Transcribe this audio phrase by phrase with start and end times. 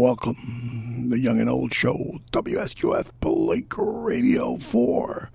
[0.00, 5.30] Welcome, the Young and Old Show, WSQF Blake Radio 4.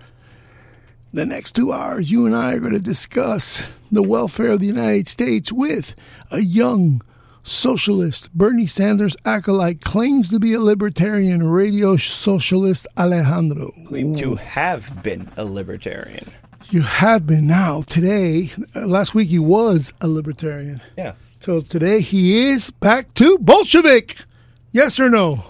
[1.12, 4.66] The next two hours, you and I are going to discuss the welfare of the
[4.66, 5.94] United States with
[6.32, 7.02] a young
[7.44, 8.32] socialist.
[8.34, 13.70] Bernie Sanders acolyte claims to be a libertarian radio socialist Alejandro.
[13.86, 16.32] Claim to have been a libertarian.
[16.70, 17.82] You have been now.
[17.82, 20.80] Today, uh, last week he was a libertarian.
[20.96, 21.12] Yeah.
[21.40, 24.24] So today he is back to Bolshevik.
[24.72, 25.44] Yes or no?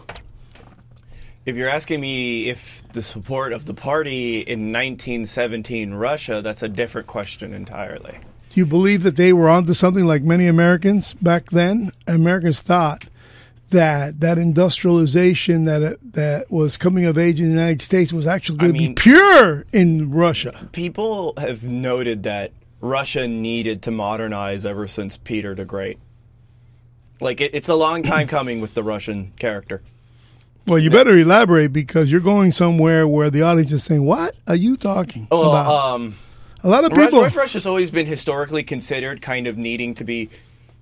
[1.47, 6.69] If you're asking me if the support of the party in 1917 Russia, that's a
[6.69, 8.19] different question entirely.
[8.51, 11.91] Do you believe that they were onto something like many Americans back then?
[12.07, 13.07] Americans thought
[13.71, 18.27] that that industrialization that uh, that was coming of age in the United States was
[18.27, 20.69] actually going to be pure in Russia.
[20.73, 25.99] People have noted that Russia needed to modernize ever since Peter the Great.
[27.21, 29.83] Like, it, it's a long time coming with the Russian character.
[30.67, 34.55] Well, you better elaborate because you're going somewhere where the audience is saying, "What are
[34.55, 36.15] you talking Well, about?" um,
[36.63, 37.23] A lot of people.
[37.23, 40.29] Ru- Russia's always been historically considered kind of needing to be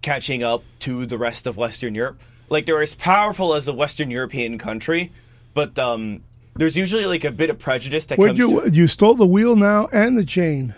[0.02, 2.18] catching up to the rest of Western Europe.
[2.48, 5.12] Like they're as powerful as a Western European country,
[5.54, 6.24] but um,
[6.56, 8.52] there's usually like a bit of prejudice that Where'd comes.
[8.52, 10.74] you to, you stole the wheel now and the chain?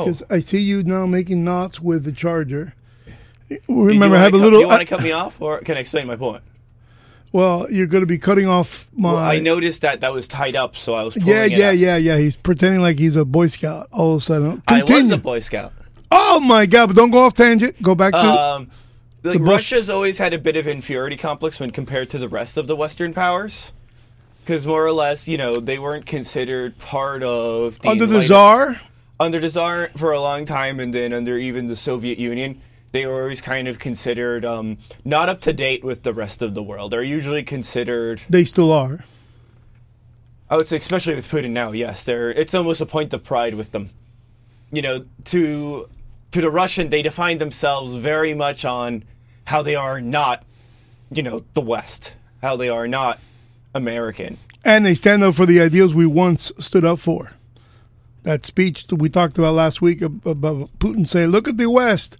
[0.00, 2.74] Oh, Because I see you now making knots with the charger.
[3.68, 4.60] Remember, I have a cut- little.
[4.60, 6.42] You want to cut me off, or can I explain my point?
[7.32, 9.12] well, you're going to be cutting off my.
[9.12, 11.16] Well, I noticed that that was tied up, so I was.
[11.16, 12.16] Yeah, yeah, yeah, yeah.
[12.18, 13.88] He's pretending like he's a Boy Scout.
[13.92, 15.72] All of a sudden, I was a Boy Scout.
[16.10, 16.88] Oh my God!
[16.88, 17.80] But don't go off tangent.
[17.80, 18.18] Go back to.
[18.18, 18.70] Um,
[19.22, 22.56] like bush- Russia's always had a bit of inferiority complex when compared to the rest
[22.56, 23.72] of the Western powers,
[24.42, 28.80] because more or less, you know, they weren't considered part of the under the czar.
[29.20, 32.60] Under the Tsar for a long time, and then under even the Soviet Union,
[32.92, 36.54] they were always kind of considered um, not up to date with the rest of
[36.54, 36.90] the world.
[36.90, 39.04] They're usually considered, They still are.
[40.48, 41.70] I would say, especially with Putin now.
[41.70, 42.32] Yes, they're.
[42.32, 43.90] It's almost a point of pride with them.
[44.72, 45.88] You know, to
[46.32, 49.04] to the Russian, they define themselves very much on
[49.44, 50.44] how they are not,
[51.10, 53.20] you know, the West, how they are not
[53.74, 54.38] American.
[54.64, 57.30] And they stand up for the ideals we once stood up for.
[58.22, 62.18] That speech that we talked about last week about Putin saying, "Look at the West;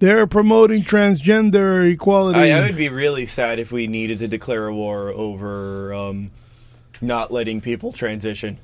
[0.00, 4.66] they're promoting transgender equality." I, I would be really sad if we needed to declare
[4.66, 6.30] a war over um,
[7.00, 8.58] not letting people transition.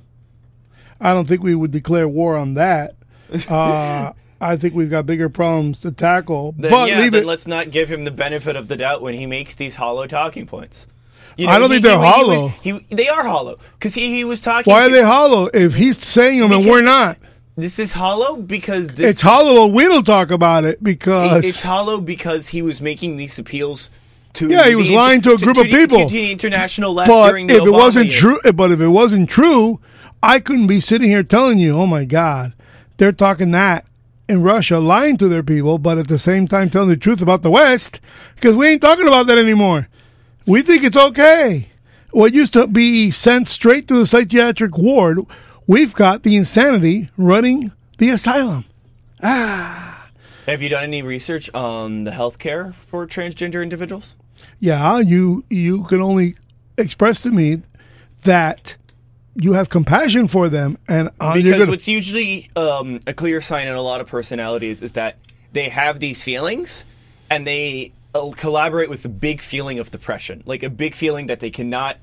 [1.00, 2.96] I don't think we would declare war on that.
[3.48, 4.12] Uh,
[4.42, 6.54] I think we've got bigger problems to tackle.
[6.58, 7.24] Then, but yeah, leave it.
[7.24, 10.46] let's not give him the benefit of the doubt when he makes these hollow talking
[10.46, 10.86] points.
[11.36, 12.48] You I don't think they're he hollow.
[12.48, 14.70] he, they are hollow because he, he was talking.
[14.70, 15.46] Why are to- they hollow?
[15.52, 17.16] If he's saying them and we're not,
[17.56, 19.66] This is hollow because this, it's hollow.
[19.66, 23.88] and We don't talk about it because it's hollow because he was making these appeals
[24.34, 24.48] to.
[24.48, 26.08] Yeah, he was inter- lying to a group of the- people.
[26.08, 28.16] To the international left but during the if it wasn't years.
[28.16, 29.80] true, but if it wasn't true,
[30.22, 32.52] I couldn't be sitting here telling you, "Oh my God,
[32.98, 33.84] they're talking that
[34.28, 37.42] in Russia, lying to their people," but at the same time telling the truth about
[37.42, 38.00] the West
[38.34, 39.88] because we ain't talking about that anymore.
[40.46, 41.68] We think it's okay.
[42.10, 45.20] What used to be sent straight to the psychiatric ward,
[45.66, 48.64] we've got the insanity running the asylum.
[49.22, 50.10] Ah.
[50.46, 54.16] Have you done any research on the health care for transgender individuals?
[54.58, 56.34] Yeah, you you can only
[56.76, 57.62] express to me
[58.24, 58.76] that
[59.36, 63.68] you have compassion for them, and uh, Because gonna, what's usually um, a clear sign
[63.68, 65.16] in a lot of personalities is that
[65.52, 66.84] they have these feelings
[67.30, 67.92] and they
[68.36, 71.96] collaborate with a big feeling of depression, like a big feeling that they cannot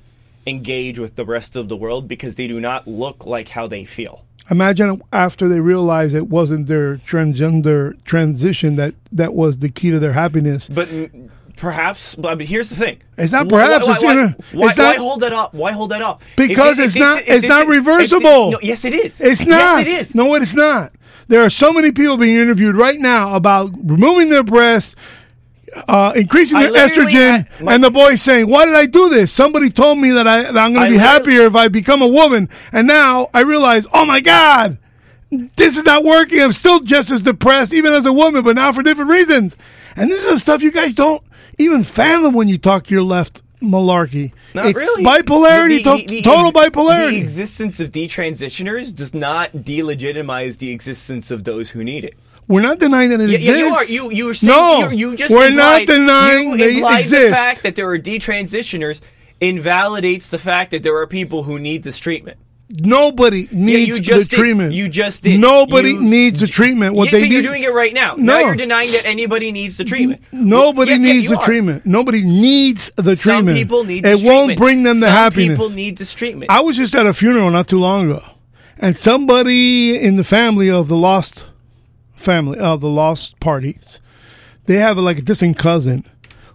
[0.46, 3.84] engage with the rest of the world because they do not look like how they
[3.84, 4.24] feel.
[4.50, 10.00] Imagine after they realize it wasn't their transgender transition that that was the key to
[10.00, 10.68] their happiness.
[10.68, 10.88] But
[11.56, 14.96] perhaps, but here's the thing: It's not perhaps, Why, it's why, inner- why, it's not-
[14.96, 15.54] hold that up?
[15.54, 16.22] Why hold that up?
[16.36, 18.50] Because it's not- it's if- not reversible.
[18.52, 19.20] no, yes, it is.
[19.20, 19.58] It's not.
[19.58, 20.14] Yes, it is.
[20.16, 20.92] No, it's not.
[21.28, 24.96] There are so many people being interviewed right now about removing their breasts,
[25.88, 29.32] uh, increasing I their estrogen, my- and the boy saying, "Why did I do this?
[29.32, 32.08] Somebody told me that, I, that I'm going to be happier if I become a
[32.08, 34.78] woman, and now I realize, oh my god."
[35.54, 36.42] This is not working.
[36.42, 39.56] I'm still just as depressed, even as a woman, but now for different reasons.
[39.94, 41.22] And this is the stuff you guys don't
[41.56, 44.32] even fathom when you talk to your left malarkey.
[44.56, 45.04] Not it's really.
[45.04, 47.10] bipolarity, The- the- the- total bipolarity.
[47.12, 52.14] The existence of detransitioners does not delegitimize the existence of those who need it.
[52.50, 53.58] We're not denying that it Yeah, exists.
[53.60, 53.84] yeah, you are.
[53.84, 57.00] You you were saying no, you, you just we're implied, not denying you they implied
[57.04, 57.30] exist.
[57.30, 59.00] the fact that there are detransitioners
[59.40, 62.38] invalidates the fact that there are people who need this treatment.
[62.68, 64.42] Nobody needs just the did.
[64.42, 64.72] treatment.
[64.74, 65.40] You just did.
[65.40, 66.94] Nobody You- needs the treatment.
[66.94, 67.32] What they so need.
[67.32, 68.14] you're doing it right now.
[68.16, 68.34] No.
[68.38, 70.20] Now you're denying that anybody needs the treatment.
[70.32, 71.44] Nobody Yeah, yeah, needs you the are.
[71.44, 71.86] treatment.
[71.86, 73.58] Nobody needs the Some treatment.
[73.58, 74.22] people need treatment.
[74.24, 75.58] It won't bring them the Some happiness.
[75.58, 76.50] people need this treatment.
[76.50, 78.22] I was just at a funeral not too long ago,
[78.78, 81.44] and somebody in the family of the lost
[82.20, 84.00] family of the lost parties,
[84.66, 86.04] they have like a distant cousin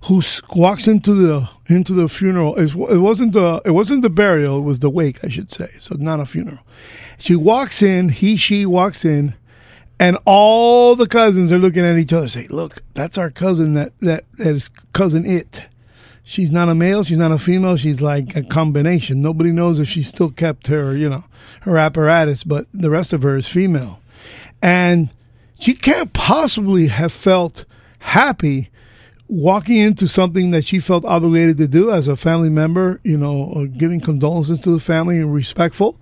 [0.06, 0.22] who
[0.56, 2.56] walks into the into the funeral.
[2.56, 4.60] It it wasn't the it wasn't the burial.
[4.60, 5.70] It was the wake, I should say.
[5.80, 6.60] So not a funeral.
[7.18, 8.10] She walks in.
[8.10, 9.36] He she walks in.
[9.98, 13.76] And all the cousins are looking at each other, say, "Look, that's our cousin.
[13.76, 15.64] That that that is cousin it.
[16.28, 17.04] She's not a male.
[17.04, 17.78] She's not a female.
[17.78, 19.22] She's like a combination.
[19.22, 21.24] Nobody knows if she still kept her, you know,
[21.62, 24.00] her apparatus, but the rest of her is female.
[24.62, 25.10] And
[25.60, 27.66] she can't possibly have felt
[28.00, 28.70] happy
[29.28, 33.68] walking into something that she felt obligated to do as a family member, you know,
[33.78, 36.00] giving condolences to the family and respectful.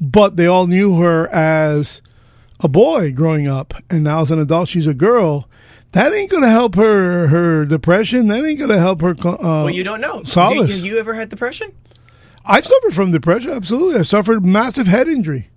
[0.00, 2.02] But they all knew her as
[2.60, 5.48] a boy growing up, and now as an adult, she's a girl.
[5.92, 8.28] That ain't gonna help her her depression.
[8.28, 9.10] That ain't gonna help her.
[9.10, 10.22] Uh, well, you don't know.
[10.22, 10.76] Solace.
[10.76, 11.72] Have you ever had depression?
[12.44, 13.50] I've suffered from depression.
[13.50, 15.50] Absolutely, I suffered massive head injury,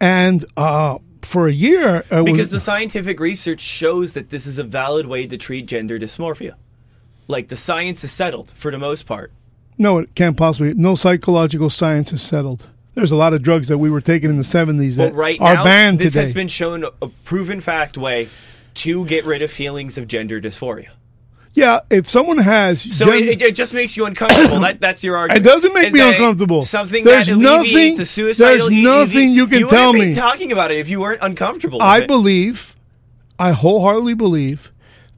[0.00, 0.98] and uh,
[1.28, 5.06] for a year, uh, I Because the scientific research shows that this is a valid
[5.06, 6.54] way to treat gender dysmorphia.
[7.28, 9.30] Like the science is settled for the most part.
[9.76, 10.72] no, it can't possibly.
[10.74, 12.66] No psychological science is settled.
[12.94, 15.40] There's a lot of drugs that we were taking in the 70s that But right
[15.40, 16.20] are now, banned this today.
[16.20, 18.28] has been shown a proven fact way
[18.74, 20.88] to get rid of feelings of gender dysphoria.
[21.54, 24.60] Yeah, if someone has, So gen- it, it, just makes you uncomfortable.
[24.60, 25.44] that, that's your argument.
[25.46, 26.62] It doesn't make Is me uncomfortable.
[26.62, 28.68] Something There's that nothing- a suicidal.
[28.68, 30.14] there's nothing you can you tell me.
[30.14, 31.78] talking about it if you weren't uncomfortable.
[31.78, 32.76] With I believe,
[33.38, 34.72] I wholeheartedly believe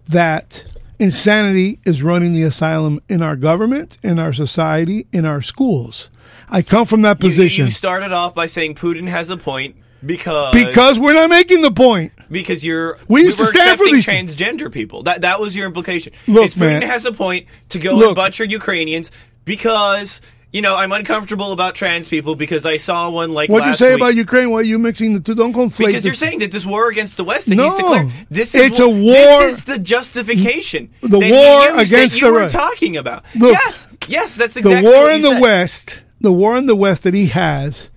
[0.09, 0.65] that
[0.99, 6.11] insanity is running the asylum in our government, in our society, in our schools.
[6.49, 9.37] I come from that You- you- position You, started off by saying Putin has a
[9.37, 12.13] point because because we're not making the point.
[12.31, 15.03] because you're We used to stand for these- transgender people.
[15.05, 16.13] That that was your implication.
[16.27, 16.83] Look, Is Putin man.
[16.83, 18.07] has a point to go Look.
[18.09, 19.11] and butcher Ukrainians
[19.45, 20.21] because
[20.53, 23.75] you know I'm uncomfortable about trans people because I saw one like What do you
[23.75, 24.01] say week.
[24.03, 24.51] about Ukraine?
[24.51, 25.35] Why are you mixing the two?
[25.35, 25.87] Don't conflate.
[25.89, 27.65] Because the- you're saying that this war against the West that No.
[27.65, 30.89] he's declared, this is It's a war- This is the justification.
[31.03, 32.55] The war against the were West.
[32.55, 33.25] talking about.
[33.37, 35.41] Look, yes, yes, that's exactly the war what in the said.
[35.43, 37.91] West, the war in the West that he has,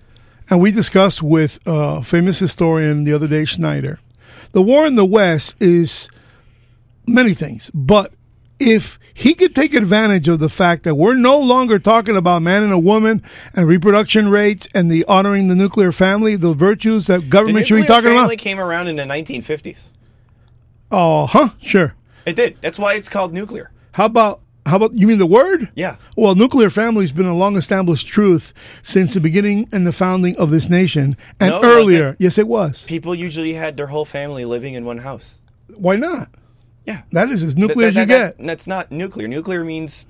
[0.50, 3.98] and we discussed with uh, famous historian the other day, Schneider.
[4.52, 6.08] The war in the West is
[7.06, 8.12] many things, but
[8.58, 12.62] if he could take advantage of the fact that we're no longer talking about man
[12.62, 13.22] and a woman
[13.54, 17.82] and reproduction rates and the honoring the nuclear family, the virtues that government should be
[17.82, 18.42] talking nuclear talking family about.
[18.42, 19.92] came around in the 1950s.
[20.90, 21.50] Oh, huh?
[21.60, 21.94] Sure.
[22.26, 22.58] It did.
[22.60, 23.70] That's why it's called nuclear.
[23.92, 25.70] How about how about you mean the word?
[25.74, 25.96] Yeah.
[26.16, 28.52] Well, nuclear family has been a long established truth
[28.82, 32.02] since the beginning and the founding of this nation, and No, earlier.
[32.04, 32.20] wasn't.
[32.20, 32.84] Yes, it was.
[32.84, 35.40] People usually had their whole family living in one house.
[35.76, 36.28] Why not?
[36.86, 37.02] Yeah.
[37.12, 38.46] That is as That- nuclear as you that- get.
[38.46, 39.28] That's not nuclear.
[39.28, 40.06] Nuclear means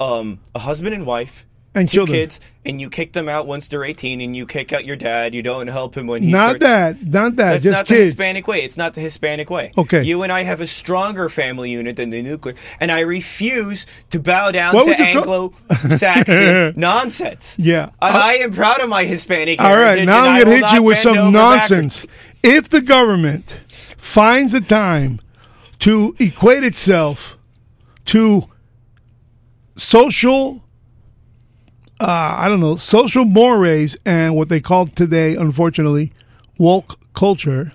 [0.00, 1.44] um, a husband and wife
[1.80, 2.18] And two children.
[2.18, 5.34] kids, and you kick them out once they're 18, and you kick out your dad.
[5.34, 6.60] You don't help him when he Not starts.
[6.60, 7.06] that.
[7.06, 7.50] Not that.
[7.52, 7.98] That's just not kids.
[7.98, 8.62] the Hispanic way.
[8.64, 9.72] It's not the Hispanic way.
[9.78, 10.02] Okay.
[10.02, 14.20] You and I have a stronger family unit than the nuclear, and I refuse to
[14.20, 17.56] bow down What to would you call- Anglo-Saxon nonsense.
[17.58, 17.86] Yeah.
[18.00, 20.98] Uh, I am proud of my Hispanic All right, now I'm gonna hit you with
[20.98, 22.06] some nonsense.
[22.06, 22.18] backwards.
[22.42, 23.60] If the government
[23.96, 25.20] finds a time
[25.80, 27.36] to equate itself
[28.06, 28.48] to
[29.76, 30.62] social,
[32.00, 36.12] uh, I don't know, social mores and what they call today, unfortunately,
[36.58, 37.72] woke culture,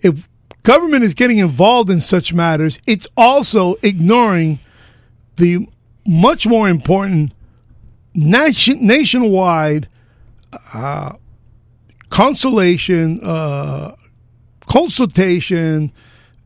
[0.00, 0.28] if
[0.62, 4.58] government is getting involved in such matters, it's also ignoring
[5.36, 5.68] the
[6.06, 7.32] much more important
[8.14, 9.88] nation, nationwide
[12.10, 13.94] consolation, uh,
[14.66, 15.92] consultation,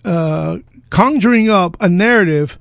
[0.05, 0.59] uh,
[0.91, 2.59] conjuring up a narrative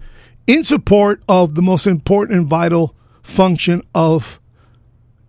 [0.48, 4.40] in support of the most important and vital function of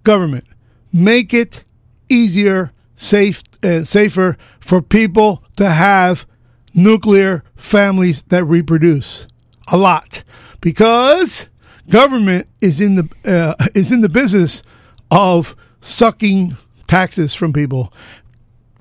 [0.07, 0.45] government.
[0.93, 1.65] Make it
[2.09, 6.27] easier, safe, uh, safer for people to have
[6.73, 9.27] nuclear families that reproduce
[9.69, 10.23] a lot,
[10.61, 11.51] because
[11.91, 14.63] government is in the uh, is in the business
[15.11, 17.93] of sucking taxes from people.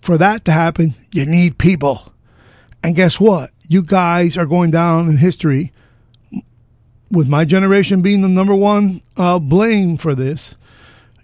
[0.01, 2.13] For that to happen, you need people.
[2.83, 3.49] And guess what?
[3.67, 5.71] You guys are going down in history
[7.09, 10.55] with my generation being the number one uh, blame for this.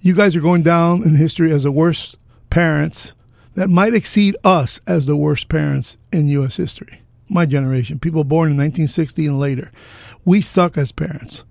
[0.02, 2.18] You guys are going down in history as the worst
[2.50, 3.14] parents
[3.54, 6.58] that might exceed us as the worst parents in U.S.
[6.58, 7.02] history.
[7.30, 9.72] My generation, people born in 1960 and later.
[10.26, 11.44] We suck as parents.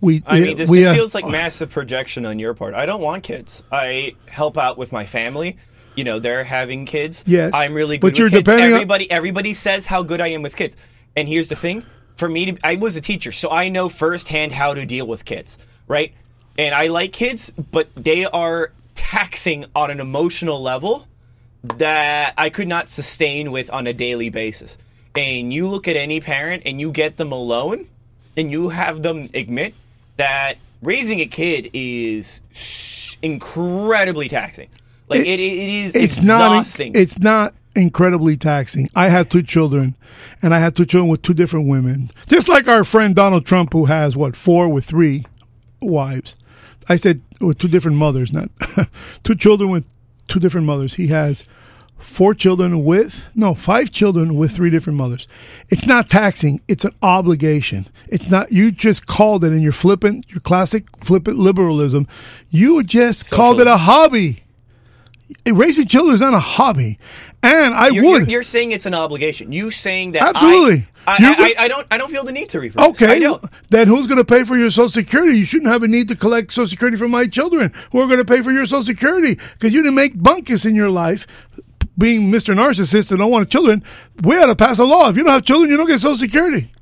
[0.00, 2.72] We, I mean, this, we, uh, feels like massive projection on your part.
[2.72, 3.62] I don't want kids.
[3.70, 5.58] I help out with my family.
[5.94, 7.22] You know, they're having kids.
[7.26, 8.44] Yes, I'm really but good you're with kids.
[8.44, 10.74] depending on- everybody, everybody says how good I am with kids.
[11.14, 11.84] And here's the thing:
[12.16, 15.26] for me, to, I was a teacher, so I know firsthand how to deal with
[15.26, 16.14] kids, right?
[16.58, 21.06] And I like kids, but they are taxing on an emotional level
[21.62, 24.76] that I could not sustain with on a daily basis.
[25.16, 27.86] And you look at any parent and you get them alone
[28.36, 29.74] and you have them admit
[30.16, 34.68] that raising a kid is incredibly taxing.
[35.08, 36.92] Like it, it, it is it's exhausting.
[36.92, 38.88] not it's not incredibly taxing.
[38.94, 39.96] I have two children,
[40.42, 42.08] and I have two children with two different women.
[42.28, 45.24] Just like our friend Donald Trump, who has what four with three
[45.80, 46.36] wives.
[46.90, 48.50] I said with two different mothers, not
[49.22, 49.86] two children with
[50.26, 50.94] two different mothers.
[50.94, 51.44] He has
[51.98, 55.28] four children with no five children with three different mothers.
[55.68, 57.86] It's not taxing; it's an obligation.
[58.08, 58.50] It's not.
[58.50, 62.08] You just called it in your flippant, your classic flippant liberalism.
[62.48, 64.42] You just called it a hobby.
[65.46, 66.98] Raising children is not a hobby,
[67.42, 68.20] and I you're, would.
[68.22, 69.52] you're, you're saying it's an obligation.
[69.52, 70.86] You saying that Absolutely.
[71.06, 71.16] I, I,
[71.62, 72.86] I, I, don't I don't feel the need to reproduce.
[72.86, 73.42] I Okay, don't.
[73.70, 75.38] then who's going to pay for your Social Security?
[75.38, 78.18] You shouldn't have a need to collect Social Security from my children who are going
[78.18, 81.26] to pay for your Social Security because you didn't make bunkus in your life.
[81.98, 82.54] Being Mr.
[82.54, 83.82] Narcissist and don't want children,
[84.22, 85.08] we ought to pass a law.
[85.10, 86.72] If you don't have children, you don't get Social Security.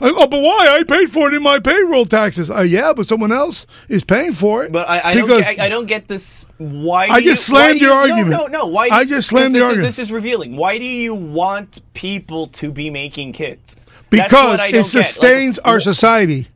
[0.00, 0.68] Oh, but why?
[0.78, 2.50] I paid for it in my payroll taxes.
[2.50, 4.72] Uh, yeah, but someone else is paying for it.
[4.72, 5.28] But I, I don't.
[5.28, 6.44] Get, I, I don't get this.
[6.58, 7.06] Why?
[7.06, 8.30] I do you- just slammed your you- argument.
[8.30, 8.66] No, no, no.
[8.66, 8.88] Why?
[8.90, 9.88] I just slammed the this is- argument.
[9.88, 10.56] This is revealing.
[10.56, 13.76] Why do you want people to be making kids?
[14.10, 14.72] Because it don't.
[14.74, 16.48] Like, sustains our society.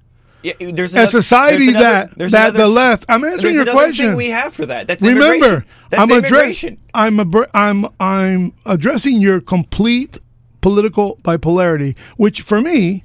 [0.43, 3.05] Yeah, there's A society there's another- that that the left.
[3.09, 4.17] I'm answering your question.
[4.17, 4.87] We have for that.
[4.87, 5.65] That's Remember, immigration.
[5.91, 6.79] That's I'm immigration.
[6.95, 10.19] I'm addre- I'm I'm addressing your complete
[10.63, 13.05] political bipolarity, which for me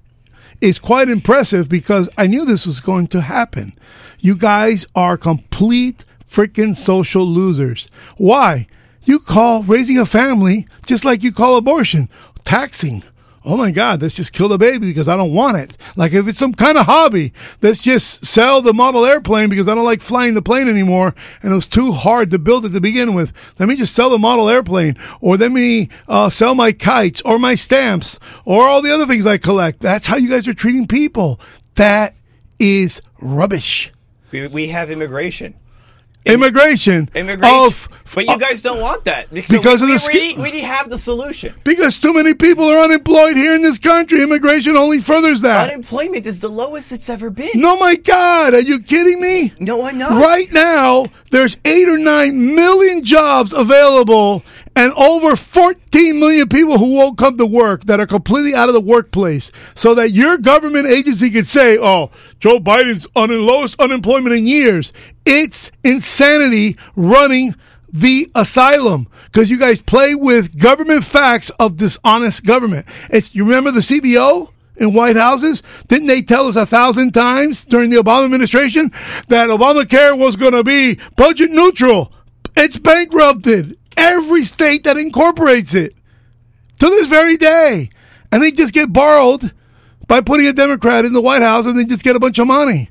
[0.61, 3.77] is quite impressive because I knew this was going to happen.
[4.19, 7.89] You guys are complete freaking social losers.
[8.17, 8.67] Why?
[9.03, 12.09] You call raising a family just like you call abortion
[12.43, 13.03] taxing.
[13.47, 15.77] Oh my God, let's just kill the baby because I don't want it.
[15.95, 19.75] Like if it's some kind of hobby, let's just sell the model airplane because I
[19.75, 22.81] don't like flying the plane anymore and it was too hard to build it to
[22.81, 23.33] begin with.
[23.59, 27.37] Let me just sell the model airplane or let me uh, sell my kites or
[27.37, 29.79] my stamps or all the other things I collect.
[29.79, 31.39] That's how you guys are treating people.
[31.75, 32.15] That
[32.57, 33.91] is rubbish.
[34.31, 35.53] We, we have immigration.
[36.25, 37.55] Immigration, Immigration.
[37.55, 40.41] of but you uh, guys don't want that because, because we, of the we, ski-
[40.41, 41.53] we, we have the solution.
[41.63, 44.23] because too many people are unemployed here in this country.
[44.23, 45.69] Immigration only furthers that.
[45.69, 47.49] Unemployment is the lowest it's ever been.
[47.55, 49.53] No, my God, are you kidding me?
[49.59, 50.11] No, I'm not.
[50.11, 54.43] Right now, there's eight or nine million jobs available,
[54.75, 58.73] and over 14 million people who won't come to work that are completely out of
[58.73, 59.51] the workplace.
[59.75, 64.47] So that your government agency could say, "Oh, Joe Biden's on the lowest unemployment in
[64.47, 64.91] years."
[65.25, 67.55] It's insanity running
[67.91, 72.85] the asylum because you guys play with government facts of dishonest government.
[73.09, 75.63] It's you remember the CBO in White Houses?
[75.87, 78.91] Didn't they tell us a thousand times during the Obama administration
[79.29, 82.11] that Obamacare was going to be budget neutral?
[82.57, 85.93] It's bankrupted every state that incorporates it
[86.79, 87.89] to this very day,
[88.31, 89.51] and they just get borrowed
[90.07, 92.47] by putting a Democrat in the White House, and they just get a bunch of
[92.47, 92.89] money.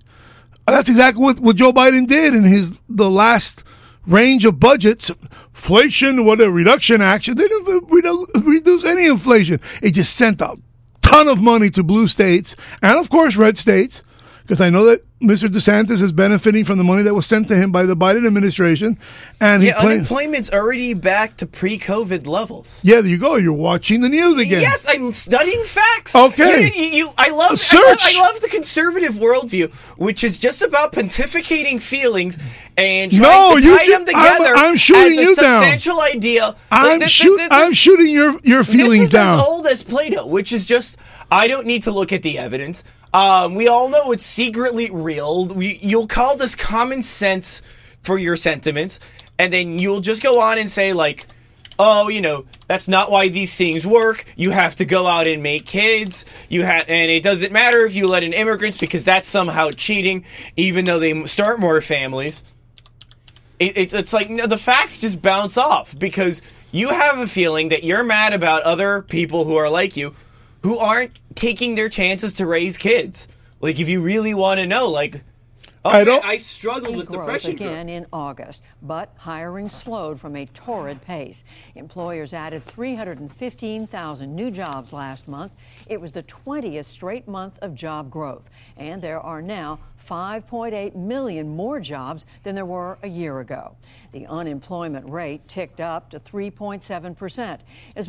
[0.66, 3.62] That's exactly what, what Joe Biden did in his the last
[4.06, 5.10] range of budgets.
[5.54, 7.36] Inflation, what a reduction action.
[7.36, 9.60] They didn't reduce any inflation.
[9.82, 10.56] It just sent a
[11.00, 14.02] ton of money to blue states and, of course, red states.
[14.44, 15.48] Because I know that Mr.
[15.48, 18.98] DeSantis is benefiting from the money that was sent to him by the Biden administration,
[19.40, 22.78] and he Yeah, unemployment's already back to pre-COVID levels.
[22.82, 23.36] "Yeah, there you go.
[23.36, 26.14] You're watching the news again." Yes, I'm studying facts.
[26.14, 26.66] Okay.
[26.76, 28.16] You, you, you- I love I love, Search.
[28.16, 32.36] I love the conservative worldview, which is just about pontificating feelings
[32.76, 35.62] and trying No, to you tie ju- them together I'm- I'm shooting you down.
[35.62, 36.54] substantial idea.
[36.70, 39.38] I'm, Like, shoot, this- I'm shooting your your feelings this is down.
[39.40, 40.96] as old as Plato, which is just
[41.30, 42.84] I don't need to look at the evidence.
[43.12, 45.46] Um, we all know it's secretly real.
[45.46, 47.62] We, you'll call this common sense
[48.02, 49.00] for your sentiments,
[49.38, 51.26] and then you'll just go on and say like,
[51.78, 54.24] "Oh, you know, that's not why these things work.
[54.36, 56.24] You have to go out and make kids.
[56.48, 60.24] You have, and it doesn't matter if you let in immigrants because that's somehow cheating,
[60.56, 62.42] even though they start more families."
[63.58, 67.84] it, it's it's like the facts just bounce off because you have a feeling that
[67.84, 70.14] you're mad about other people who are like you,
[70.64, 73.28] who aren't taking their chances to raise kids.
[73.60, 75.22] Like if you really want to know, like
[75.86, 77.50] Oh, I don't- I struggled with depression.
[77.50, 81.44] again in August, but hiring slowed from a torrid pace.
[81.74, 85.52] Employers added 315,000 new jobs last month.
[85.86, 89.78] It was the 20th straight month of job growth, and there are now
[90.08, 93.76] 5.8 million more jobs than there were a year ago.
[94.12, 97.60] The unemployment rate ticked up to 3.7 percent
[97.94, 98.08] as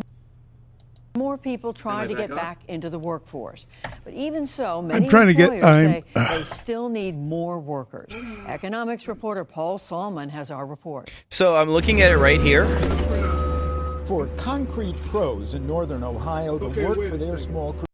[1.16, 2.38] more people trying to get on?
[2.38, 3.66] back into the workforce.
[4.04, 6.04] But even so, many trying to get- employers I'm- say
[6.38, 8.12] they still need more workers.
[8.48, 11.10] Economics reporter Paul Solman has our report.
[11.30, 12.66] So I'm looking at it right here.
[14.06, 17.86] For concrete pros in northern Ohio to work for their small crew.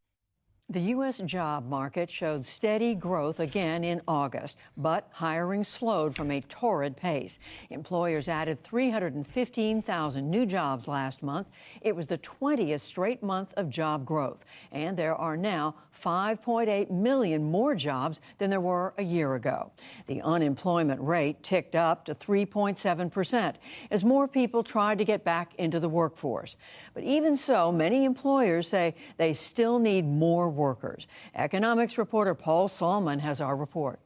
[0.72, 1.18] The U.S.
[1.25, 7.40] job market showed steady growth again in August, but hiring slowed from a torrid pace.
[7.72, 11.48] Employers added 315,000 new jobs last month.
[11.82, 17.43] It was the 20th straight month of job growth, and there are now 5.8 million
[17.43, 19.72] more jobs than there were a year ago.
[20.08, 23.58] The unemployment rate ticked up to 3.7 percent
[23.89, 26.55] as more people tried to get back into the workforce.
[26.93, 31.08] But even so, many employers say they still need more workers.
[31.36, 34.00] Economics reporter Paul Solman has our report.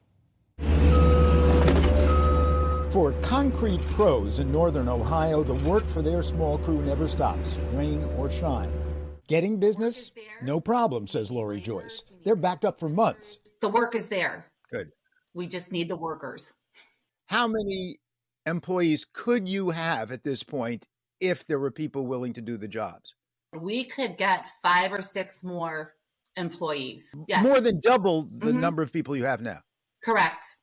[2.96, 8.02] For concrete pros in northern Ohio, the work for their small crew never stops, rain
[8.16, 8.72] or shine.
[9.26, 10.12] Getting business?
[10.42, 12.02] No problem, says Lori Joyce.
[12.24, 13.38] They're backed up for months.
[13.60, 14.46] The work is there.
[14.70, 14.90] Good.
[15.34, 16.52] We just need the workers.
[17.26, 17.96] How many
[18.46, 20.86] employees could you have at this point
[21.20, 23.14] if there were people willing to do the jobs?
[23.52, 25.94] We could get five or six more
[26.36, 27.12] employees.
[27.26, 27.42] Yes.
[27.42, 28.60] More than double the Mhm.
[28.60, 29.60] number of people you have now.
[30.02, 30.56] correct.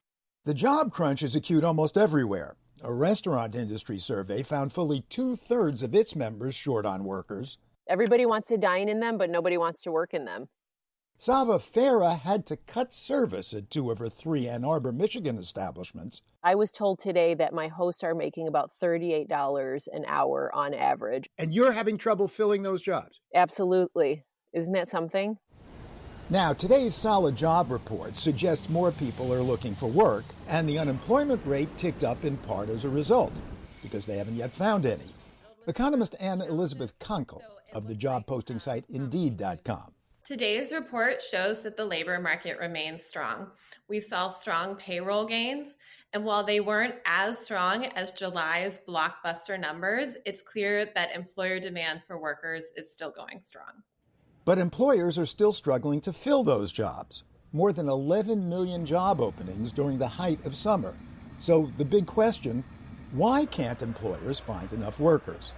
[0.45, 2.55] The job crunch is acute almost everywhere.
[2.81, 7.57] A restaurant industry survey found fully two thirds of its members short on workers.
[7.89, 10.47] Everybody wants to dine in them, but nobody wants to work in them.
[11.17, 16.21] Sava Farah had to cut service at two of her three Ann Arbor, Michigan establishments.
[16.43, 21.29] I was told today that my hosts are making about $38 an hour on average.
[21.37, 23.21] And you're having trouble filling those jobs.
[23.33, 24.25] Absolutely.
[24.53, 25.37] Isn't that something?
[26.29, 31.45] Now, today's solid job report suggests more people are looking for work, and the unemployment
[31.45, 33.33] rate ticked up in part as a result,
[33.81, 35.13] because they haven't yet found any.
[35.67, 37.41] Economist Anna Elizabeth Konkel
[37.73, 39.93] of the job posting site Indeed.com.
[40.25, 43.47] Today's report shows that the labor market remains strong.
[43.89, 45.73] We saw strong payroll gains,
[46.13, 52.03] and while they weren't as strong as July's blockbuster numbers, it's clear that employer demand
[52.07, 53.83] for workers is still going strong.
[54.45, 57.23] But employers are still struggling to fill those jobs.
[57.51, 60.93] More than 11 million job openings during the height of summer.
[61.39, 62.63] So the big question
[63.11, 65.53] why can't employers find enough workers?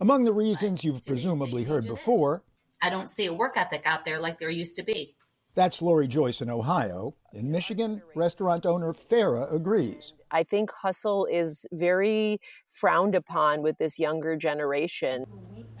[0.00, 2.44] Among the reasons you've presumably heard before,
[2.80, 5.16] I don't see a work ethic out there like there used to be.
[5.56, 7.16] that's Lori Joyce in Ohio.
[7.32, 10.14] In Michigan, restaurant owner Farah agrees.
[10.30, 15.24] I think hustle is very frowned upon with this younger generation.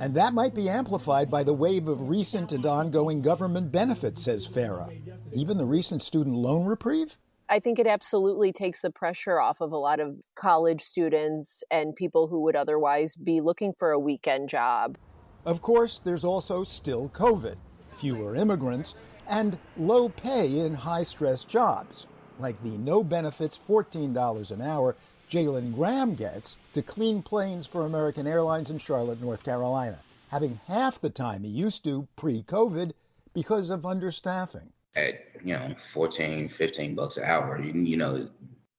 [0.00, 4.48] And that might be amplified by the wave of recent and ongoing government benefits, says
[4.48, 5.00] Farah.
[5.32, 7.16] Even the recent student loan reprieve?
[7.50, 11.96] I think it absolutely takes the pressure off of a lot of college students and
[11.96, 14.98] people who would otherwise be looking for a weekend job.
[15.46, 17.56] Of course, there's also still COVID,
[17.96, 18.94] fewer immigrants,
[19.28, 22.06] and low pay in high stress jobs,
[22.38, 24.94] like the no benefits $14 an hour
[25.30, 29.98] Jalen Graham gets to clean planes for American Airlines in Charlotte, North Carolina,
[30.30, 32.92] having half the time he used to pre COVID
[33.34, 34.68] because of understaffing.
[34.96, 38.28] at you know 14 15 bucks an hour you, you know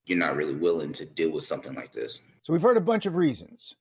[0.06, 3.06] you're not really willing to deal with something like this So we've heard a bunch
[3.06, 3.76] of reasons.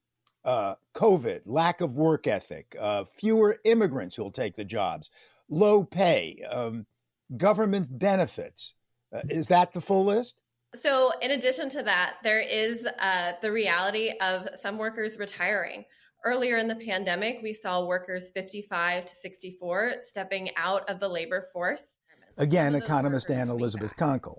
[0.44, 5.10] Uh, COVID, lack of work ethic, uh, fewer immigrants who'll take the jobs,
[5.48, 6.86] low pay, um,
[7.36, 8.74] government benefits.
[9.12, 10.40] Uh, is that the full list?
[10.74, 15.84] So, in addition to that, there is uh, the reality of some workers retiring.
[16.24, 21.46] Earlier in the pandemic, we saw workers 55 to 64 stepping out of the labor
[21.52, 21.96] force.
[22.38, 24.22] Again, Some of those economist workers Ann Elizabeth back.
[24.22, 24.38] Konkel.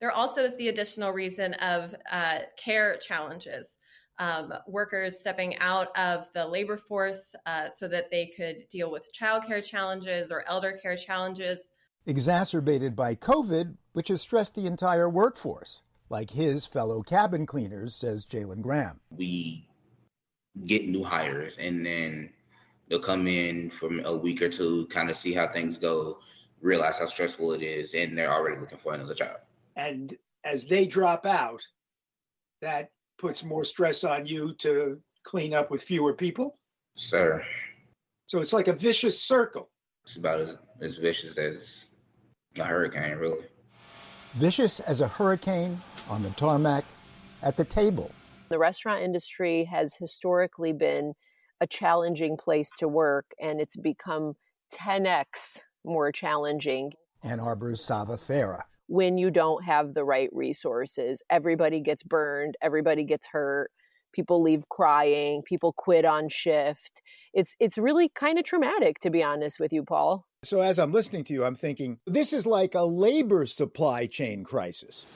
[0.00, 3.76] There also is the additional reason of uh, care challenges.
[4.18, 9.08] Um, workers stepping out of the labor force uh, so that they could deal with
[9.18, 11.70] childcare challenges or elder care challenges.
[12.06, 18.26] Exacerbated by COVID, which has stressed the entire workforce, like his fellow cabin cleaners, says
[18.26, 19.00] Jalen Graham.
[19.10, 19.66] we
[20.66, 22.30] get new hires and then
[22.88, 26.18] they'll come in for a week or two kind of see how things go
[26.60, 29.36] realize how stressful it is and they're already looking for another job
[29.76, 31.62] And as they drop out,
[32.60, 36.58] that puts more stress on you to clean up with fewer people.
[36.96, 37.44] sir
[38.26, 39.70] So it's like a vicious circle.
[40.04, 41.88] it's about as, as vicious as
[42.58, 43.44] a hurricane really
[44.32, 46.84] vicious as a hurricane on the tarmac
[47.42, 48.10] at the table.
[48.48, 51.14] The restaurant industry has historically been
[51.60, 54.34] a challenging place to work, and it's become
[54.72, 56.92] 10x more challenging.
[57.22, 58.62] Ann Arbor's Sava Farah.
[58.86, 63.70] When you don't have the right resources, everybody gets burned, everybody gets hurt,
[64.12, 67.00] people leave crying, people quit on shift.
[67.32, 70.26] It's it's really kind of traumatic to be honest with you, Paul.
[70.42, 74.42] So as I'm listening to you, I'm thinking this is like a labor supply chain
[74.42, 75.06] crisis.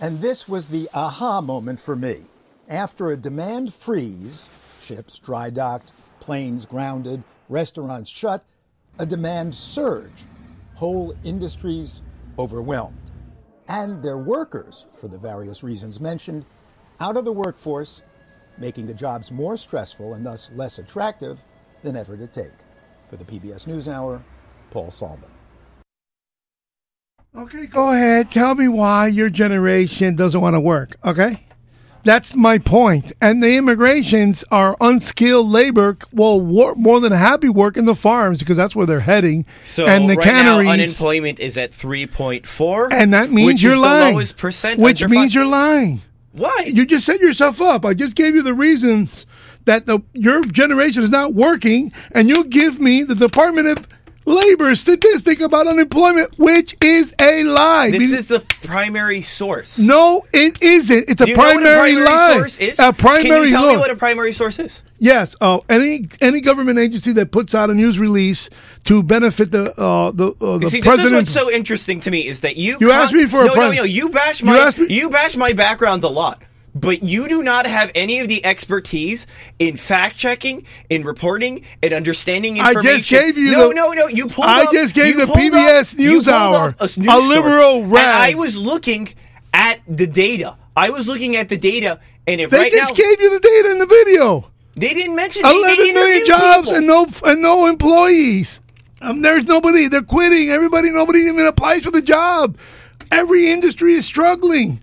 [0.00, 2.22] And this was the aha moment for me.
[2.68, 4.48] After a demand freeze,
[4.80, 8.44] ships dry docked, planes grounded, restaurants shut,
[8.98, 10.24] a demand surge,
[10.74, 12.02] whole industries
[12.38, 12.96] overwhelmed.
[13.68, 16.44] And their workers, for the various reasons mentioned,
[16.98, 18.02] out of the workforce,
[18.58, 21.38] making the jobs more stressful and thus less attractive
[21.82, 22.52] than ever to take.
[23.08, 24.22] For the PBS NewsHour,
[24.70, 25.30] Paul Solman.
[27.36, 28.30] Okay, go ahead.
[28.30, 30.96] Tell me why your generation doesn't want to work.
[31.04, 31.46] Okay,
[32.04, 33.12] that's my point.
[33.20, 35.96] And the immigrations are unskilled labor.
[36.12, 39.46] Will wor- more than happy work in the farms because that's where they're heading.
[39.64, 42.92] So and the right canneries, now, unemployment is at 3.4.
[42.92, 44.08] and that means which you're lying.
[44.08, 44.80] the lowest percent.
[44.80, 46.00] which means fi- you're lying.
[46.32, 46.64] Why?
[46.66, 47.84] You just set yourself up.
[47.84, 49.26] I just gave you the reasons
[49.64, 53.88] that the your generation is not working, and you give me the Department of
[54.26, 57.90] Labor statistic about unemployment, which is a lie.
[57.90, 59.78] This is the primary source.
[59.78, 61.08] no, it isn't.
[61.08, 62.34] It's a you primary, a primary lie.
[62.34, 62.78] source is?
[62.78, 63.72] A primary Can you tell law.
[63.72, 64.82] me what a primary source is?
[64.98, 65.34] Yes.
[65.40, 68.50] Oh, any any government agency that puts out a news release
[68.84, 70.86] to benefit the uh, the uh, the see, president.
[71.26, 73.46] this is what's so interesting to me is that you You asked me for a
[73.46, 73.82] no, no, prim- no.
[73.84, 76.42] You bash my asked me- you bash my background a lot,
[76.74, 79.26] but you do not have any of the expertise
[79.58, 82.98] in fact checking, in reporting, in understanding I information.
[82.98, 84.06] just gave you no, the- no, no.
[84.08, 84.46] You pulled.
[84.48, 88.32] I up- just gave the PBS up- News Hour, a, news a liberal and rag.
[88.32, 89.08] I was looking
[89.52, 90.56] at the data.
[90.76, 93.40] I was looking at the data, and if they right just now gave you the
[93.40, 94.48] data in the video.
[94.76, 96.74] they didn't mention they- they Eleven million jobs people.
[96.76, 98.60] and no and no employees.
[99.02, 99.88] Um, there's nobody.
[99.88, 100.50] They're quitting.
[100.50, 100.90] Everybody.
[100.90, 102.56] Nobody even applies for the job.
[103.10, 104.80] Every industry is struggling.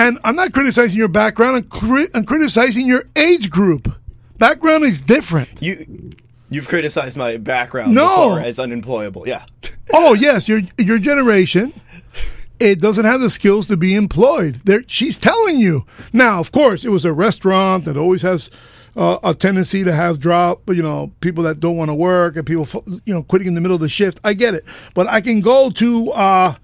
[0.00, 1.56] And I'm not criticizing your background.
[1.56, 3.92] I'm, cri- I'm criticizing your age group.
[4.38, 5.60] Background is different.
[5.60, 6.10] You
[6.48, 8.08] you've criticized my background No.
[8.08, 9.28] before as unemployable.
[9.28, 9.44] Yeah.
[9.92, 11.72] Oh yes, your your generation.
[12.60, 14.60] It doesn't have the skills to be employed.
[14.64, 16.38] There, she's telling you now.
[16.38, 18.50] Of course, it was a restaurant that always has
[18.96, 20.62] uh, a tendency to have drop.
[20.68, 22.68] You know, people that don't want to work and people,
[23.04, 24.20] you know, quitting in the middle of the shift.
[24.22, 26.54] I get it, but I can go to uh,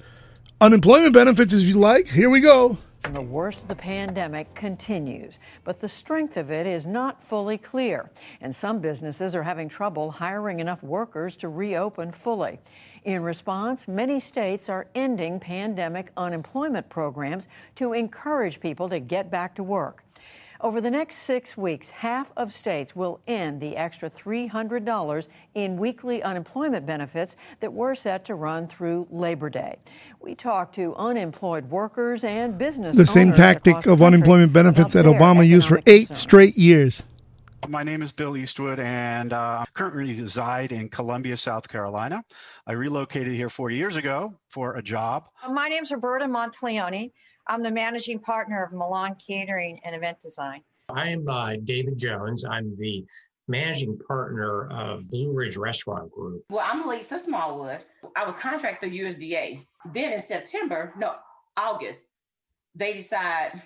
[0.60, 2.06] unemployment benefits if you like.
[2.06, 2.78] Here we go.
[3.06, 7.56] And the worst of the pandemic continues, but the strength of it is not fully
[7.56, 8.10] clear.
[8.40, 12.58] And some businesses are having trouble hiring enough workers to reopen fully.
[13.04, 17.44] In response, many states are ending pandemic unemployment programs
[17.76, 20.02] to encourage people to get back to work.
[20.66, 26.24] Over the next six weeks, half of states will end the extra $300 in weekly
[26.24, 29.76] unemployment benefits that were set to run through Labor Day.
[30.18, 34.94] We talked to unemployed workers and business The same owners tactic of country unemployment benefits
[34.94, 36.18] that Obama used for eight concerns.
[36.18, 37.04] straight years.
[37.68, 42.24] My name is Bill Eastwood, and uh, I currently reside in Columbia, South Carolina.
[42.66, 45.28] I relocated here four years ago for a job.
[45.48, 47.12] My name is Roberta Monteleone.
[47.48, 50.62] I'm the managing partner of Milan Catering and Event Design.
[50.88, 52.44] I'm uh, David Jones.
[52.44, 53.04] I'm the
[53.46, 56.42] managing partner of Blue Ridge Restaurant Group.
[56.50, 57.78] Well, I'm Lisa Smallwood.
[58.16, 59.64] I was contractor USDA.
[59.92, 61.14] Then in September, no,
[61.56, 62.08] August,
[62.74, 63.62] they decide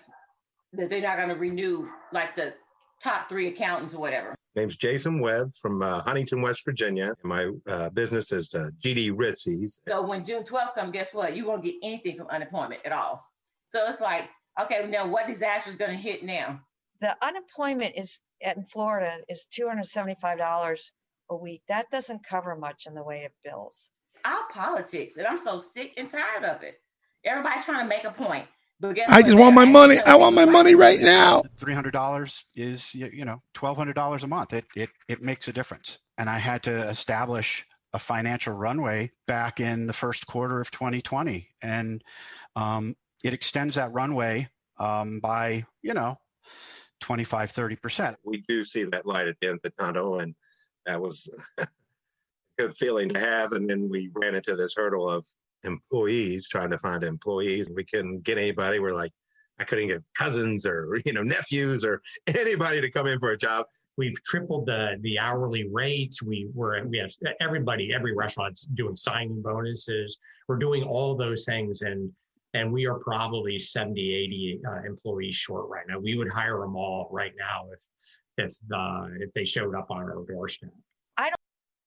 [0.75, 2.53] that they're not going to renew like the
[3.03, 4.35] top three accountants or whatever.
[4.57, 7.14] Name's Jason Webb from uh, Huntington, West Virginia.
[7.23, 9.81] My uh, business is uh, GD Ritzy's.
[9.88, 11.35] So when June 12th comes, guess what?
[11.35, 13.30] You won't get anything from unemployment at all.
[13.70, 14.28] So it's like,
[14.61, 16.61] okay, now what disaster is going to hit now?
[17.00, 20.90] The unemployment is in Florida is $275
[21.30, 21.62] a week.
[21.68, 23.90] That doesn't cover much in the way of bills.
[24.24, 26.80] Our politics, and I'm so sick and tired of it.
[27.24, 28.46] Everybody's trying to make a point.
[28.80, 29.24] But guess I what?
[29.24, 29.98] just want my They're money.
[30.04, 31.42] I want my money right now.
[31.56, 34.52] Three hundred dollars is you know twelve hundred dollars a month.
[34.52, 35.98] It it it makes a difference.
[36.18, 41.48] And I had to establish a financial runway back in the first quarter of 2020,
[41.62, 42.02] and
[42.56, 46.18] um, it extends that runway um, by you know
[47.00, 48.16] 25 30 percent.
[48.24, 50.35] We do see that light at the end of the tunnel, and
[50.87, 51.28] that was
[51.59, 51.68] a
[52.59, 53.52] good feeling to have.
[53.52, 55.24] And then we ran into this hurdle of
[55.64, 57.70] employees trying to find employees.
[57.74, 58.78] We couldn't get anybody.
[58.78, 59.12] We're like,
[59.59, 63.38] I couldn't get cousins or you know nephews or anybody to come in for a
[63.38, 63.66] job.
[63.96, 66.22] We've tripled the the hourly rates.
[66.22, 70.16] We were we have everybody, every restaurant's doing signing bonuses.
[70.48, 72.11] We're doing all those things, and
[72.55, 75.99] and we are probably 70, 80 uh, employees short right now.
[75.99, 77.85] We would hire them all right now if
[78.39, 80.71] if uh, if they showed up on our doorstep.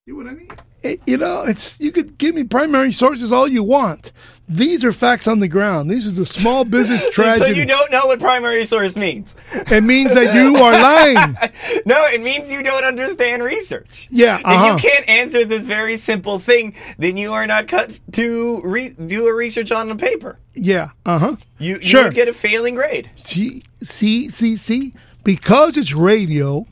[0.06, 0.50] You know what I mean?
[0.84, 4.12] It- you know, it's you could give me primary sources all you want.
[4.50, 5.90] These are facts on the ground.
[5.90, 7.40] This is a small business tragedy.
[7.40, 9.34] so you don't know what primary source means.
[9.54, 10.72] It means that you are
[11.24, 11.38] lying.
[11.86, 14.10] no, it means you don't understand research.
[14.12, 14.74] Yeah, If uh-huh.
[14.74, 19.28] you can't answer this very simple thing, then you are not cut to re- do
[19.28, 20.38] a research on a paper.
[20.54, 21.36] Yeah, uh huh.
[21.60, 22.10] You, you Sure.
[22.10, 23.10] get a failing grade.
[23.16, 24.94] See, see, see, see.
[25.24, 26.68] Because it's radio,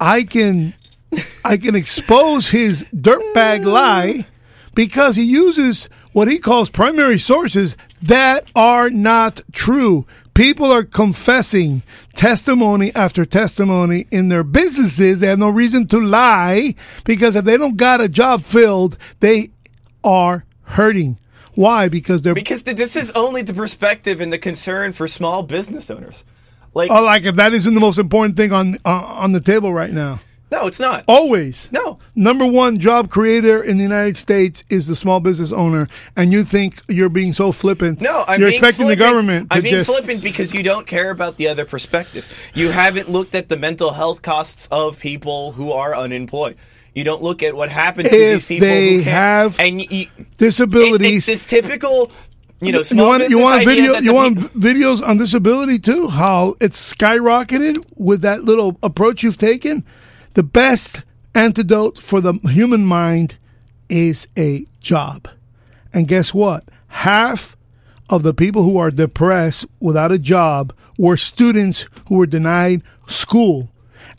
[0.00, 0.74] I can,
[1.44, 4.26] I can expose his dirtbag lie
[4.74, 10.06] because he uses what he calls primary sources that are not true.
[10.34, 11.82] People are confessing
[12.14, 15.20] testimony after testimony in their businesses.
[15.20, 19.50] They have no reason to lie because if they don't got a job filled, they
[20.04, 21.18] are hurting.
[21.54, 21.88] Why?
[21.88, 26.24] Because they're Because this is only the perspective and the concern for small business owners.
[26.74, 29.72] Like, oh, like if that isn't the most important thing on uh, on the table
[29.72, 30.20] right now.
[30.50, 31.04] No, it's not.
[31.08, 31.68] Always.
[31.72, 31.98] No.
[32.14, 36.44] Number one job creator in the United States is the small business owner, and you
[36.44, 38.00] think you're being so flippant.
[38.00, 38.98] No, I'm you're being expecting the flippant.
[38.98, 39.90] government I'm being just.
[39.90, 42.28] flippant because you don't care about the other perspective.
[42.54, 46.56] You haven't looked at the mental health costs of people who are unemployed.
[46.94, 49.14] You don't look at what happens to these people they who can't.
[49.14, 50.06] have and you,
[50.38, 51.28] disabilities.
[51.28, 52.10] It, it's this typical,
[52.60, 56.94] you know, you want you want video you want videos on disability too how it's
[56.94, 59.84] skyrocketed with that little approach you've taken
[60.36, 61.00] the best
[61.34, 63.38] antidote for the human mind
[63.88, 65.28] is a job.
[65.94, 66.62] And guess what?
[66.88, 67.56] Half
[68.10, 73.70] of the people who are depressed without a job were students who were denied school.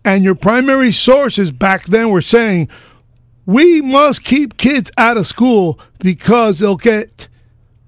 [0.03, 2.67] And your primary sources back then were saying
[3.45, 7.27] we must keep kids out of school because they'll get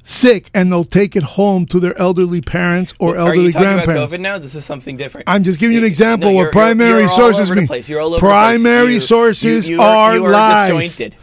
[0.10, 3.68] sick and they'll take it home to their elderly parents or Are elderly you talking
[3.68, 3.90] grandparents.
[4.14, 4.38] about COVID now?
[4.40, 5.30] This is something different.
[5.30, 7.62] I'm just giving you an example No, what primary you're, you're sources mean.
[7.62, 7.88] The place.
[7.88, 8.62] You're all over the place.
[8.62, 10.70] primary You- sources you, are, are lies.
[10.98, 11.16] disjointed.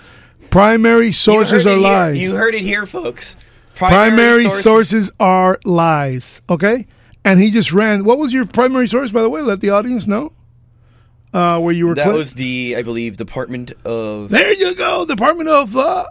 [0.50, 2.16] Primary sources are lies.
[2.16, 3.36] You heard it here, folks.
[3.74, 6.40] primary sources- sources are lies.
[6.48, 6.86] Okay,
[7.24, 8.04] and he just ran.
[8.04, 9.42] What was your primary source, by the way?
[9.42, 10.32] Let the audience know.
[11.34, 11.94] Uh, where you were.
[11.96, 14.30] That was the, I believe, Department of.
[14.30, 16.04] There you go, Department of uh,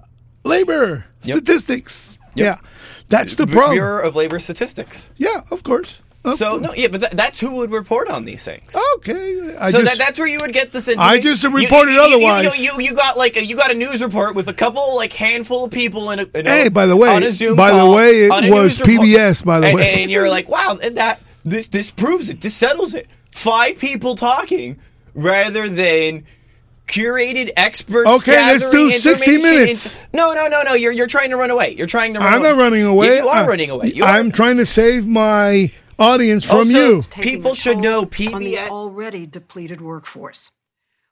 [0.43, 1.38] Labor Yep.
[1.38, 2.14] Statistics.
[2.36, 2.60] Yep.
[2.62, 2.69] Yeah,
[3.10, 3.76] that's the problem.
[3.78, 5.12] Bureau of Labor Statistics.
[5.17, 6.02] Yeah, of course.
[6.24, 6.62] Of so course.
[6.63, 8.76] no, yeah, but tha- that's who would report on these things.
[8.98, 10.88] Okay, I so just- that, that's where you would get this.
[10.88, 11.21] I information.
[11.24, 12.60] just You- reported you, you- otherwise.
[12.60, 15.13] You, you, you got like a, you got a news report with a couple like
[15.13, 16.28] handful of people in a.
[16.34, 18.82] In a- Hey, by the way- on a Zoom by the way, it was news
[18.82, 19.08] report.
[19.08, 20.02] PBS, by the And- way.
[20.02, 22.41] and you're like, wow, and that this this proves it.
[22.41, 23.08] This settles it.
[23.36, 24.80] Five people talking
[25.13, 26.26] rather than
[26.88, 28.08] curated experts.
[28.10, 29.95] Okay, let's do 60 minutes.
[29.95, 30.74] into- no, no, no, no.
[30.74, 31.76] You're you're trying to run away.
[31.76, 32.19] You're trying to.
[32.19, 32.50] run I'm away.
[32.52, 33.08] not running away.
[33.15, 33.91] Yeah, you are I- running away.
[33.95, 34.04] You.
[34.04, 37.04] I'm trying to save my audience from Also, you.
[37.21, 38.69] People should know on the PBS.
[38.69, 40.52] already depleted workforce.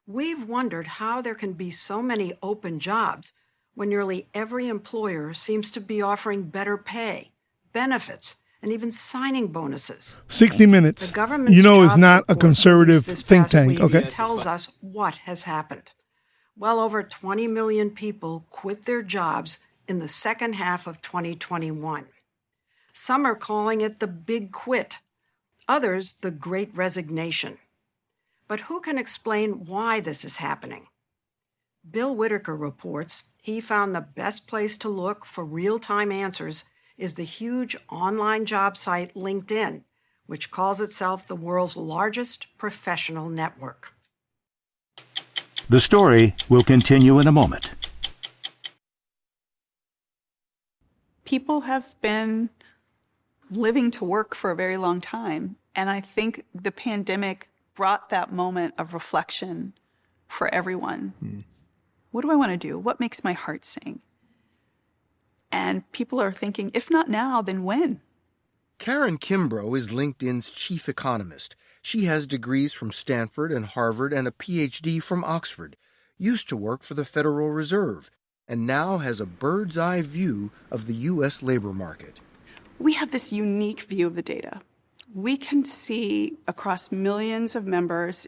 [0.06, 3.32] We've wondered how there can be so many open jobs
[3.74, 7.32] when nearly every employer seems to be offering better pay,
[7.72, 10.16] benefits, and even signing bonuses.
[10.30, 11.08] 60 minutes.
[11.08, 13.68] The government's You know, is not a conservative this think tank.
[13.68, 14.10] week Okay.
[14.10, 15.92] tells us what has happened.
[16.56, 22.08] Well over 20 million people quit their jobs in the second half of 2021.
[22.94, 25.00] Some are calling it the big quit,
[25.68, 27.58] others the great resignation.
[28.48, 30.88] But who can explain why this is happening?
[31.90, 36.64] Bill Whitaker reports he found the best place to look for real time answers
[36.98, 39.84] is the huge online job site LinkedIn,
[40.26, 43.94] which calls itself the world's largest professional network.
[45.70, 47.72] The story will continue in a moment.
[51.34, 52.48] people have been
[53.50, 55.56] living to work for a very long time.
[55.76, 59.74] And I think the pandemic brought that moment of reflection
[60.28, 61.14] for everyone.
[61.20, 61.40] Hmm.
[62.12, 62.78] What do I want to do?
[62.78, 64.02] What makes my heart sing?
[65.54, 68.02] And people are thinking, if not now, then when?
[68.80, 71.56] Karin Kimbrough is LinkedIn's chief economist.
[71.84, 75.78] She has degrees from Stanford and Harvard and a PhD from Oxford,
[76.18, 78.10] used to work for the Federal Reserve,
[78.48, 81.44] and now has a bird's eye view of the U.S.
[81.44, 82.18] labor market.
[82.80, 84.60] we have this unique view of the data.
[85.14, 88.28] We can see across millions of members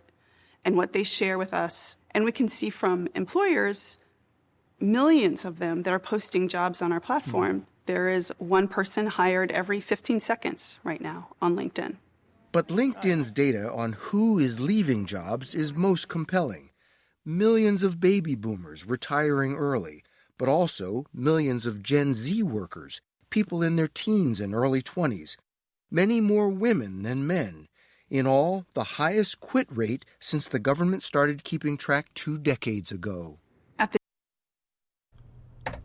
[0.64, 3.98] and what they share with us, and we can see from employers,
[4.80, 7.66] millions of them that are posting jobs on our platform.
[7.86, 11.98] There is one person hired every 15 seconds right now on LinkedIn.
[12.52, 16.70] But LinkedIn's data on who is leaving jobs is most compelling.
[17.26, 20.04] Millions of baby boomers retiring early,
[20.38, 25.36] but also millions of Gen Z workers, people in their teens and early 20s,
[25.92, 27.68] many more women than men.
[28.10, 33.40] In all, the highest quit rate since the government started keeping track two decades ago.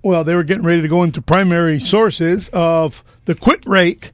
[0.02, 4.12] Well, they were getting ready to go into primary sources of the quit rate,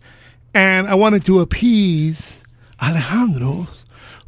[0.55, 2.43] and I wanted to appease
[2.83, 3.69] Alejandro,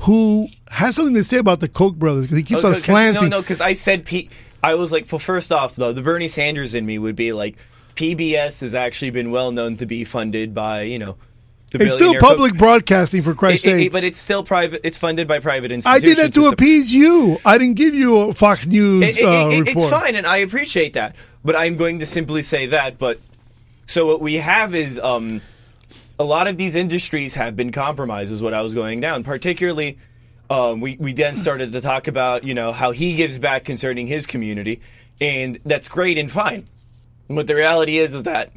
[0.00, 3.22] who has something to say about the Koch brothers because he keeps Oh, on slanting.
[3.24, 4.30] No, no, because I said P.
[4.62, 7.56] I was like, well, first off, though, the Bernie Sanders in me would be like,
[7.96, 11.16] PBS has actually been well known to be funded by you know.
[11.70, 13.92] It's still public broadcasting, for Christ's It- it- sake.
[13.92, 14.80] but it's still private.
[14.84, 16.02] It's funded by private institutions.
[16.02, 17.36] I did that to a- appease you.
[17.44, 19.76] I didn't give you a Fox News It- it- uh, it- report.
[19.76, 21.14] It's fine, and I appreciate that.
[21.48, 22.98] But I'm going to simply say that.
[22.98, 23.20] But
[23.86, 25.40] so what we have is um,
[26.18, 28.30] a lot of these industries have been compromised.
[28.30, 29.24] Is what I was going down.
[29.24, 29.96] Particularly,
[30.50, 34.06] um, we we then started to talk about you know how he gives back concerning
[34.08, 34.82] his community,
[35.22, 36.68] and that's great and fine.
[37.30, 38.52] But the reality is is that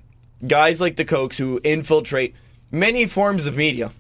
[0.46, 2.36] guys like the Kochs who infiltrate
[2.72, 3.92] many forms of media,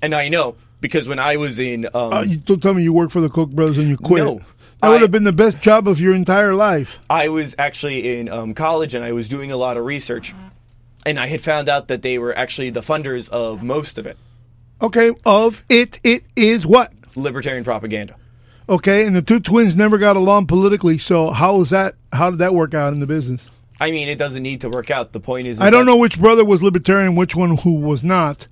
[0.00, 2.92] and I know because when I was in um, Uh, you don't tell me you
[2.92, 4.22] work for the Koch brothers and you quit.
[4.22, 4.40] No.
[4.80, 6.98] That would have been the best job of your entire life.
[7.10, 10.34] I was actually in um, college and I was doing a lot of research,
[11.06, 14.16] and I had found out that they were actually the funders of most of it.
[14.80, 16.92] Okay, of it, it is what?
[17.16, 18.14] Libertarian propaganda.
[18.68, 20.98] Okay, and the two twins never got along politically.
[20.98, 21.94] So how was that?
[22.12, 23.48] How did that work out in the business?
[23.80, 25.12] I mean, it doesn't need to work out.
[25.12, 28.04] The point is, I don't that- know which brother was libertarian, which one who was
[28.04, 28.46] not,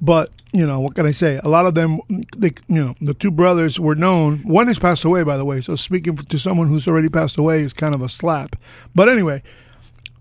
[0.00, 1.40] but you know what can I say?
[1.44, 2.00] A lot of them,
[2.36, 4.38] they, you know, the two brothers were known.
[4.38, 5.60] One has passed away, by the way.
[5.60, 8.56] So speaking to someone who's already passed away is kind of a slap.
[8.94, 9.42] But anyway,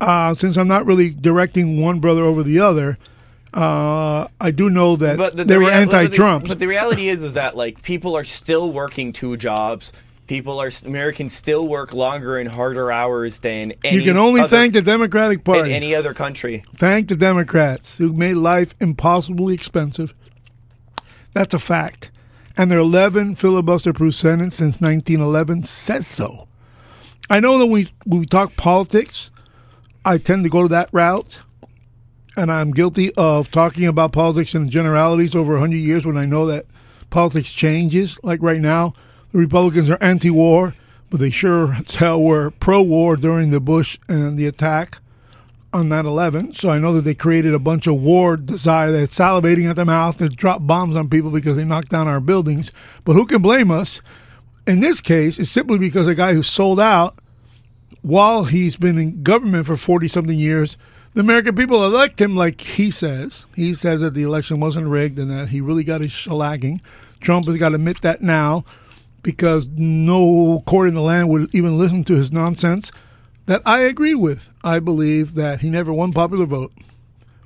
[0.02, 2.98] uh, since I'm not really directing one brother over the other,
[3.54, 6.48] uh, I do know that the, they the were rea- anti-Trump.
[6.48, 9.92] But the reality is, is that like people are still working two jobs.
[10.30, 14.56] People are Americans still work longer and harder hours than any you can only other-
[14.56, 15.72] thank the Democratic Party.
[15.72, 16.62] in any other country.
[16.76, 20.14] Thank the Democrats who made life impossibly expensive.
[21.34, 22.12] That's a fact.
[22.56, 26.48] And their 11 filibuster proof Senate since 1911 says so.
[27.28, 29.32] I know that we, when we talk politics,
[30.06, 31.40] I tend to go to that route.
[32.38, 36.46] And I'm guilty of talking about politics in generalities over 100 years when I know
[36.46, 36.68] that
[37.10, 38.20] politics changes.
[38.22, 38.94] Like right now,
[39.32, 40.76] the Republicans are anti war,
[41.10, 45.00] but they sure as hell were pro war during the Bush and the attack
[45.72, 46.54] on 9 11.
[46.54, 49.86] So I know that they created a bunch of war desire that's salivating at the
[49.86, 52.72] mouth to drop bombs on people because they knocked down our buildings.
[53.04, 54.02] But who can blame us?
[54.68, 57.18] In this case, it's simply because a guy who sold out
[58.02, 60.78] while he's been in government for 40 something years,
[61.14, 63.46] the American people elect him like he says.
[63.56, 66.82] He says that the election wasn't rigged and that he really got his shellacking.
[67.20, 68.64] Trump has got to admit that now
[69.24, 72.92] because no court in the land would even listen to his nonsense
[73.46, 74.50] that I agree with.
[74.64, 76.72] I believe that he never won popular vote.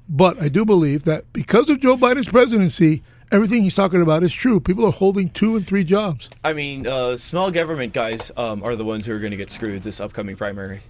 [0.10, 4.34] But I do believe that because of Joe Biden's presidency, everything he's talking about is
[4.34, 4.60] true.
[4.60, 6.30] People are holding two and three jobs.
[6.44, 9.50] I mean, uh, small government guys um, are the ones who are going to get
[9.50, 10.82] screwed this upcoming primary.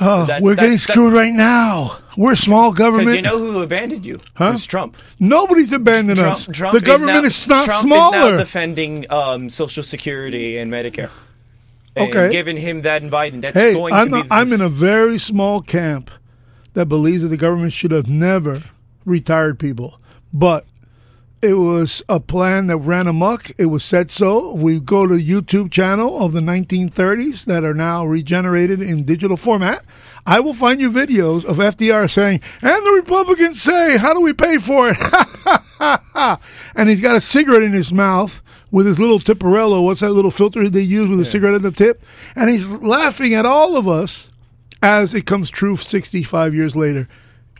[0.00, 1.98] Oh, That's- we're getting that's- that- screwed right now.
[2.16, 3.08] We're small government.
[3.08, 4.16] Because you know who abandoned you?
[4.34, 4.52] Huh?
[4.54, 4.96] It's Trump.
[5.18, 6.48] Nobody's abandoned Trump, us.
[6.52, 8.16] Trump the government now, is, not Trump smaller.
[8.16, 11.10] is now defending um, Social Security and Medicare.
[11.94, 12.30] And Okay.
[12.30, 13.40] giving him that and Biden.
[13.40, 14.18] That's hey, going I'm, to be.
[14.18, 16.10] not- I'm in a very small camp
[16.74, 18.62] that believes that the government should have never
[19.06, 19.98] retired people.
[20.32, 20.66] But
[21.42, 23.50] it was a plan that ran amok.
[23.58, 24.54] It was said so.
[24.54, 29.84] We go to YouTube channel of the 1930s that are now regenerated in digital format.
[30.26, 34.32] I will find you videos of FDR saying, and the Republicans say, how do we
[34.32, 34.96] pay for it?
[36.74, 39.84] and he's got a cigarette in his mouth with his little Tiparillo.
[39.84, 42.02] What's that little filter they use with a cigarette at the tip?
[42.34, 44.32] And he's laughing at all of us
[44.82, 47.08] as it comes true 65 years later.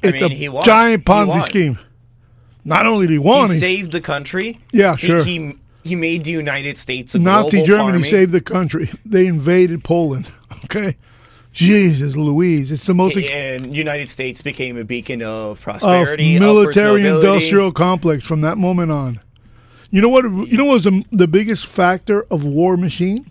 [0.02, 1.78] I It's mean, a giant Ponzi scheme.
[2.66, 4.58] Not only did he won, he he, saved the country.
[4.72, 5.22] Yeah, sure.
[5.22, 8.02] He, he made the United States a Nazi Germany army.
[8.02, 8.90] saved the country.
[9.06, 10.30] They invaded Poland.
[10.64, 10.96] Okay,
[11.52, 16.76] Jesus Louise, it's the most and United States became a beacon of of prosperity, upwards
[16.76, 19.20] military industrial complex from that moment on.
[19.90, 20.24] You know what?
[20.24, 23.30] You know what was the, the biggest factor of war machine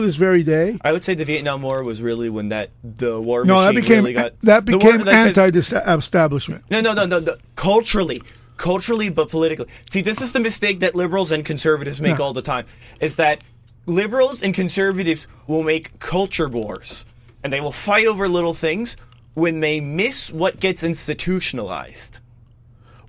[0.00, 0.78] to this very day?
[0.82, 3.80] I would say the Vietnam War was really when that the war No, that machine
[3.82, 6.64] became really got that the war- became anti-establishment.
[6.70, 7.36] No, no, no, no, no.
[7.56, 8.22] Culturally,
[8.56, 9.66] culturally, but politically.
[9.90, 12.24] See, this is the mistake that liberals and conservatives make Yeah.
[12.24, 12.66] all the time.
[13.00, 13.42] Is that
[13.86, 17.04] liberals and conservatives will make culture wars,
[17.42, 18.96] and they will fight over little things
[19.34, 22.18] when they miss what gets institutionalized.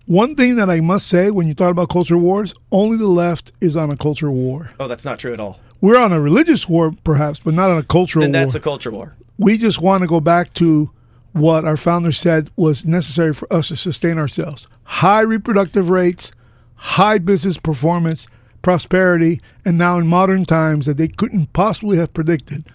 [0.07, 3.51] One thing that I must say when you talk about culture wars, only the left
[3.59, 4.71] is on a culture war.
[4.79, 5.59] Oh, that's not true at all.
[5.81, 8.31] We're on a religious war, perhaps, but not on a cultural war.
[8.31, 8.59] Then that's war.
[8.59, 9.15] a culture war.
[9.37, 10.89] we just want to go back to
[11.33, 16.31] what our founders said was necessary for us to sustain ourselves high reproductive rates,
[16.75, 18.27] high business performance,
[18.61, 22.65] prosperity, and now in modern times that they couldn't possibly have predicted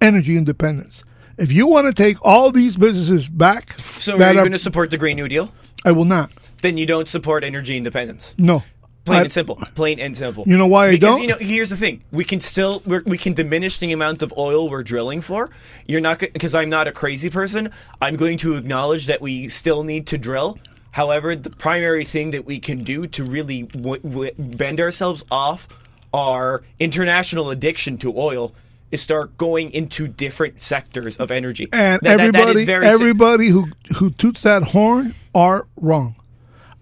[0.00, 1.04] energy independence.
[1.36, 4.90] If you want to take all these businesses back, So are you going to support
[4.90, 5.52] the Green New Deal?
[5.84, 6.30] I will not.
[6.62, 8.34] Then you don't support energy independence.
[8.38, 8.62] No.
[9.06, 9.56] Plain I- and simple.
[9.74, 10.44] Plain and simple.
[10.46, 11.22] You know why I because, don't?
[11.22, 14.32] You know, here's the thing: we can still we're, we can diminish the amount of
[14.36, 15.48] oil we're drilling for.
[15.86, 17.70] You're not because I'm not a crazy person.
[18.00, 20.58] I'm going to acknowledge that we still need to drill.
[20.92, 25.68] However, the primary thing that we can do to really w- w- bend ourselves off
[26.12, 28.52] our international addiction to oil
[28.90, 31.68] is start going into different sectors of energy.
[31.72, 35.66] And That- that- that is everybody, very sim- everybody who who toots that horn are
[35.80, 36.16] wrong.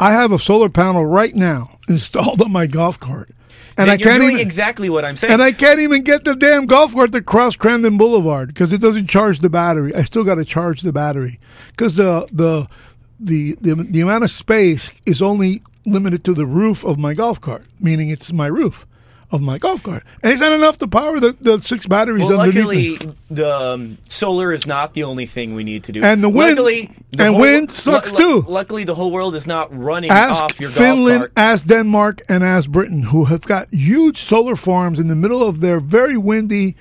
[0.01, 3.31] I have a solar panel right now installed on my golf cart,
[3.77, 5.33] and Then I you're can't doing even exactly what I'm saying.
[5.33, 8.81] and I can't even get the damn golf cart to cross Crandon Boulevard because it
[8.81, 9.95] doesn't charge the battery.
[9.95, 11.39] I still got to charge the battery
[11.71, 12.67] because the, the
[13.21, 17.41] the the the amount of space is only limited to the roof of my golf
[17.41, 18.87] cart, meaning it's my roof
[19.31, 22.41] of my golf cart, and it's not enough to power the, the six batteries Well,
[22.41, 23.03] underneath.
[23.03, 26.03] luckily, the um, solar is not the only thing we need to do.
[26.03, 28.43] And the wind- luckily, the and whole- wind sucks too.
[28.49, 31.53] Luckily, the whole world is not running Ask off your Finland, golf cart.
[31.53, 35.61] ask Denmark, and ask Britain, who have got huge solar farms in the middle of
[35.61, 36.75] their very windy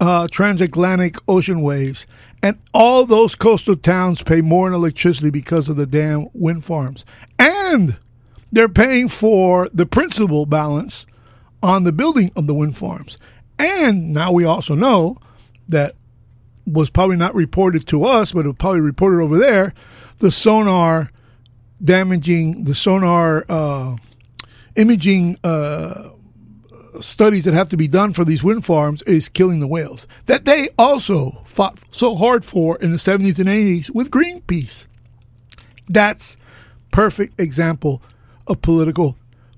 [0.00, 2.06] uh, transatlantic ocean waves.
[2.42, 7.04] And all those coastal towns pay more in electricity because of the damn wind farms.
[7.38, 7.96] And
[8.52, 11.06] they're paying for the principal balance
[11.62, 13.18] on the building of the wind farms.
[13.58, 15.18] And now we also know
[15.68, 15.94] that
[16.66, 19.72] was probably not reported to us, but it was probably reported over there.
[20.18, 21.10] The sonar
[21.82, 23.96] damaging the sonar uh,
[24.76, 26.10] imaging uh,
[27.00, 30.44] studies that have to be done for these wind farms is killing the whales that
[30.44, 34.86] they also fought so hard for in the 70s and 80s with Greenpeace.
[35.88, 36.36] That's
[36.90, 38.02] perfect example
[38.46, 39.16] of political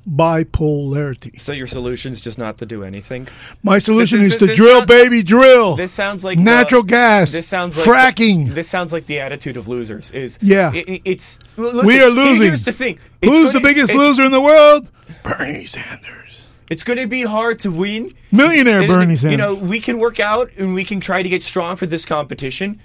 [0.09, 1.39] bipolarity.
[1.41, 3.29] So your solution is just not to do anything.
[3.63, 5.77] My solution This- is to this drill, baby, drill.
[5.77, 7.31] This sounds like natural the- gas.
[7.33, 7.87] This sounds like
[8.17, 8.49] fracking.
[8.49, 10.11] The, this sounds like the attitude of losers.
[10.13, 10.73] Is Yeah.
[10.75, 12.47] it- it- it's we listen, are losing.
[12.47, 12.99] Here's the thing.
[13.25, 14.91] Who's the biggest loser in the world?
[15.23, 16.45] Bernie Sanders.
[16.71, 18.13] It's going to be hard to win.
[18.31, 19.31] Millionaire And, Bernie Sanders.
[19.33, 22.05] You know, we can work out and we can try to get strong for this
[22.05, 22.81] competition,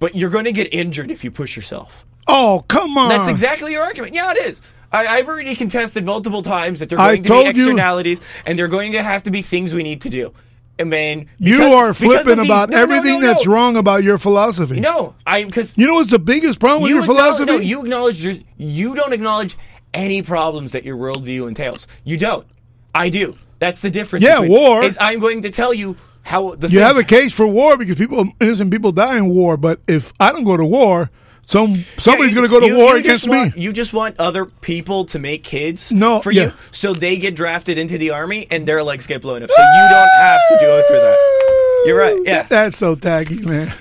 [0.00, 2.04] but you're going to get injured if you push yourself.
[2.28, 3.08] Oh, come on.
[3.10, 4.14] That's exactly your argument.
[4.14, 4.62] Yeah, it is.
[4.96, 8.20] I, I've already contested multiple times that there are I going to be you- externalities
[8.46, 10.32] and there are going to have to be things we need to do.
[10.78, 13.26] I mean, You are because flipping these- about no, everything no, no.
[13.32, 14.78] that's wrong about your philosophy.
[14.80, 17.46] No, I because You know what's the biggest problem with you your philosophy?
[17.46, 19.56] No, you acknowledge your, you don't acknowledge
[19.94, 21.86] any problems that your worldview entails.
[22.04, 22.46] You don't.
[22.94, 23.36] I do.
[23.58, 24.22] That's the difference.
[24.24, 24.84] Yeah, war.
[24.84, 27.96] Is I'm going to tell you how the you have a case for war because
[27.96, 29.56] people innocent people die in war.
[29.56, 31.10] But if I don't go to war,
[31.46, 33.36] some somebody's Yeah, going to go to you- war you just against me.
[33.38, 36.44] want- You just want other people to make kids No, for yeah.
[36.46, 39.62] you, so they get drafted into the army and their legs get blown up, so
[39.62, 41.82] you don't have to go through that.
[41.86, 42.16] You're right.
[42.24, 42.42] Yeah.
[42.42, 43.72] That's so tacky, man.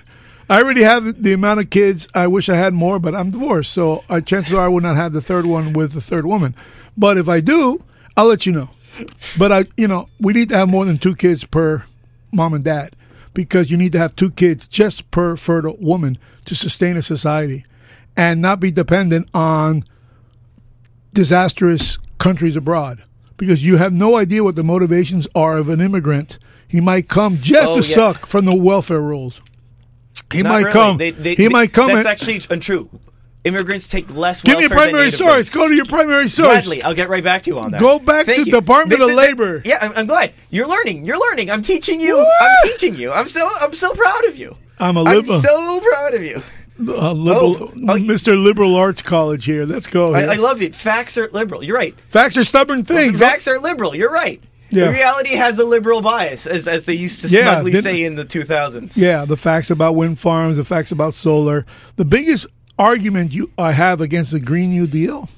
[0.48, 2.08] I already have the, the amount of kids.
[2.14, 4.96] I wish I had more, but I'm divorced, so uh, chances are I will not
[4.96, 6.54] have the third one with the third woman.
[6.96, 7.84] But if I do,
[8.16, 8.70] I'll let you know.
[9.40, 11.84] But I, you know, we need to have more than two kids per
[12.32, 12.96] mom and dad
[13.36, 17.64] because you need to have two kids just per fertile woman to sustain a society
[18.18, 19.84] and not be dependent on
[21.14, 23.04] disastrous countries abroad
[23.38, 26.40] because you have no idea what the motivations are of an immigrant.
[26.68, 27.96] He might come just Oh, to yeah.
[27.96, 29.42] suck from the welfare rules.
[30.34, 30.72] He Not might really.
[30.72, 30.98] come.
[30.98, 31.88] They- they- he they- might come.
[31.88, 32.90] That's and- actually untrue.
[33.46, 34.42] Immigrants take less.
[34.42, 35.52] Give me a primary source.
[35.52, 36.48] Go to your primary source.
[36.48, 37.80] Gladly, I'll get right back to you on that.
[37.80, 38.52] Go back Thank to you.
[38.52, 39.62] Department This of Labor.
[39.64, 41.06] Yeah, I'm, I'm glad you're learning.
[41.06, 41.52] You're learning.
[41.52, 42.20] I'm teaching you.
[42.20, 43.12] I'm teaching you.
[43.12, 44.56] I'm so I'm so proud of you.
[44.80, 45.42] I'm a I'm liberal.
[45.42, 46.42] so proud of you.
[46.78, 48.42] Uh, liberal, Mr.
[48.42, 49.66] Liberal Arts College here.
[49.66, 50.14] Let's go.
[50.14, 50.32] I, here.
[50.32, 50.76] I love it.
[50.76, 51.64] Facts are liberal.
[51.64, 51.96] You're right.
[52.10, 53.18] Facts are stubborn things.
[53.18, 53.96] Facts are liberal.
[53.96, 54.44] You're right.
[54.72, 54.90] Yeah.
[54.90, 58.26] Reality has a liberal bias, as, as they used to Yeah, smugly say in the
[58.26, 58.98] 2000s.
[58.98, 61.66] Yeah, the facts about wind farms, the facts about solar.
[61.96, 62.48] The biggest
[62.78, 65.30] argument you I have against the Green New Deal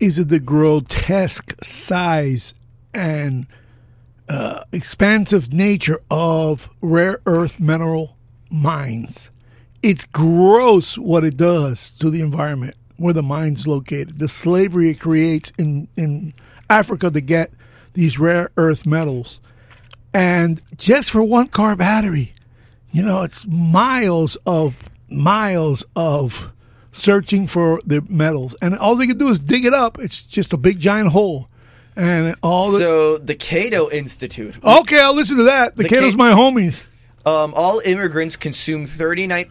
[0.00, 2.54] is that the grotesque size
[2.94, 3.46] and
[4.28, 8.16] uh, expansive nature of rare earth mineral
[8.50, 9.30] mines.
[9.82, 14.18] It's gross what it does to the environment where the mine's located.
[14.18, 16.34] The slavery it creates in, in
[16.68, 17.52] Africa to get
[17.94, 19.40] these rare earth metals.
[20.12, 22.32] And just for one car battery,
[22.90, 26.52] you know, it's miles of miles of
[26.98, 28.54] searching for the metals.
[28.60, 29.98] And all they can do is dig it up.
[29.98, 31.48] It's just a big giant hole.
[31.96, 34.56] And all the So the Cato Institute.
[34.62, 35.76] Okay, I'll listen to that.
[35.76, 36.86] The, The Cato's Ca- my homies.
[37.26, 39.50] Um, all immigrants consume 39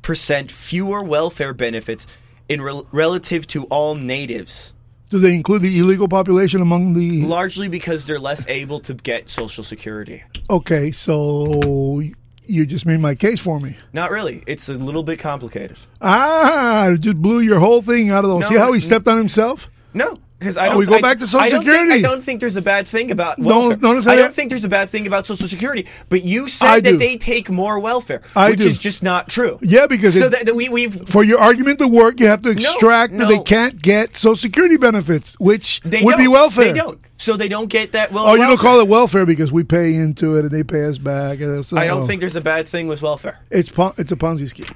[0.00, 2.06] percent fewer welfare benefits
[2.48, 4.72] in rel relative to all natives.
[5.10, 7.22] Do they include the illegal population among the?
[7.26, 10.22] Largely because they're less able to get Social Security.
[10.48, 12.02] Okay, so
[12.46, 13.76] you just made my case for me.
[13.92, 14.42] Not really.
[14.46, 15.76] It's a little bit complicated.
[16.00, 18.38] Ah, it just blew your whole thing out of the.
[18.38, 19.70] No, See how he stepped on himself?
[19.94, 20.78] No, because I Oh, don't.
[20.78, 21.88] we go I- back to Social I Security.
[21.90, 23.78] Think, I don't think there's a bad thing about No, welfare.
[23.80, 25.86] notice I I- don't think there's a bad thing about Social Security.
[26.08, 26.98] But you said I that do.
[26.98, 28.66] they take more welfare, I which do.
[28.66, 29.58] is just not true.
[29.62, 32.42] Yeah, because so it- that, that we we've For your argument to work, you have
[32.42, 36.64] to extract that they can't get Social Security benefits, which they would be welfare.
[36.66, 36.98] They don't.
[37.18, 38.10] So they don't get that.
[38.10, 40.84] Well, Oh, you don't call it welfare because we pay into it and they pay
[40.86, 41.40] us back.
[41.40, 42.06] Uh, and that's- I don't oh.
[42.06, 43.38] think there's a bad thing with welfare.
[43.50, 44.66] It's pon- it's a Ponzi scheme,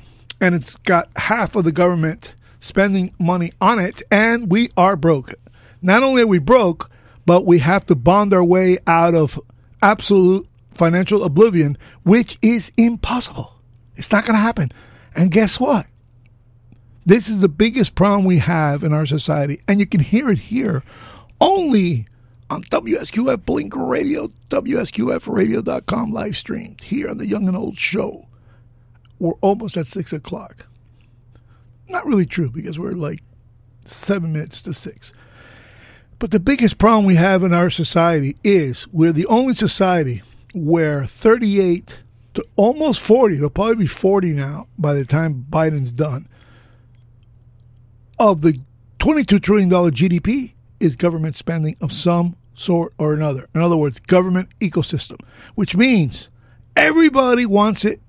[0.40, 5.34] and it's got half of the government spending money on it, and we are broke.
[5.82, 6.90] Not only are we broke,
[7.24, 9.40] but we have to bond our way out of
[9.82, 13.52] absolute financial oblivion, which is impossible.
[13.96, 14.70] It's not going to happen.
[15.14, 15.86] And guess what?
[17.04, 20.38] This is the biggest problem we have in our society, and you can hear it
[20.38, 20.82] here
[21.40, 22.06] only
[22.50, 28.28] on WSQF Blink Radio, WSQFradio.com live streamed here on the Young and Old Show.
[29.18, 30.66] We're almost at six o'clock.
[31.88, 33.22] Not really true because we're like
[33.84, 35.12] seven minutes to six.
[36.18, 40.22] But the biggest problem we have in our society is we're the only society
[40.54, 42.02] where 38
[42.34, 46.28] to almost 40, it'll probably be 40 now by the time Biden's done,
[48.18, 48.60] of the
[48.98, 53.48] $22 trillion GDP is government spending of some sort or another.
[53.54, 55.20] In other words, government ecosystem,
[55.54, 56.30] which means
[56.76, 58.00] everybody wants it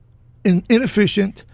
[0.43, 1.45] in, inefficient,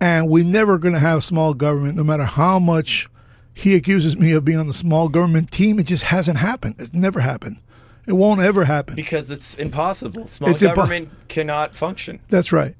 [0.00, 3.08] and we're never going to have small government, no matter how much
[3.54, 5.78] he accuses me of being on the small government team.
[5.78, 6.76] It just hasn't happened.
[6.78, 7.58] It's never happened.
[8.06, 8.94] It won't ever happen.
[8.96, 10.26] Because it's impossible.
[10.26, 12.20] Small It's impo- government cannot function.
[12.28, 12.74] That's right.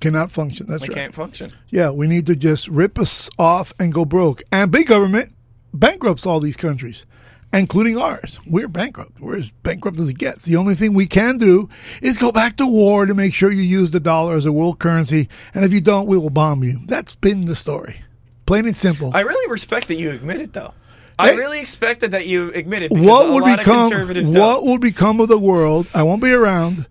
[0.00, 0.66] Cannot function.
[0.68, 0.94] That's we right.
[0.94, 1.52] can't function.
[1.70, 4.42] Yeah, we need to just rip us off and go broke.
[4.52, 5.32] And big government
[5.72, 7.06] bankrupts all these countries,
[7.52, 8.38] including ours.
[8.46, 9.18] We're bankrupt.
[9.20, 10.44] We're as bankrupt as it gets.
[10.44, 11.68] The only thing we can do
[12.02, 14.78] is go back to war to make sure you use the dollar as a world
[14.78, 15.28] currency.
[15.54, 16.78] And if you don't, we will bomb you.
[16.86, 18.02] That's been the story.
[18.46, 19.10] Plain and simple.
[19.14, 20.72] I really respect that you admit it, though.
[21.18, 21.36] I Hey.
[21.36, 22.90] really expected that you admit it.
[22.92, 25.86] What a would lot become of conservatives what will become of the world?
[25.94, 26.86] I won't be around,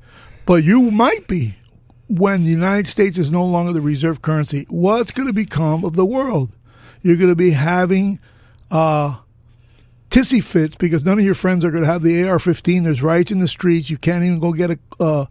[0.45, 1.55] but you might be
[2.07, 4.65] when the United States is no longer the reserve currency.
[4.69, 6.55] What's going to become of the world?
[7.03, 8.19] You're going to be having
[8.71, 9.17] uh,
[10.09, 12.83] tissy fits because none of your friends are going to have the AR-15.
[12.83, 13.89] There's riots in the streets.
[13.91, 15.25] You can't even go get a uh,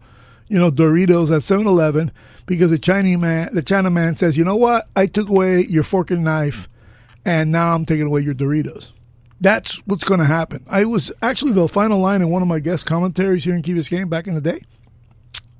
[0.47, 2.11] you know Doritos at 7-Eleven
[2.45, 4.87] because the Chinese man, the China man says, you know what?
[4.95, 6.69] I took away your fork and knife,
[7.25, 8.91] and now I'm taking away your Doritos.
[9.41, 10.63] That's what's going to happen.
[10.69, 13.73] I was actually the final line in one of my guest commentaries here in Key
[13.73, 14.61] Biscayne back in the day,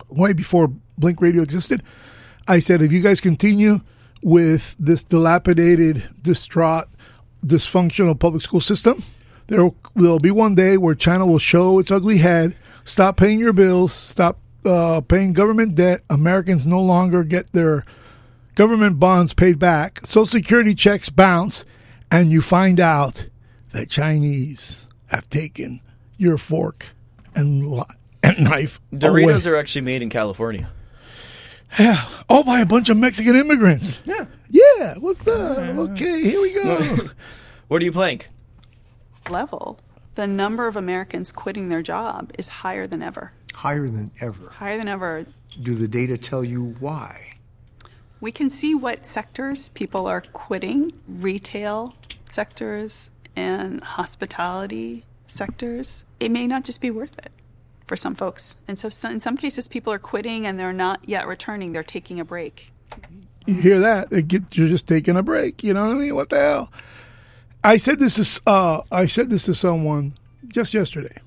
[0.09, 1.83] way before Blink Radio existed.
[2.47, 3.81] I said, if you guys continue
[4.21, 6.85] with this dilapidated, distraught,
[7.45, 9.03] dysfunctional public school system,
[9.47, 12.55] there will be one day where China will show its ugly head,
[12.85, 16.01] stop paying your bills, stop uh, paying government debt.
[16.09, 17.85] Americans no longer get their
[18.55, 20.05] government bonds paid back.
[20.05, 21.65] Social Security checks bounce,
[22.11, 23.27] and you find out
[23.71, 25.81] that Chinese have taken
[26.17, 26.87] your fork
[27.35, 27.83] and, li-
[28.23, 28.79] and knife.
[28.93, 29.51] Doritos away.
[29.51, 30.69] are actually made in California.
[31.77, 32.07] Yeah.
[32.29, 34.01] Oh, by a bunch of Mexican immigrants.
[34.05, 34.25] Yeah.
[34.49, 34.95] Yeah.
[34.97, 35.57] What's up?
[35.57, 36.97] Okay, here we go.
[37.67, 38.21] what are you playing?
[39.29, 39.79] level,
[40.15, 43.33] the number of Americans quitting their job is higher than ever.
[43.53, 44.49] Higher than ever.
[44.49, 45.25] Higher than ever.
[45.61, 47.33] Do the data tell you why?
[48.21, 51.95] We can see what sectors people are quitting retail
[52.29, 56.05] sectors and hospitality sectors.
[56.19, 57.31] It may not just be worth it
[57.85, 58.57] for some folks.
[58.67, 61.83] And so, so in some cases, people are quitting and they're not yet returning, they're
[61.83, 62.71] taking a break.
[63.45, 64.09] You hear that?
[64.09, 65.63] They get, you're just taking a break.
[65.63, 66.15] You know what I mean?
[66.15, 66.71] What the hell?
[67.65, 70.13] I said this is uh, I said this to someone
[70.49, 71.17] just yesterday,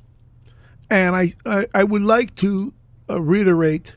[0.89, 2.73] and I I, I would like to
[3.11, 3.97] uh, reiterate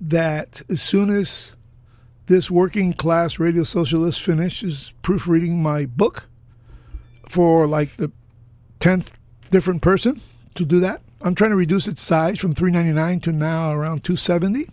[0.00, 1.50] that as soon as
[2.26, 6.28] this working class radio socialist finishes proofreading my book
[7.28, 8.12] for like the
[8.78, 9.12] tenth
[9.50, 10.20] different person
[10.54, 14.70] to do that, I'm trying to reduce its size from 399 to now around 270.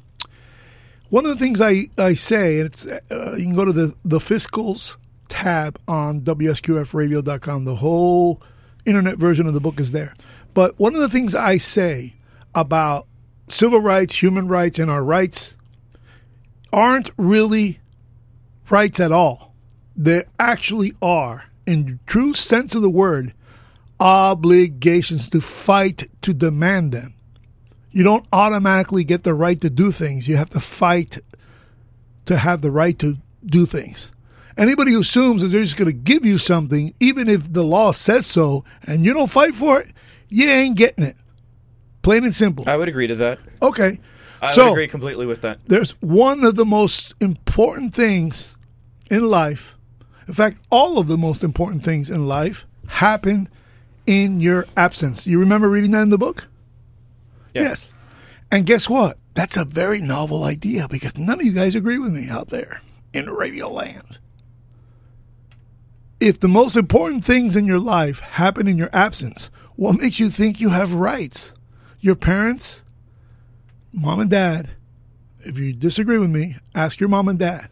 [1.10, 3.96] One of the things I, I say, and it's, uh, you can go to the,
[4.04, 4.98] the fiscals
[5.30, 7.66] tab on WSQFradio.com.
[7.66, 8.42] The whole
[8.86, 10.14] internet version of the book is there.
[10.54, 12.14] But one of the things I say
[12.54, 13.08] about
[13.50, 15.58] civil rights, human rights, and our rights
[16.72, 17.80] aren't really
[18.70, 19.54] rights at all.
[19.96, 23.34] They actually are, in true sense of the word,
[24.00, 27.14] obligations to fight to demand them.
[27.92, 30.28] You don't automatically get the right to do things.
[30.28, 31.20] You have to fight
[32.26, 34.12] to have the right to do things.
[34.58, 37.92] Anybody who assumes that they're just going to give you something, even if the law
[37.92, 39.90] says so, and you don't fight for it,
[40.30, 41.18] you ain't getting it.
[42.02, 42.64] Plain and simple.
[42.68, 43.40] I would agree to that.
[43.62, 44.00] Okay.
[44.42, 45.60] I so would agree completely with that.
[45.66, 48.56] there's one of the most important things
[49.10, 49.76] in life.
[50.28, 53.50] In fact, all of the most important things in life happen
[54.08, 55.28] in your absence.
[55.28, 56.48] You remember reading that in the book?
[57.54, 57.94] Yes.
[58.52, 59.18] And guess what?
[59.34, 62.82] That's a very novel idea because none of you guys agree with me out there
[63.14, 64.20] in radio land.
[66.20, 70.30] If the most important things in your life happen in your absence, what makes you
[70.30, 71.54] think you have rights?
[72.00, 72.84] Your parents,
[73.92, 74.70] mom and dad,
[75.42, 77.70] if you disagree with me, ask your mom and dad.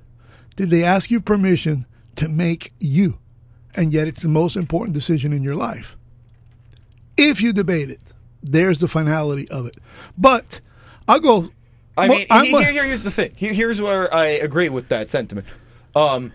[0.56, 1.86] Did they ask you permission
[2.18, 3.18] to make you?
[3.76, 5.98] And yet it's the most important decision in your life.
[7.18, 8.02] If you debate it,
[8.44, 9.78] there's the finality of it.
[10.18, 10.62] But
[11.08, 11.50] I'll go.
[11.98, 13.32] I mean, I'm, here, here- here's the thing.
[13.36, 15.48] Here's where I agree with that sentiment.
[15.96, 16.32] Um,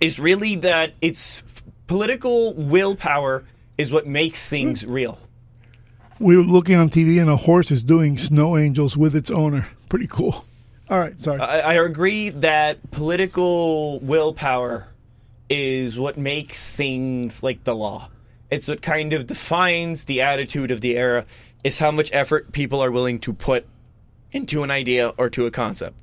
[0.00, 1.42] is really that it's
[1.86, 3.44] political willpower
[3.78, 4.92] is what makes things hmm.
[4.92, 5.18] real.
[6.18, 9.66] we were looking on TV and a horse is doing snow angels with its owner.
[9.88, 10.44] Pretty cool.
[10.88, 11.40] All right, sorry.
[11.40, 14.88] I, I agree that political willpower
[15.48, 18.08] is what makes things like the law.
[18.50, 21.26] It's what kind of defines the attitude of the era.
[21.64, 23.66] Is how much effort people are willing to put
[24.30, 25.96] into an idea or to a concept.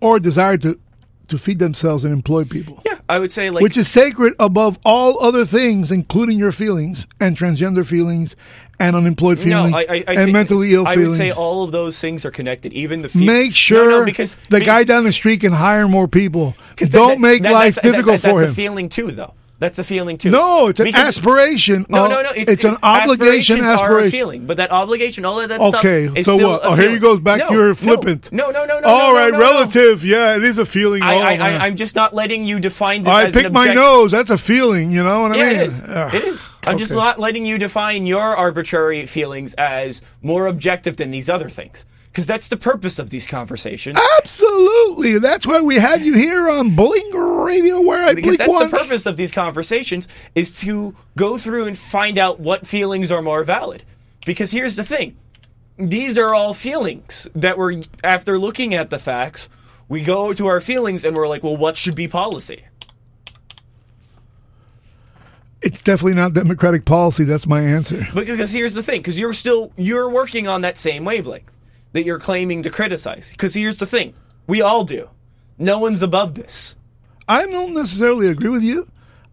[0.00, 0.80] or desire to
[1.28, 2.80] to feed themselves and employ people.
[2.86, 7.06] Yeah, I would say like which is sacred above all other things, including your feelings
[7.20, 8.36] and transgender feelings
[8.78, 11.02] and unemployed feelings no, I, I, I and think- mentally ill feelings.
[11.02, 12.72] I would say all of those things are connected.
[12.74, 16.06] Even the fe- Make sure no, because the guy down the street can hire more
[16.08, 16.54] people.
[16.76, 18.50] Don't that- make that- life that- difficult for That's him.
[18.50, 19.32] a feeling too, though.
[19.58, 20.30] That's a feeling too.
[20.30, 21.86] No, it's an Because- aspiration.
[21.88, 22.30] No, no, no.
[22.36, 23.60] It's, it's an obligation.
[23.60, 24.10] aspirations Are a Aspiration.
[24.10, 26.18] feeling, but that obligation, all of that Okay, stuff.
[26.18, 26.60] Is so still what?
[26.64, 28.30] Oh, here he goes back No, to your no, flippant.
[28.32, 28.86] No, no, no, no.
[28.86, 30.04] All no, right, no, relative.
[30.04, 31.02] Yeah, it is a feeling.
[31.02, 33.12] I, oh, I'm just not letting you define this.
[33.14, 34.10] I as an pick my nose.
[34.10, 34.90] That's a feeling.
[34.90, 35.56] You know what I Yeah, mean?
[35.56, 35.80] it is.
[35.82, 36.14] Ugh.
[36.14, 36.40] It is.
[36.66, 41.48] I'm just not letting you define your arbitrary feelings as more objective than these other
[41.48, 41.84] things.
[42.16, 43.98] Because that's the purpose of these conversations.
[44.16, 45.18] Absolutely.
[45.18, 48.70] That's why we have you here on Blink Radio, where I because that's once.
[48.70, 53.20] the purpose of these conversations is to go through and find out what feelings are
[53.20, 53.82] more valid.
[54.24, 55.18] Because here's the thing.
[55.76, 59.50] These are all feelings that we're after looking at the facts,
[59.86, 62.64] we go to our feelings and we're like, well, what should be policy?
[65.60, 67.24] It's definitely not democratic policy.
[67.24, 68.08] That's my answer.
[68.14, 71.50] Because here's the thing, because you're still you're working on that same wavelength
[71.92, 73.30] that you're claiming to criticize.
[73.32, 74.14] Because here's the thing,
[74.46, 75.08] we all do.
[75.58, 76.76] No one's above this.
[77.28, 78.88] I don't necessarily agree with you.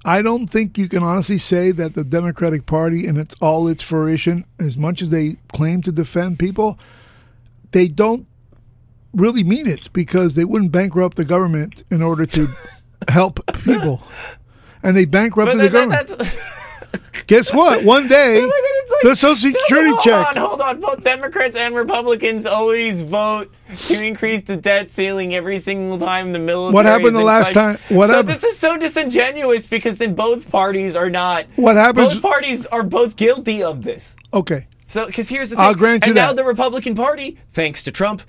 [0.06, 3.84] I don't think you can honestly say that the Democratic Party, in its all its
[3.84, 6.78] fruition, as much as they claim to defend people,
[7.72, 8.28] they don't
[9.14, 12.48] really mean it because they wouldn't bankrupt the government in order to
[13.10, 14.02] help people,
[14.82, 16.12] and they bankrupted the government.
[16.94, 17.84] that- Guess what?
[17.84, 20.28] One day, oh the Social Security hold check.
[20.28, 20.80] on, hold on.
[20.80, 23.52] Both Democrats and Republicans always vote
[23.88, 26.74] to increase the debt ceiling every single time the military.
[26.74, 30.50] What happened the last time- what so happened- this is so disingenuous because then both
[30.50, 31.46] parties are not.
[31.56, 34.16] What happens- Both parties are both guilty of this.
[34.34, 34.68] Okay.
[34.86, 35.66] So, because here's the thing.
[35.66, 38.22] I'll grant you and now the Republican Party, thanks to Trump,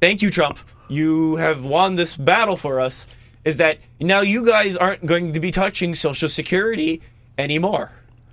[0.00, 0.58] thank you, Trump,
[0.88, 3.06] you have won this battle for us.
[3.44, 7.02] Is that now you guys aren't going to be touching Social Security
[7.38, 7.90] anymore?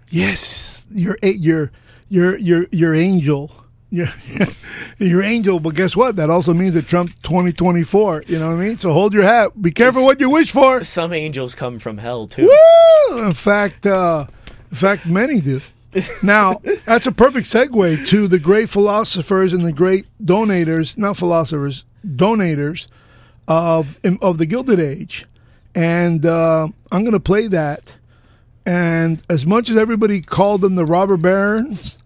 [0.10, 1.72] Yes, you're a- you're
[2.10, 3.52] you're you're you're angel.
[3.92, 4.10] You're,
[5.00, 6.16] you're angel, but guess what?
[6.18, 8.26] That also means that Trump 2024.
[8.28, 8.78] You know what I mean?
[8.78, 9.60] So hold your hat.
[9.60, 10.84] Be careful what you wish for.
[10.84, 12.46] Some angels come from hell too.
[13.10, 13.26] Woo!
[13.26, 14.28] In fact, uh,
[14.70, 15.62] in fact, many do.
[16.22, 21.84] Now that's a perfect segue to the great philosophers and the great donators, not philosophers,
[22.06, 22.88] donators
[23.48, 25.26] of of the Gilded Age,
[25.74, 27.96] and uh, I'm going to play that.
[28.70, 31.98] And as much as everybody called them the robber barons,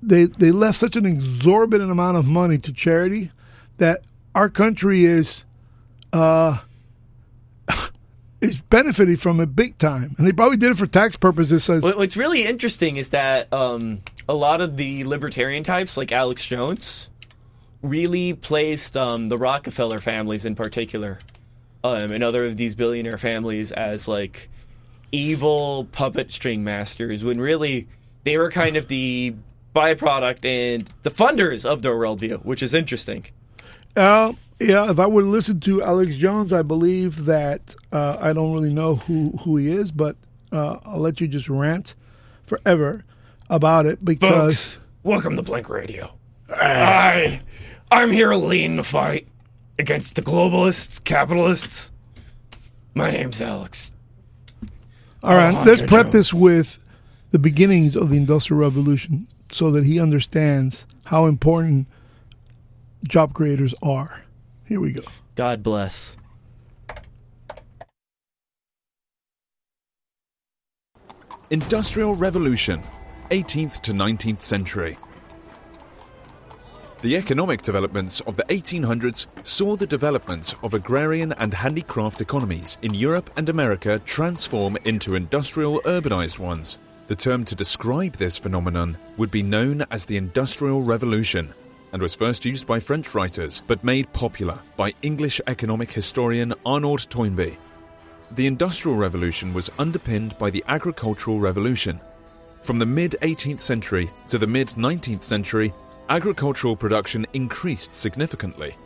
[0.00, 3.32] they they left such an exorbitant amount of money to charity
[3.76, 4.00] that
[4.34, 5.44] our country is
[6.14, 6.56] uh,
[8.40, 11.68] is benefiting from it big time, and they probably did it for tax purposes.
[11.68, 17.10] What's really interesting is that um, a lot of the libertarian types, like Alex Jones,
[17.82, 21.18] really placed um, the Rockefeller families in particular,
[21.84, 24.48] um, and other of these billionaire families as like
[25.12, 27.86] evil puppet string masters, when really
[28.24, 29.34] they were kind of the
[29.74, 33.26] byproduct and the funders of their worldview, which is interesting.
[33.96, 38.32] Uh, yeah, if I were to listen to Alex Jones, I believe that uh, I
[38.32, 40.16] don't really know who, who he is, but
[40.52, 41.94] uh, I'll let you just rant
[42.46, 43.04] forever
[43.50, 46.12] about it because Folks, welcome to Blink Radio.
[46.48, 47.40] I,
[47.90, 49.28] I'm here leading the fight.
[49.78, 51.90] against the globalists, capitalists.
[52.94, 53.92] My name's Alex.
[55.22, 56.12] All right, let's prep Jones.
[56.12, 56.78] this with
[57.30, 61.86] the beginnings of the Industrial Revolution so that he understands how important
[63.08, 64.22] job creators are.
[64.64, 65.02] Here we go.
[65.34, 66.16] God bless.
[71.50, 72.82] Industrial Revolution,
[73.30, 74.96] 18th to 19th century.
[77.06, 82.94] The economic developments of the 1800s saw the development of agrarian and handicraft economies in
[82.94, 86.80] Europe and America transform into industrial urbanized ones.
[87.06, 91.54] The term to describe this phenomenon would be known as the Industrial Revolution
[91.92, 97.08] and was first used by French writers but made popular by English economic historian Arnold
[97.08, 97.56] Toynbee.
[98.32, 102.00] The Industrial Revolution was underpinned by the Agricultural Revolution.
[102.62, 105.72] From the mid 18th century to the mid 19th century,
[106.08, 108.76] agricultural production increased significantly.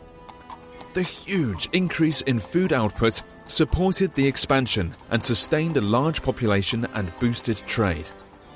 [0.93, 7.17] The huge increase in food output supported the expansion and sustained a large population and
[7.19, 8.09] boosted trade.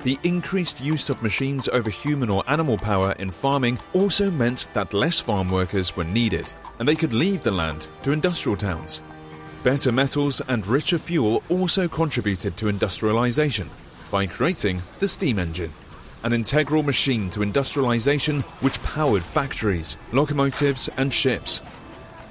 [0.03, 4.93] The increased use of machines over human or animal power in farming also meant that
[4.93, 9.01] less farm workers were needed and they could leave the land to industrial towns.
[9.63, 13.69] Better metals and richer fuel also contributed to industrialization
[14.11, 15.73] by creating the steam engine,
[16.25, 21.61] an integral machine to industrialization which powered factories, locomotives, and ships.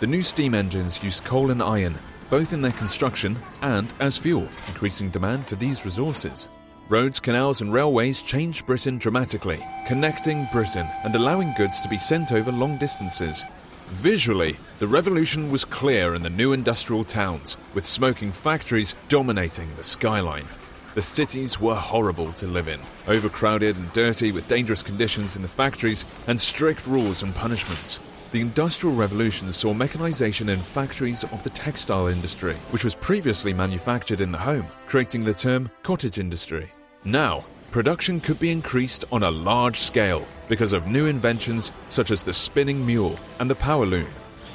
[0.01, 1.95] The new steam engines used coal and iron,
[2.29, 6.49] both in their construction and as fuel, increasing demand for these resources.
[6.89, 12.33] Roads, canals, and railways changed Britain dramatically, connecting Britain and allowing goods to be sent
[12.33, 13.45] over long distances.
[13.91, 19.85] Visually, the revolution was clear in the new industrial towns, with smoking factories dominating the
[19.85, 20.49] skyline.
[20.95, 25.49] The cities were horrible to live in, overcrowded and dirty with dangerous conditions in the
[25.49, 27.99] factories and strict rules and punishments.
[28.31, 34.21] The Industrial Revolution saw mechanization in factories of the textile industry, which was previously manufactured
[34.21, 36.71] in the home, creating the term cottage industry.
[37.05, 37.43] Now,
[37.73, 42.33] production could be increased on a large scale because of new inventions such as the
[42.33, 44.11] spinning mule and the power loom.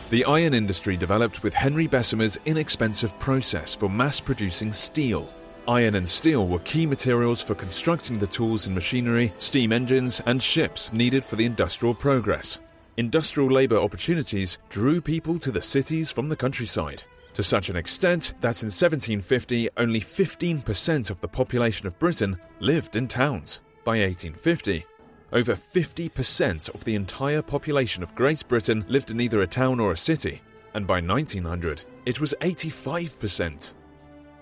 [0.09, 5.33] The iron industry developed with Henry Bessemer's inexpensive process for mass producing steel.
[5.69, 10.41] Iron and steel were key materials for constructing the tools and machinery, steam engines, and
[10.41, 12.59] ships needed for the industrial progress.
[12.97, 17.03] Industrial labor opportunities drew people to the cities from the countryside,
[17.35, 22.95] to such an extent that in 1750 only 15% of the population of Britain lived
[22.95, 23.61] in towns.
[23.83, 24.83] By 1850,
[25.33, 29.91] over 50% of the entire population of Great Britain lived in either a town or
[29.91, 30.41] a city,
[30.73, 33.75] and by 1900, it was 85%.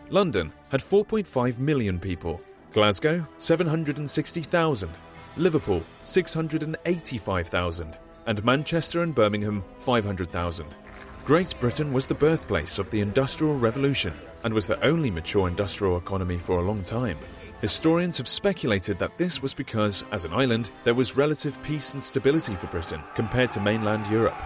[0.09, 2.41] London had 4.5 million people,
[2.71, 4.89] Glasgow 760,000,
[5.35, 10.75] Liverpool 685,000, and Manchester and Birmingham 500,000.
[11.25, 15.97] Great Britain was the birthplace of the Industrial Revolution and was the only mature industrial
[15.97, 17.17] economy for a long time.
[17.59, 22.01] Historians have speculated that this was because, as an island, there was relative peace and
[22.01, 24.41] stability for Britain compared to mainland Europe.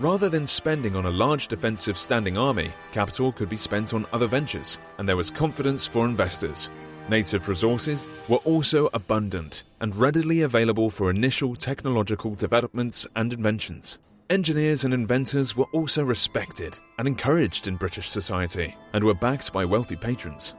[0.00, 4.26] Rather than spending on a large defensive standing army, capital could be spent on other
[4.26, 6.70] ventures, and there was confidence for investors.
[7.10, 13.98] Native resources were also abundant and readily available for initial technological developments and inventions.
[14.30, 19.66] Engineers and inventors were also respected and encouraged in British society and were backed by
[19.66, 20.54] wealthy patrons.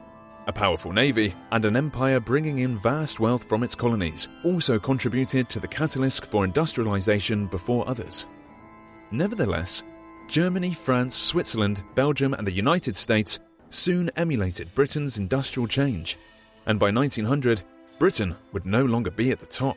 [0.46, 5.48] A powerful navy and an empire bringing in vast wealth from its colonies also contributed
[5.48, 8.26] to the catalyst for industrialization before others.
[9.12, 9.82] Nevertheless,
[10.26, 16.16] Germany, France, Switzerland, Belgium, and the United States soon emulated Britain's industrial change,
[16.64, 17.62] and by 1900,
[17.98, 19.76] Britain would no longer be at the top,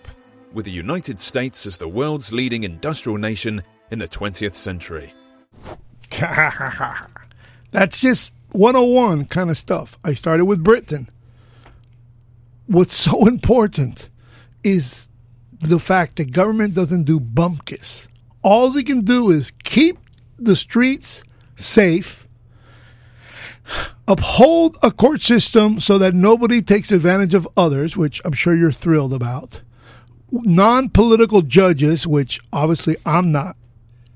[0.54, 3.62] with the United States as the world's leading industrial nation
[3.92, 5.14] in the 20th century.
[7.72, 10.00] That's just 101 kind of stuff.
[10.06, 11.10] I started with Britain.
[12.68, 14.10] What's so important
[14.64, 15.10] is
[15.60, 18.08] the fact that government doesn't do bumpkis.
[18.46, 19.98] All he can do is keep
[20.38, 21.24] the streets
[21.56, 22.28] safe,
[24.08, 28.72] uphold a court system so that nobody takes advantage of others, which I'm sure you're
[28.72, 29.64] thrilled about,
[30.32, 33.58] non political judges, which obviously I'm not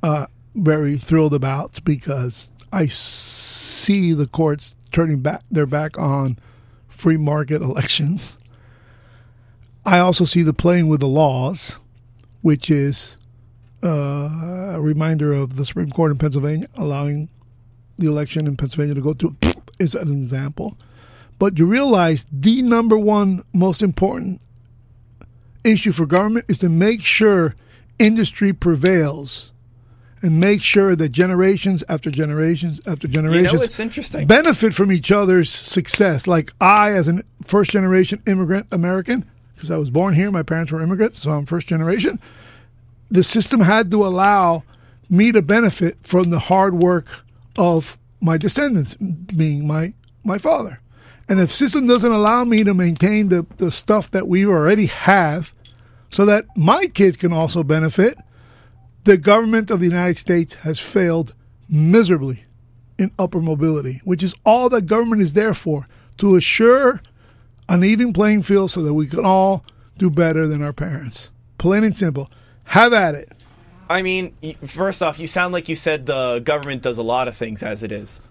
[0.03, 6.37] uh, very thrilled about because I see the courts turning back their back on
[6.87, 8.37] free market elections.
[9.83, 11.79] I also see the playing with the laws,
[12.41, 13.17] which is
[13.83, 17.29] uh, a reminder of the Supreme Court in Pennsylvania allowing
[17.97, 19.35] the election in Pennsylvania to go to
[19.79, 20.77] is an example.
[21.37, 24.41] But you realize the number one most important
[25.63, 27.55] issue for government is to make sure
[27.97, 29.51] industry prevails
[30.21, 34.27] and make sure that generations after generations after generations it's interesting.
[34.27, 36.27] benefit from each other's success.
[36.27, 40.71] Like I, as a first generation immigrant American, because I was born here, my parents
[40.71, 42.19] were immigrants, so I'm first generation.
[43.11, 44.63] The system had to allow
[45.09, 47.23] me to benefit from the hard work
[47.57, 49.93] of my descendants, being my
[50.23, 50.81] my father.
[51.27, 55.53] And if system doesn't allow me to maintain the, the stuff that we already have
[56.09, 58.17] so that my kids can also benefit,
[59.03, 61.33] the government of the United States has failed
[61.69, 62.45] miserably
[62.97, 65.87] in upper mobility, which is all that government is there for,
[66.17, 67.01] to assure
[67.69, 69.63] an even playing field so that we can all
[69.97, 71.29] do better than our parents.
[71.59, 72.29] Plain and simple.
[72.69, 73.31] Have at it.
[73.89, 74.35] I mean,
[74.67, 77.81] first off, you sound like you said the government does a lot of things as
[77.81, 78.21] it is.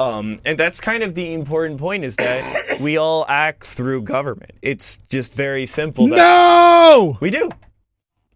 [0.00, 4.52] Um, and that's kind of the important point is that we all act through government.
[4.62, 6.08] It's just very simple.
[6.08, 7.18] that- No!
[7.20, 7.50] We do.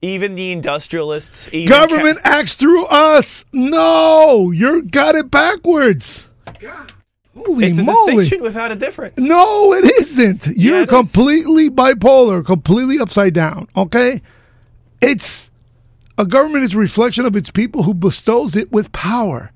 [0.03, 3.45] Even the industrialists, even Government acts through us.
[3.53, 6.29] No, you got it backwards.
[7.35, 8.17] Holy it's a moly.
[8.17, 9.15] distinction without a difference.
[9.19, 10.47] No, it isn't.
[10.49, 13.67] You're completely bipolar, completely upside down.
[13.77, 14.21] Okay?
[15.01, 15.51] It's
[16.17, 19.53] a government is a reflection of its people who bestows it with power.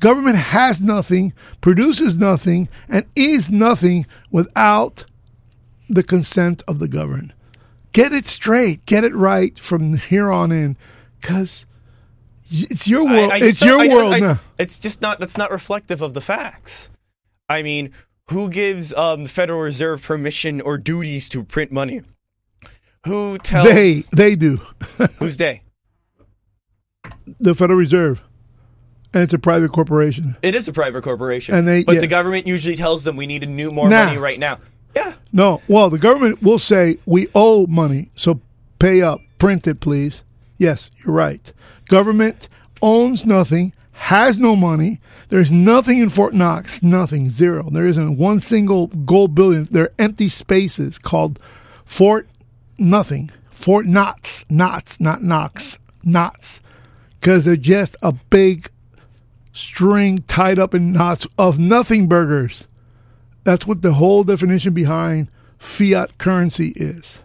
[0.00, 5.04] Government has nothing, produces nothing, and is nothing without
[5.88, 7.32] the consent of the governed.
[7.92, 10.76] Get it straight, get it right from here on in,
[11.20, 11.66] because
[12.50, 13.30] it's your world.
[13.32, 14.40] I just it's your I world I- now.
[14.58, 15.20] It's just not.
[15.20, 16.90] That's not reflective of the facts.
[17.48, 17.92] I mean,
[18.30, 22.02] who gives um, the Federal Reserve permission or duties to print money?
[23.06, 24.60] Who tells They they do.
[25.18, 25.62] Who's they?
[27.40, 28.22] the Federal Reserve,
[29.12, 30.36] and it's a private corporation.
[30.42, 32.00] It is a private corporation, And they- but yeah.
[32.00, 34.58] the government usually tells them we need a new more money right now.
[34.94, 35.14] Yeah.
[35.32, 38.40] No, well, the government will say we owe money, so
[38.78, 40.22] pay up, print it, please.
[40.58, 41.52] Yes, you're right.
[41.88, 42.48] Government
[42.82, 45.00] owns nothing, has no money.
[45.28, 47.68] There's nothing in Fort Knox, nothing, zero.
[47.70, 49.66] There isn't one single gold bullion.
[49.70, 51.38] There are empty spaces called
[51.86, 52.28] Fort
[52.78, 56.60] Nothing, Fort Knox, Knox, not Knox, Knox,
[57.20, 58.68] because they're just a big
[59.52, 62.66] string tied up in knots of nothing burgers.
[63.44, 67.22] That's what the whole definition behind fiat currency is.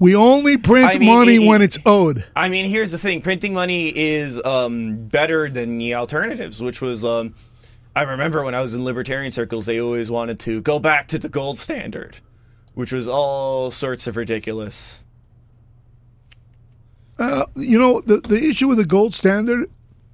[0.00, 2.24] We only print I mean, money it- when it's owed.
[2.36, 7.04] I mean, here's the thing: printing money is um, better than the alternatives, which was.
[7.04, 7.34] Um,
[7.96, 11.18] I remember when I was in libertarian circles, they always wanted to go back to
[11.18, 12.18] the gold standard,
[12.78, 15.02] which was all sorts of ridiculous.
[17.18, 19.68] Uh, you know, the the issue with the gold standard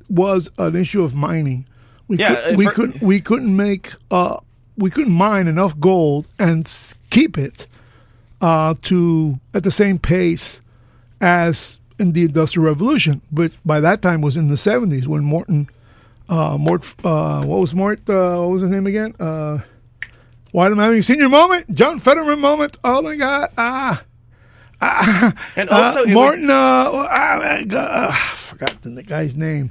[0.09, 1.67] was an issue of mining.
[2.09, 4.39] We Yeah, could, uh, we for- couldn't we couldn't make uh
[4.79, 6.65] we couldn't mine enough gold and
[7.11, 7.67] keep it
[8.41, 10.62] uh to at the same pace
[11.21, 15.69] as in the industrial revolution, but by that time was in the seventies when Morton
[16.31, 19.15] uh Mort uh what was Mort uh what was his name again?
[20.55, 21.75] Uh why am I having a senior moment?
[21.75, 22.79] John Fetterman moment.
[22.85, 23.51] Oh my god.
[23.59, 24.05] Ah
[25.57, 29.71] And uh, also, would- Martin, uh, uh, uh, uh, I forgot the guy's name.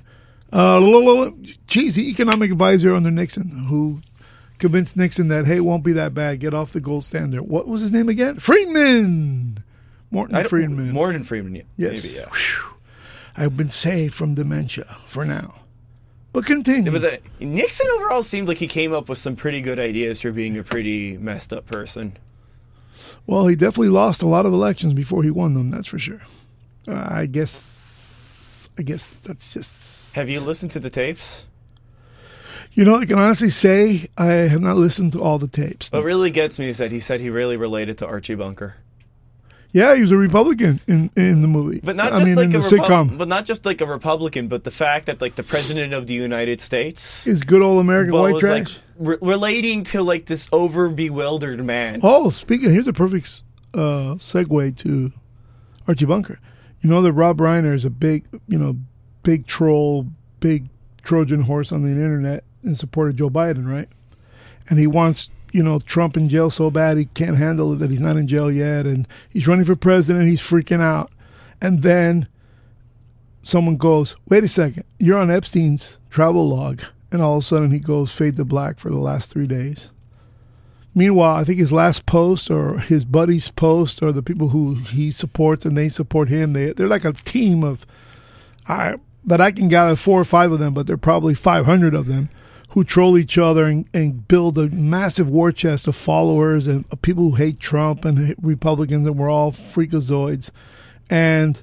[0.51, 1.31] Uh,
[1.67, 4.01] geez, the economic advisor under Nixon who
[4.59, 6.39] convinced Nixon that, hey, it won't be that bad.
[6.39, 7.43] Get off the gold standard.
[7.43, 8.39] What was his name again?
[8.39, 9.63] Friedman.
[10.11, 10.91] Morton Friedman.
[10.91, 12.03] Morton Friedman, yeah, Yes.
[12.03, 12.25] maybe, yeah.
[13.35, 15.55] I've been saved from dementia for now.
[16.33, 16.91] But continue.
[16.91, 20.31] But the, Nixon overall seemed like he came up with some pretty good ideas for
[20.31, 22.17] being a pretty messed up person.
[23.27, 25.69] Well, he definitely lost a lot of elections before he won them.
[25.69, 26.21] That's for sure.
[26.87, 28.69] Uh, I guess.
[28.77, 30.15] I guess that's just.
[30.15, 31.45] Have you listened to the tapes?
[32.73, 35.91] You know, I can honestly say I have not listened to all the tapes.
[35.91, 38.77] What really gets me is that he said he really related to Archie Bunker.
[39.73, 41.81] Yeah, he was a Republican in in the movie.
[41.83, 43.17] But not I just mean, like a sitcom.
[43.17, 46.13] but not just like a Republican, but the fact that like the president of the
[46.13, 48.75] United States Is good old American white was, trash.
[48.75, 51.99] like re- relating to like this over bewildered man.
[52.03, 53.41] Oh, speaking, here's a perfect
[53.73, 55.11] uh, segue to
[55.87, 56.39] Archie Bunker.
[56.81, 58.77] You know that Rob Reiner is a big, you know,
[59.23, 60.05] big troll,
[60.39, 60.67] big
[61.01, 63.89] Trojan horse on the internet in support of Joe Biden, right?
[64.69, 67.91] And he wants, you know, Trump in jail so bad he can't handle it that
[67.91, 70.27] he's not in jail yet, and he's running for president.
[70.27, 71.11] He's freaking out,
[71.61, 72.27] and then
[73.43, 76.81] someone goes, "Wait a second, you're on Epstein's travel log,"
[77.11, 79.91] and all of a sudden he goes fade to black for the last three days.
[80.95, 85.11] Meanwhile, I think his last post or his buddy's post or the people who he
[85.11, 87.85] supports and they support him, they they're like a team of
[88.67, 91.67] I that I can gather four or five of them, but there are probably five
[91.67, 92.29] hundred of them
[92.73, 97.01] who troll each other and, and build a massive war chest of followers and of
[97.03, 100.49] people who hate Trump and hate Republicans and we're all freakazoids.
[101.07, 101.61] And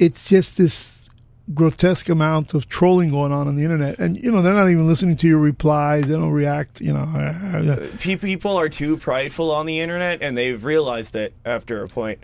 [0.00, 1.08] it's just this
[1.54, 4.86] grotesque amount of trolling going on on the internet, and you know they're not even
[4.86, 6.08] listening to your replies.
[6.08, 6.80] They don't react.
[6.80, 11.82] You know, uh, People are too prideful on the internet, and they've realized it after
[11.82, 12.20] a point.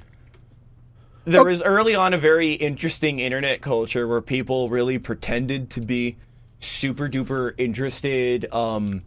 [1.24, 6.16] There was early on a very interesting internet culture where people really pretended to be
[6.60, 8.52] super duper interested.
[8.52, 9.02] Um,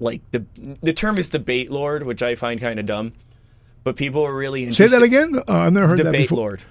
[0.00, 0.44] like the
[0.82, 3.12] the term is debate lord, which I find kind of dumb.
[3.84, 4.98] But people are really say interested.
[4.98, 5.36] that again.
[5.48, 6.38] Uh, I've never heard that debate before.
[6.38, 6.62] lord.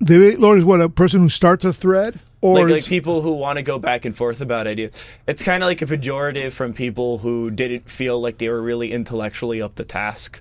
[0.00, 3.32] Debate lord is what a person who starts a thread, or like, like people who
[3.32, 4.92] want to go back and forth about ideas.
[5.26, 8.92] It's kind of like a pejorative from people who didn't feel like they were really
[8.92, 10.40] intellectually up to task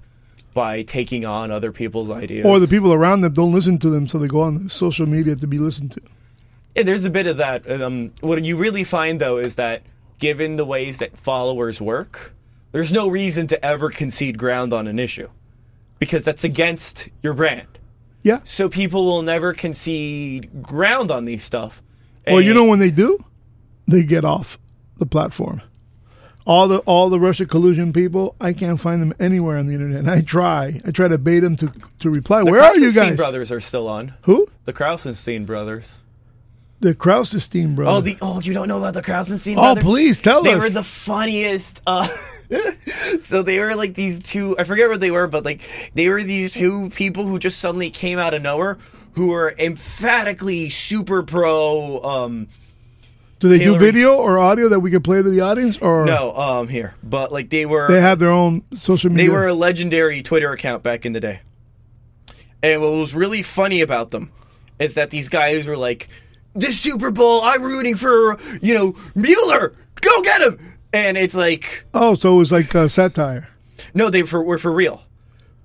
[0.53, 2.45] by taking on other people's ideas.
[2.45, 5.35] or the people around them don't listen to them, so they go on social media
[5.35, 6.01] to be listened to.
[6.77, 7.69] Yeah, there's a bit of that.
[7.69, 9.81] Um, what you really find though is that
[10.19, 12.35] given the ways that followers work,
[12.71, 15.29] there's no reason to ever concede ground on an issue
[15.99, 17.67] because that's against your brand.
[18.21, 18.41] Yeah.
[18.43, 21.81] So people will never concede ground on these stuff.
[22.27, 23.23] Well, you know when they do,
[23.87, 24.59] they get off
[24.97, 25.61] the platform.
[26.45, 29.99] All the all the Russia collusion people, I can't find them anywhere on the internet.
[29.99, 32.43] And I try, I try to bait them to to reply.
[32.43, 33.17] the Where are you guys?
[33.17, 34.13] brothers are still on.
[34.21, 34.47] Who?
[34.65, 36.01] The Krausenstein brothers.
[36.79, 37.97] The Krausenstein brothers.
[37.97, 39.83] Oh, the oh, you don't know about the Krausenstein Oh, brothers?
[39.83, 40.59] please tell they us.
[40.59, 41.81] They were the funniest.
[41.87, 42.07] Uh,
[43.23, 44.55] so they were like these two.
[44.59, 45.61] I forget what they were, but like
[45.95, 48.77] they were these two people who just suddenly came out of nowhere,
[49.13, 51.99] who were emphatically super pro.
[52.03, 52.47] Um,
[53.39, 55.77] do they do video or audio that we can play to the audience?
[55.79, 57.87] Or no, um, here, but like they were.
[57.87, 59.25] they have their own social media.
[59.27, 61.41] They were a legendary Twitter account back in the day.
[62.61, 64.31] And what was really funny about them
[64.79, 66.07] is that these guys were like,
[66.57, 69.73] "This Super Bowl, I'm rooting for you know Mueller.
[70.01, 70.59] Go get him!"
[70.93, 73.47] And it's like, oh, so it was like uh, satire.
[73.93, 75.03] no, they for, were for real.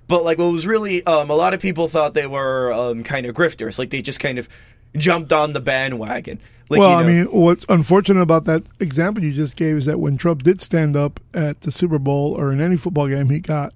[0.08, 3.24] But like, what was really, um, a lot of people thought they were um, kind
[3.24, 3.78] of grifters.
[3.78, 4.48] Like they just kind of
[4.96, 6.38] jumped on the bandwagon.
[6.68, 10.00] Like, well, you I mean, what's unfortunate about that example you just gave is that
[10.00, 13.40] when Trump did stand up at the Super Bowl or in any football game, he
[13.40, 13.74] got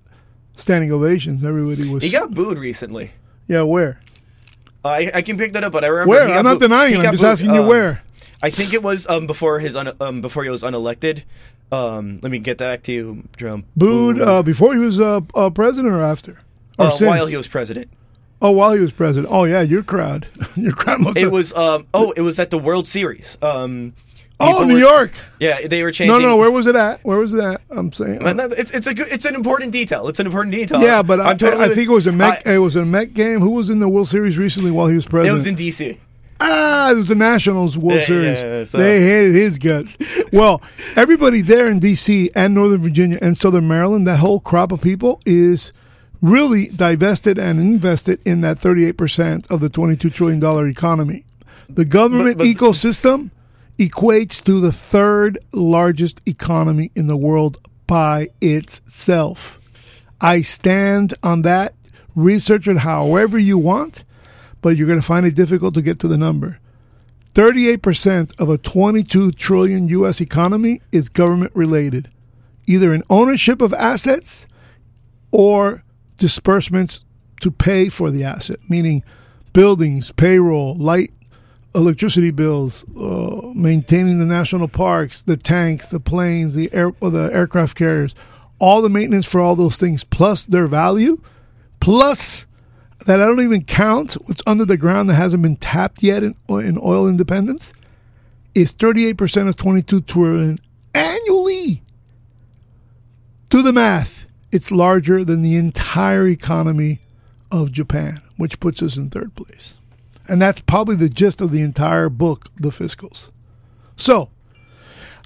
[0.57, 1.45] standing ovations.
[1.45, 3.13] Everybody was he got booed recently.
[3.47, 3.63] yeah.
[3.63, 4.01] Where?
[4.85, 6.11] I, I can pick that up, but I remember.
[6.11, 6.29] Where?
[6.35, 6.99] I'm not booed- denying it.
[6.99, 8.03] I'm just booed, asking you um, where.
[8.43, 11.25] I think it was um, before his un, um, before he was unelected.
[11.73, 13.67] Um, let me get back to you, Trump.
[13.77, 16.39] Booed uh, before he was uh, uh, president or after?
[16.79, 17.89] Or Uh, while he was president.
[18.41, 19.33] Oh, while he was president.
[19.33, 20.29] Oh yeah, your crowd.
[20.57, 23.37] your crowd It have- was um, oh, it was at the World Series.
[23.43, 23.95] Um,
[24.39, 25.13] Oh, New were- York.
[25.41, 26.19] Yeah, they were changing.
[26.21, 26.23] no.
[26.23, 27.01] No, where was it at?
[27.05, 27.61] Where was it at?
[27.71, 28.19] I'm saying.
[28.23, 30.09] That- It's, it's a good, it's an important detail.
[30.09, 30.81] It's an important detail.
[30.83, 32.43] yeah, but I, I'm totally I think it was a Met.
[32.47, 33.41] I- it was a Met game.
[33.41, 35.31] Who was in the World Series recently while he was president?
[35.31, 35.99] it was in D.C.
[36.39, 38.43] Ah, it was the Nationals World Yeah, Series.
[38.43, 39.97] yeah, so- They hated his guts.
[40.35, 40.61] well,
[40.97, 42.31] everybody there in D.C.
[42.35, 45.73] and Northern Virginia and Southern Maryland, that whole crop of people is
[46.21, 51.25] really divested and invested in that 38% of the $22 trillion economy.
[51.71, 53.31] The government ecosystem
[53.79, 59.61] equates to the third largest economy in the world by itself.
[60.21, 61.75] I stand on that.
[62.15, 64.05] Research it however you want,
[64.63, 66.59] but you're going to find it difficult to get to the number.
[67.35, 72.09] 38% of a 22 trillion US economy is government related,
[72.67, 74.47] either in ownership of assets
[75.31, 75.85] or
[76.17, 77.01] disbursements
[77.43, 79.05] to pay for the asset, meaning
[79.53, 81.13] buildings, payroll, light,
[81.77, 87.77] electricity bills, uh, maintaining the national parks, the tanks, the planes, the air, the aircraft
[87.77, 88.15] carriers,
[88.59, 91.21] all the maintenance for all those things, plus their value,
[91.79, 92.47] plus
[93.05, 96.35] that I don't even count what's under the ground that hasn't been tapped yet in,
[96.49, 97.75] in oil independence,
[98.55, 100.59] is 38% of 22 trillion
[100.95, 101.83] annually.
[103.51, 104.25] Do the math.
[104.51, 107.01] It's larger than the entire economy
[107.53, 109.75] of Japan, which puts us in third place.
[110.29, 113.31] And that's probably the gist of the entire book, The Fiscals.
[113.97, 114.31] So,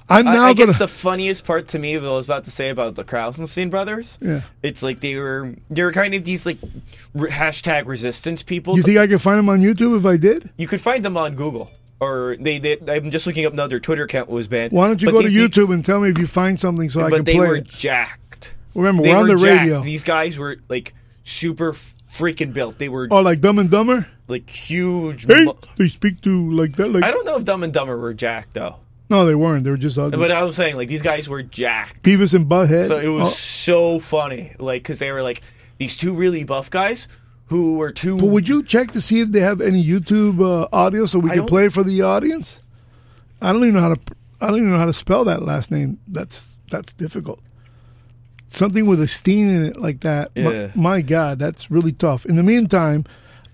[0.09, 2.43] I'm I, now I going guess the funniest part to me, what I was about
[2.45, 4.41] to say about the Krausenstein brothers, Yeah.
[4.61, 6.57] it's like they were they were kind of these like
[7.13, 8.75] re- hashtag resistance people.
[8.75, 10.49] You think I could find them on YouTube if I did?
[10.57, 11.71] You could find them on Google,
[12.01, 12.59] or they.
[12.59, 13.67] they I'm just looking up now.
[13.67, 14.71] Their Twitter account was banned.
[14.73, 16.99] Why don't you But go to YouTube and tell me if you find something so
[17.01, 17.17] I can play?
[17.19, 17.67] but they were it?
[17.67, 18.53] jacked.
[18.75, 19.61] Remember, They we're on the jacked.
[19.61, 19.81] radio.
[19.81, 20.93] These guys were like
[21.23, 21.73] super
[22.13, 22.77] freaking built.
[22.79, 24.07] They were Oh, like Dumb and Dumber?
[24.31, 25.25] Like huge.
[25.27, 26.87] Hey, mu- they speak to like that.
[26.89, 28.77] Like I don't know if Dumb and Dumber were jacked though.
[29.09, 29.63] no, they weren't.
[29.63, 30.17] They were just ugly.
[30.17, 32.01] But I was saying like these guys were jacked.
[32.03, 32.87] Beavis and Butthead.
[32.87, 35.41] So it was Oh, so funny, like because they were like
[35.77, 37.07] these two really buff guys
[37.47, 38.17] who were two.
[38.17, 41.29] but would you check to see if they have any YouTube uh, audio so we
[41.31, 42.59] I can play it for the audience?
[43.41, 43.99] I don't even know how to.
[44.39, 45.99] I don't even know how to spell that last name.
[46.07, 47.41] That's that's difficult.
[48.53, 50.35] Something with a steen in it like that.
[50.35, 50.71] My- Yeah.
[50.75, 52.25] My, God, that's really tough.
[52.25, 53.05] In the meantime,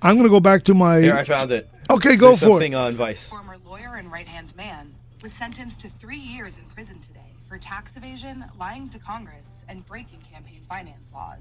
[0.01, 0.99] I'm going to go back to my.
[0.99, 1.67] Here, I found it.
[1.89, 2.51] Okay, go There's for it.
[2.51, 3.29] something on Vice.
[3.29, 4.93] Former lawyer and right hand man
[5.23, 9.85] was sentenced to three years in prison today for tax evasion, lying to Congress, and
[9.85, 11.39] breaking campaign finance laws.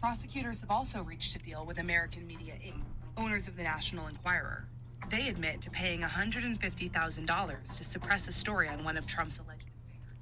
[0.00, 2.82] Prosecutors have also reached a deal with American Media Inc.,
[3.16, 4.66] owners of the National Enquirer.
[5.10, 10.16] They admit to paying $150,000 to suppress a story on one of Trump's alleged affairs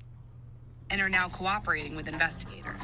[0.90, 2.82] and are now cooperating with investigators.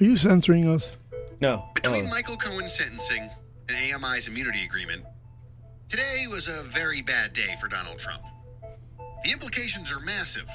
[0.00, 0.96] Are you censoring us?
[1.42, 1.64] No.
[1.74, 2.08] Between oh.
[2.08, 3.28] Michael Cohen's sentencing
[3.68, 5.04] and AMI's immunity agreement,
[5.88, 8.22] today was a very bad day for Donald Trump.
[9.24, 10.48] The implications are massive,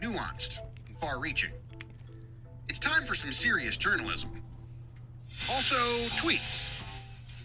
[0.00, 1.50] nuanced, and far reaching.
[2.68, 4.30] It's time for some serious journalism.
[5.50, 5.74] Also,
[6.14, 6.70] tweets.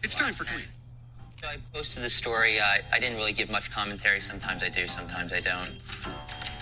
[0.03, 0.67] It's time for tweets.
[1.41, 2.59] So I posted the story.
[2.59, 4.21] I, I didn't really give much commentary.
[4.21, 5.71] Sometimes I do, sometimes I don't.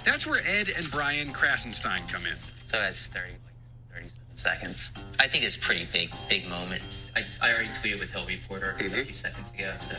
[0.06, 2.40] That's where Ed and Brian Krassenstein come in.
[2.40, 3.51] So that's 30, like 37
[4.42, 4.92] seconds.
[5.20, 6.84] I think it's a pretty big, big moment.
[7.16, 9.04] I, I already tweeted with Hill Reporter a mm-hmm.
[9.04, 9.74] few seconds ago.
[9.80, 9.96] So.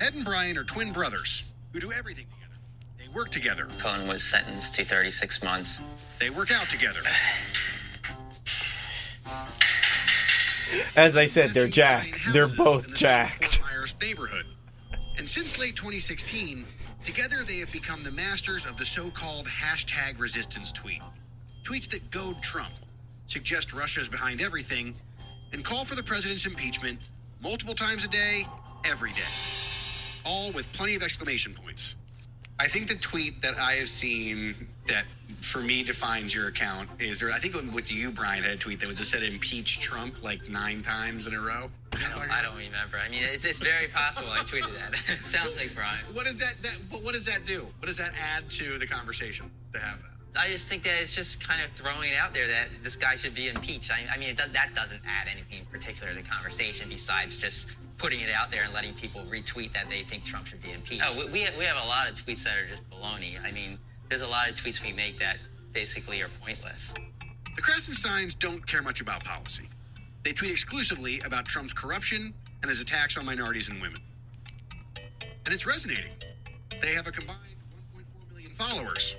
[0.00, 2.58] Ed and Brian are twin brothers who do everything together.
[2.98, 3.66] They work together.
[3.78, 5.80] Cohen was sentenced to 36 months.
[6.18, 7.00] They work out together.
[10.96, 12.32] As I said, they're jacked.
[12.32, 13.60] They're both jacked.
[14.00, 14.46] Neighborhood.
[15.16, 16.64] And since late 2016,
[17.04, 21.02] together they have become the masters of the so-called hashtag resistance tweet.
[21.62, 22.72] Tweets that goad Trump,
[23.26, 24.94] suggest Russia is behind everything,
[25.52, 27.08] and call for the president's impeachment
[27.42, 28.46] multiple times a day,
[28.84, 29.20] every day.
[30.24, 31.96] All with plenty of exclamation points.
[32.58, 35.06] I think the tweet that I have seen that
[35.40, 38.56] for me defines your account is, or I think it was you, Brian, had a
[38.56, 41.70] tweet that was just said impeach Trump like nine times in a row.
[41.92, 42.98] I don't, I don't remember.
[42.98, 45.24] I mean, it's, it's very possible I tweeted that.
[45.24, 46.04] Sounds like Brian.
[46.12, 47.66] What does that, that but what does that do?
[47.78, 49.98] What does that add to the conversation to have?
[50.34, 53.16] I just think that it's just kind of throwing it out there that this guy
[53.16, 53.90] should be impeached.
[53.90, 57.36] I, I mean, it, does- that doesn't add anything in particular to the conversation besides
[57.36, 60.72] just putting it out there and letting people retweet that they think Trump should be
[60.72, 61.04] impeached.
[61.06, 63.34] Oh, we, we, have, we have a lot of tweets that are just baloney.
[63.44, 63.78] I mean,
[64.08, 65.36] there's a lot of tweets we make that
[65.72, 66.94] basically are pointless.
[67.54, 69.68] The Krassensteins don't care much about policy.
[70.24, 74.00] They tweet exclusively about Trump's corruption and his attacks on minorities and women.
[75.44, 76.12] And it's resonating.
[76.80, 77.38] They have a combined
[77.94, 79.14] 1.4 million followers.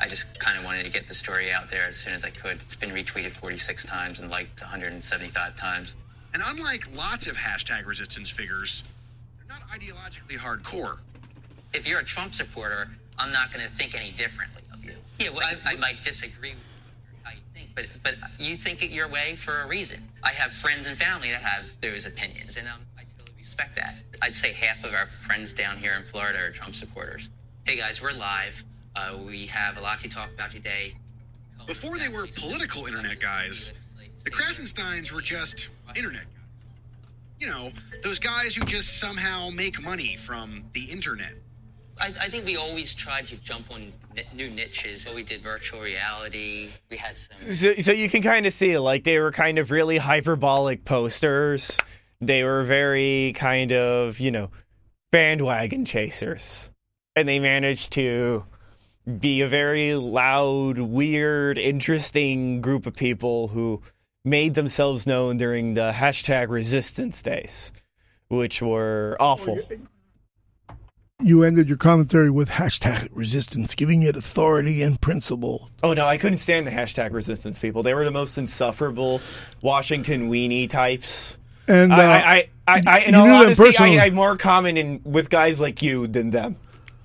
[0.00, 2.30] I just kind of wanted to get the story out there as soon as I
[2.30, 2.56] could.
[2.56, 5.96] It's been retweeted 46 times and liked 175 times.
[6.34, 8.84] And unlike lots of hashtag resistance figures,
[9.38, 10.98] they're not ideologically hardcore.
[11.72, 12.88] If you're a Trump supporter,
[13.18, 14.94] I'm not going to think any differently of you.
[15.18, 18.90] Yeah, well, I, I might disagree with how you think, but but you think it
[18.90, 20.06] your way for a reason.
[20.22, 23.96] I have friends and family that have those opinions, and um, I totally respect that.
[24.20, 27.30] I'd say half of our friends down here in Florida are Trump supporters.
[27.64, 28.62] Hey guys, we're live.
[28.96, 30.94] Uh, we have a lot to talk about today.
[31.66, 33.72] Before they were political internet guys,
[34.24, 36.32] the Krassensteins were just internet guys.
[37.38, 37.72] You know,
[38.02, 41.34] those guys who just somehow make money from the internet.
[42.00, 45.02] I, I think we always tried to jump on ni- new niches.
[45.02, 46.70] So we did virtual reality.
[46.90, 47.36] We had some.
[47.36, 51.78] So, so you can kind of see like they were kind of really hyperbolic posters.
[52.20, 54.50] They were very kind of you know
[55.12, 56.70] bandwagon chasers,
[57.14, 58.44] and they managed to
[59.06, 63.82] be a very loud, weird, interesting group of people who
[64.24, 67.72] made themselves known during the hashtag resistance days,
[68.28, 69.60] which were awful.
[71.22, 75.70] You ended your commentary with hashtag resistance, giving it authority and principle.
[75.82, 77.82] Oh no, I couldn't stand the hashtag resistance people.
[77.82, 79.22] They were the most insufferable
[79.62, 81.38] Washington weenie types.
[81.68, 83.76] And, uh, I, I, I, I, I in all honesty.
[83.78, 86.56] I, I'm more common in with guys like you than them,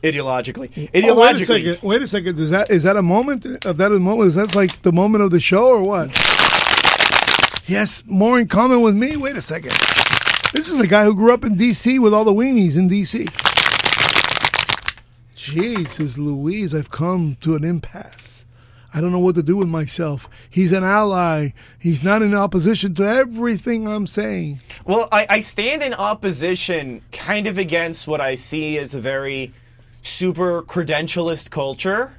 [0.03, 0.69] ideologically.
[0.75, 1.87] Oh, wait a Ideologically, second.
[1.87, 2.39] Wait a second.
[2.39, 4.27] Is that is that a moment of that a moment?
[4.29, 6.17] Is that like the moment of the show or what?
[7.67, 9.15] Yes, more in common with me.
[9.17, 9.71] Wait a second.
[10.53, 11.99] This is the guy who grew up in D.C.
[11.99, 13.27] with all the weenies in D.C.
[15.35, 18.45] Jesus Louise, I've come to an impasse.
[18.93, 20.27] I don't know what to do with myself.
[20.49, 21.49] He's an ally.
[21.79, 24.59] He's not in opposition to everything I'm saying.
[24.85, 29.53] Well, I, I stand in opposition kind of against what I see as a very
[30.01, 32.11] super credentialist culture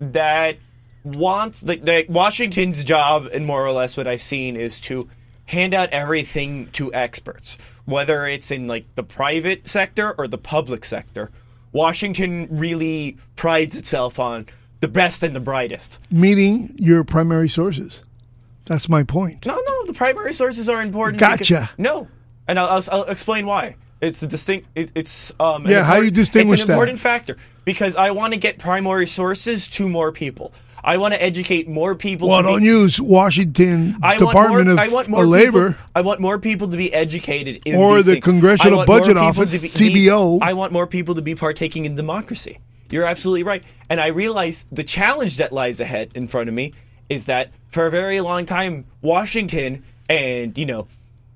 [0.00, 0.56] that
[1.04, 5.08] wants like the, Washington's job and more or less what I've seen is to
[5.46, 10.84] hand out everything to experts, whether it's in like the private sector or the public
[10.84, 11.30] sector.
[11.72, 14.46] Washington really prides itself on
[14.80, 15.98] the best and the brightest.
[16.10, 18.02] Meeting your primary sources.
[18.66, 19.46] That's my point.
[19.46, 21.18] No, no, the primary sources are important.
[21.18, 21.38] Gotcha.
[21.38, 22.08] because- no,
[22.46, 23.76] and I'll, I'll, I'll explain why.
[24.02, 24.66] It's a distinct.
[24.74, 25.64] It, it's um.
[25.64, 26.72] an Yeah, how you important- distinguish It's that?
[26.72, 30.52] an important factor because I want to get primary sources to more people.
[30.84, 32.28] I want to educate more people.
[32.28, 35.68] Well, to don't use Washington I Department want more, of I want more Labor.
[35.68, 38.24] People, I want more people to be educated in Or these the things.
[38.24, 40.38] Congressional I want more Budget people Office, to CBO.
[40.42, 42.58] I want more people to be partaking in democracy.
[42.90, 43.62] You're absolutely right.
[43.88, 46.74] And I realize the challenge that lies ahead in front of me
[47.08, 50.88] is that for a very long time, Washington and, you know,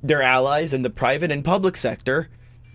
[0.02, 2.28] their allies in the private and public sector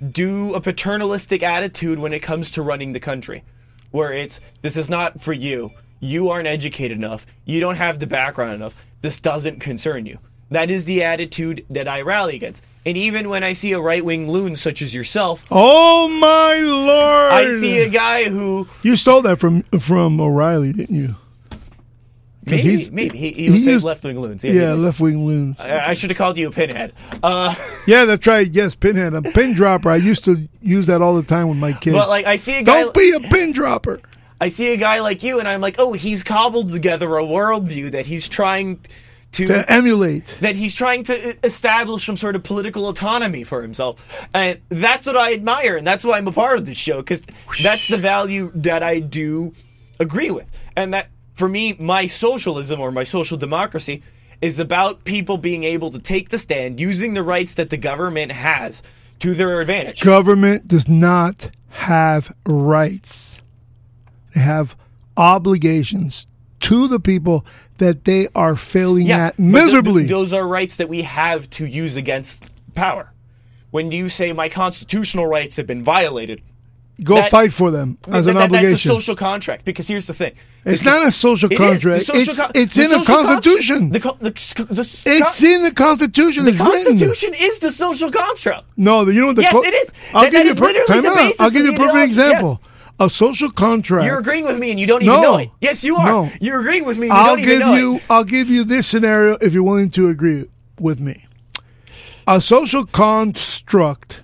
[0.09, 3.43] do a paternalistic attitude when it comes to running the country,
[3.91, 5.71] where it's this is not for you.
[5.99, 7.25] You aren't educated enough.
[7.45, 8.75] You don't have the background enough.
[9.01, 10.17] This doesn't concern you.
[10.49, 12.63] That is the attitude that I rally against.
[12.85, 17.31] And even when I see a right wing loon such as yourself, Oh my lord!
[17.31, 21.15] I see a guy who You stole that from from O'Reilly, didn't you?
[22.47, 24.43] Maybe he's- maybe he, he was used- left wing loons.
[24.43, 24.81] Yeah, maybe.
[24.81, 25.59] left wing loons.
[25.59, 26.93] I, I should have called you a pinhead.
[27.21, 27.53] Uh,
[27.87, 28.49] Yeah, that's right.
[28.51, 29.89] Yes, pinhead, a pin dropper.
[29.89, 31.95] I used to use that all the time with my kids.
[31.95, 32.81] but like I see a guy.
[32.81, 33.99] Don't be a pin dropper.
[34.39, 37.91] I see a guy like you, and I'm like, oh, he's cobbled together a worldview
[37.91, 38.79] that he's trying
[39.33, 40.25] to, To emulate.
[40.41, 45.15] that he's trying to establish some sort of political autonomy for himself, and that's what
[45.15, 47.21] I admire, and that's why I'm a part of this show because
[47.61, 49.53] that's the value that I do
[49.99, 51.07] agree with, and that
[51.41, 54.03] for me, my socialism or my social democracy
[54.41, 58.31] is about people being able to take the stand using the rights that the government
[58.31, 58.83] has
[59.21, 60.01] to their advantage.
[60.01, 63.41] Government does not have rights.
[64.35, 64.75] They have
[65.17, 66.27] obligations
[66.59, 67.43] to the people
[67.79, 70.03] that they are failing at but th- miserably.
[70.03, 73.13] th- those are rights that we have to use against power.
[73.71, 76.43] When you say my constitutional rights have been violated,
[77.03, 78.69] Go that- fight for them as that- an that- obligation.
[78.71, 79.65] That's a social contract.
[79.65, 80.33] Because here's the thing:
[80.65, 81.57] It's not a social It is.
[81.59, 82.03] The contract.
[82.05, 83.89] social It's- con- it's in the Constitution.
[83.89, 86.45] the, co- the, the, it's in the Constitution.
[86.45, 87.33] the it's written.
[87.33, 88.65] Is the social contract.
[88.77, 89.89] No, you know what the Yes, co- it is.
[90.13, 91.33] I'll give you per- time out.
[91.39, 92.61] I'll give you a perfect example.
[92.99, 94.05] A social contract.
[94.05, 95.21] You're agreeing with me, and you don't even No.
[95.23, 95.49] know it.
[95.59, 96.05] Yes, you are.
[96.05, 96.31] No.
[96.39, 97.07] You're agreeing with me.
[97.07, 97.95] And you I'll don't even give know you.
[97.95, 98.03] it.
[98.11, 100.45] I'll give you this scenario if you're willing to agree
[100.79, 101.25] with me.
[102.27, 104.21] A social construct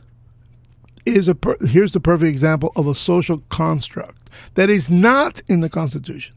[1.08, 1.36] is a.
[1.36, 6.36] Per- here's the perfect example of a social construct that is not in the Constitution,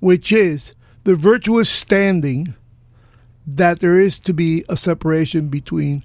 [0.00, 0.72] which is
[1.04, 2.54] the virtuous standing
[3.46, 6.04] that there is to be a separation between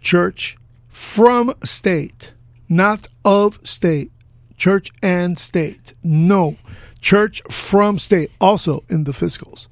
[0.00, 0.58] church
[0.88, 2.34] from state,
[2.68, 4.12] not of state,
[4.56, 5.94] church and state.
[6.02, 6.56] No,
[7.00, 9.66] church from state, also in the fiscals.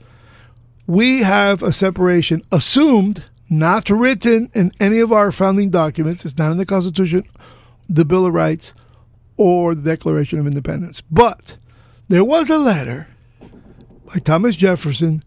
[0.86, 6.24] We have a separation assumed, not written in any of our founding documents.
[6.24, 7.24] It's not in the Constitution,
[7.94, 8.74] the Bill of Rights,
[9.36, 11.02] or the Declaration of Independence.
[11.10, 11.56] But
[12.08, 13.08] there was a letter
[14.06, 15.22] by Thomas Jefferson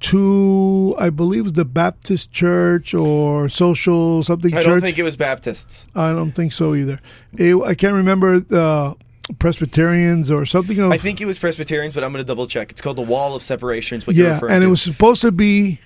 [0.00, 4.66] to, I believe, it was the Baptist Church or Social something I Church.
[4.66, 5.86] don't think it was Baptists.
[5.94, 7.00] I don't think so either.
[7.38, 8.94] It, I can't remember uh,
[9.38, 10.78] Presbyterians or something.
[10.78, 12.70] Of, I think it was Presbyterians, but I'm going to double check.
[12.70, 13.98] It's called the Wall of Separation.
[13.98, 14.66] Is what you're yeah, and to.
[14.66, 15.80] it was supposed to be,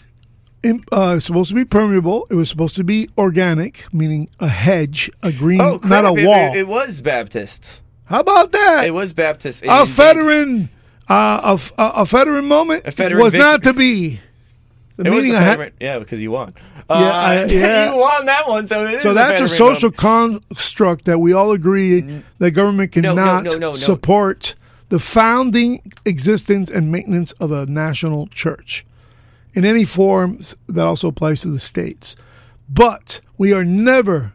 [0.93, 2.27] uh, supposed to be permeable.
[2.31, 6.53] It was supposed to be organic, meaning a hedge, a green, oh, not a wall.
[6.55, 7.83] It, it was Baptists.
[8.07, 8.85] How about that?
[8.87, 9.65] It was Baptist.
[9.69, 10.63] a Federal,
[11.09, 14.21] uh, a, a, a moment Federal was not to be.
[14.97, 16.55] The it was meaning a I had- Federal- yeah, because you won.
[16.91, 17.93] Yeah, Uh, I- yeah.
[17.93, 18.67] you won that one.
[18.67, 22.97] So, it so is that's a Federal social construct that we all agree that government
[22.97, 23.75] No, no, cannot no, no, no.
[23.75, 24.55] support
[24.89, 28.87] the founding existence and maintenance of a national church
[29.55, 32.17] in any forms that also applies to the states.
[32.69, 34.35] But we are never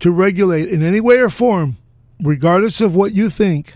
[0.00, 1.76] to regulate in any way or form,
[2.22, 3.74] regardless of what you think,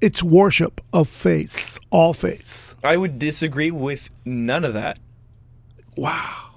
[0.00, 2.76] its worship of faiths, all faiths.
[2.82, 4.98] I would disagree with none of that.
[5.96, 6.50] Wow.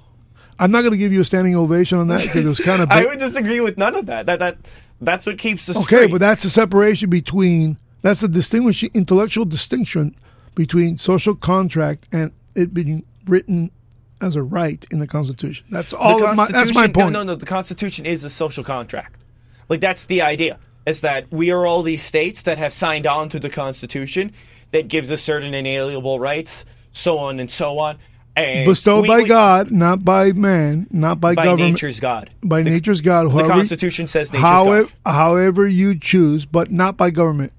[0.60, 2.82] I'm not going to give you a standing ovation on that because it was kind
[2.82, 2.90] of.
[2.92, 4.26] I would disagree with none of that.
[4.26, 4.58] That that
[5.00, 6.08] that's what keeps us Okay, free.
[6.08, 10.16] but that's the separation between that's a distinguishing intellectual distinction
[10.56, 13.72] between social contract and it being written
[14.22, 15.66] as a right in the Constitution.
[15.70, 16.20] That's all.
[16.20, 17.12] The Of my, that's my point.
[17.14, 17.36] No, no, no.
[17.36, 19.16] The Constitution is a social contract.
[19.70, 20.60] Like that's the idea.
[20.86, 24.32] Is that we are all these states that have signed on to the Constitution
[24.72, 26.64] that gives us certain inalienable rights,
[26.94, 27.98] so on and so on.
[28.38, 31.68] And Bestowed we- by we- God, not by man, not by, by government.
[31.68, 32.30] By nature's God.
[32.42, 33.32] By nature's God.
[33.32, 35.12] The Constitution says nature's however, God.
[35.12, 37.52] However you choose, but not by government.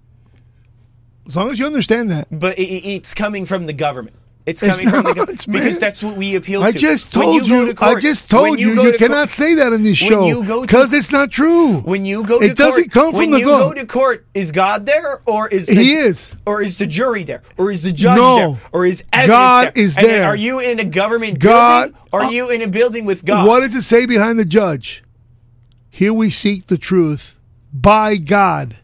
[1.27, 2.29] As long as you understand that.
[2.31, 4.17] But it- it's coming from the government.
[4.49, 6.67] It's It's coming from the not, government because that's what we appeal to.
[6.69, 6.79] I to.
[6.79, 7.67] just told go you.
[7.67, 8.75] to court- I just told you.
[8.75, 11.31] go You, to cannot court- say that in this show you to- because it's not
[11.31, 11.81] true.
[11.81, 14.51] When you go to it doesn't court, come from when you go to court, is
[14.51, 16.35] God there, or is the, He is.
[16.47, 18.37] or is the jury there, or is the judge No.
[18.37, 19.85] there, or is God there?
[19.85, 20.25] is And there.
[20.25, 21.99] Are you in a government God- building?
[22.15, 23.47] Are uh, you in a building with God?
[23.47, 25.05] What does it say behind the judge?
[25.91, 27.37] Here we seek the truth
[27.71, 28.79] by God.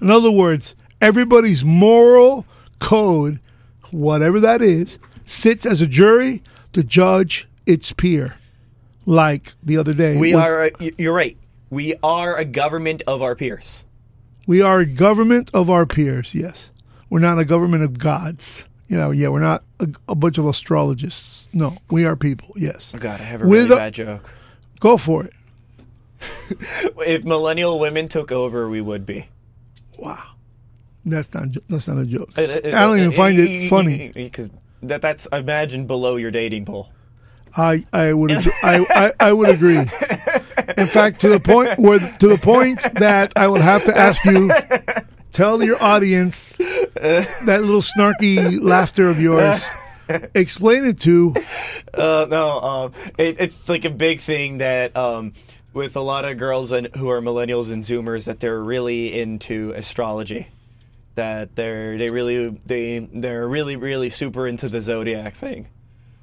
[0.00, 2.46] In other words, everybody's moral
[2.80, 3.38] code
[3.94, 6.42] whatever that is, sits as a jury
[6.72, 8.36] to judge its peer.
[9.06, 10.64] Like the other day, We with- are.
[10.66, 11.36] A, y- you're right.
[11.70, 13.84] We are a government of our peers.
[14.46, 16.34] We are a government of our peers.
[16.34, 16.70] Yes,
[17.10, 18.64] we're not a government of gods.
[18.88, 21.48] You know, yeah, we're not a, a bunch of astrologists.
[21.52, 22.52] No, we are people.
[22.56, 22.92] Yes.
[22.94, 24.34] Oh God, I have a With really a- bad joke.
[24.80, 25.32] Go for it.
[27.06, 29.28] If millennial women took over, we would be.
[31.04, 31.48] That's not.
[31.68, 32.30] That's not a joke.
[32.36, 34.10] I don't even find it funny.
[34.14, 34.50] because
[34.82, 36.90] that that's I imagine below your dating pool.
[37.56, 39.78] I I would I, I I would agree.
[39.78, 44.24] In fact, to the point where to the point that I will have to ask
[44.24, 44.50] you,
[45.32, 49.68] tell your audience that little snarky laughter of yours.
[50.34, 51.34] Explain it to.
[51.94, 55.32] Uh, no, um, it, it's like a big thing that um,
[55.72, 59.72] with a lot of girls and who are millennials and Zoomers that they're really into
[59.74, 60.48] astrology.
[61.14, 65.68] That they're they really they they're really really super into the zodiac thing.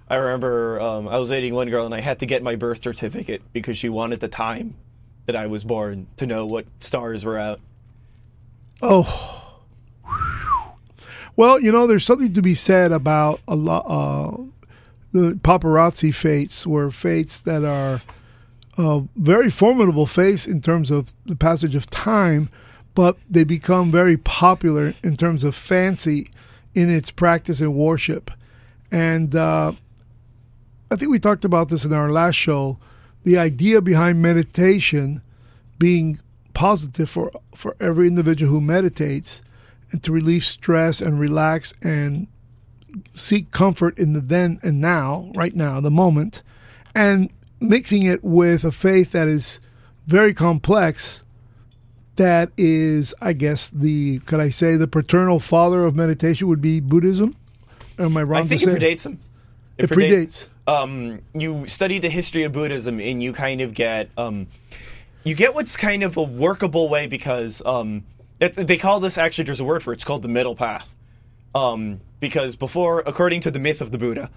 [0.09, 2.83] I remember um, I was dating one girl and I had to get my birth
[2.83, 4.75] certificate because she wanted the time
[5.25, 7.61] that I was born to know what stars were out.
[8.81, 9.61] Oh.
[11.37, 13.85] Well, you know, there's something to be said about a lot.
[13.87, 14.43] Uh,
[15.13, 18.01] the paparazzi fates were fates that are
[18.77, 22.49] uh, very formidable fates in terms of the passage of time,
[22.93, 26.27] but they become very popular in terms of fancy
[26.73, 28.31] in its practice and worship.
[28.91, 29.73] And uh,
[30.89, 32.79] I think we talked about this in our last show.
[33.23, 35.21] The idea behind meditation
[35.77, 36.19] being
[36.53, 39.41] positive for for every individual who meditates
[39.91, 42.27] and to relieve stress and relax and
[43.15, 46.43] seek comfort in the then and now, right now, the moment,
[46.93, 49.59] and mixing it with a faith that is
[50.07, 51.23] very complex.
[52.21, 56.79] That is, I guess, the could I say the paternal father of meditation would be
[56.79, 57.35] Buddhism?
[57.97, 58.75] Am I wrong I think it say?
[58.75, 59.19] predates him.
[59.79, 60.45] It predate- predates.
[60.67, 64.45] Um, you study the history of Buddhism, and you kind of get um,
[65.23, 68.03] you get what's kind of a workable way because um,
[68.39, 69.45] it, they call this actually.
[69.45, 69.95] There's a word for it.
[69.95, 70.93] It's called the middle path.
[71.55, 74.29] Um, because before, according to the myth of the Buddha,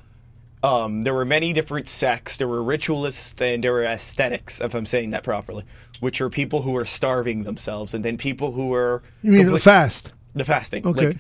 [0.64, 2.36] um, there were many different sects.
[2.38, 5.64] There were ritualists and there were aesthetics, if I'm saying that properly,
[6.00, 9.58] which are people who are starving themselves, and then people who were You mean the
[9.60, 10.12] fast?
[10.34, 10.86] the fasting.
[10.86, 11.08] Okay.
[11.08, 11.16] Like,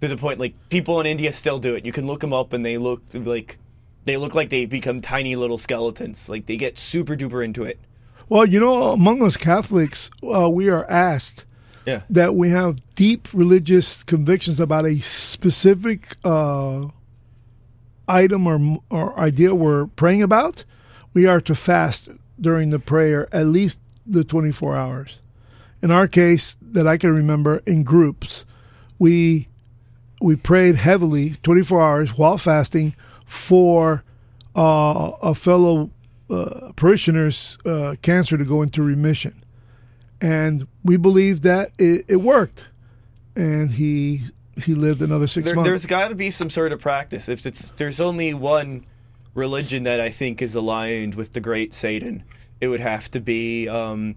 [0.00, 1.84] to the point, like people in India still do it.
[1.86, 3.58] You can look them up, and they look like
[4.04, 6.28] they look like they've become tiny little skeletons.
[6.28, 7.78] Like they get super duper into it.
[8.28, 11.46] Well, you know, among us Catholics, uh, we are asked
[11.86, 12.02] Yeah.
[12.10, 16.88] that we have deep religious convictions about a specific uh,
[18.08, 20.64] item or, or idea we're praying about.
[21.12, 22.08] We are to fast
[22.40, 25.20] during the prayer at least the 24 hours.
[25.82, 28.44] In our case, that I can remember, in groups,
[28.98, 29.48] we
[30.20, 34.02] we prayed heavily 24 hours while fasting for
[34.56, 35.90] uh, a fellow
[36.28, 39.44] uh, parishioner's uh, cancer to go into remission.
[40.20, 42.66] And we believed that it, it worked.
[43.36, 44.22] And he
[44.64, 45.68] he lived another six There, months.
[45.68, 47.28] there's got to be some sort of practice.
[47.28, 48.84] If it's there's only one
[49.34, 52.24] religion that I think is aligned with the great Satan,
[52.60, 54.16] it would have to be um,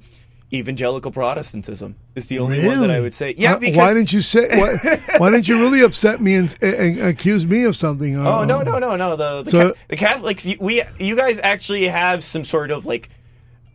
[0.53, 1.95] evangelical Protestantism.
[2.15, 3.33] Is the only one that I would say.
[3.37, 4.47] Yeah, Uh, because why didn't you say?
[4.51, 8.17] Why, why didn't you really upset me and, and accuse me of something?
[8.17, 11.39] Oh Uh, no no no no the the, So- the Catholics you- we you guys
[11.41, 13.09] actually have some sort of like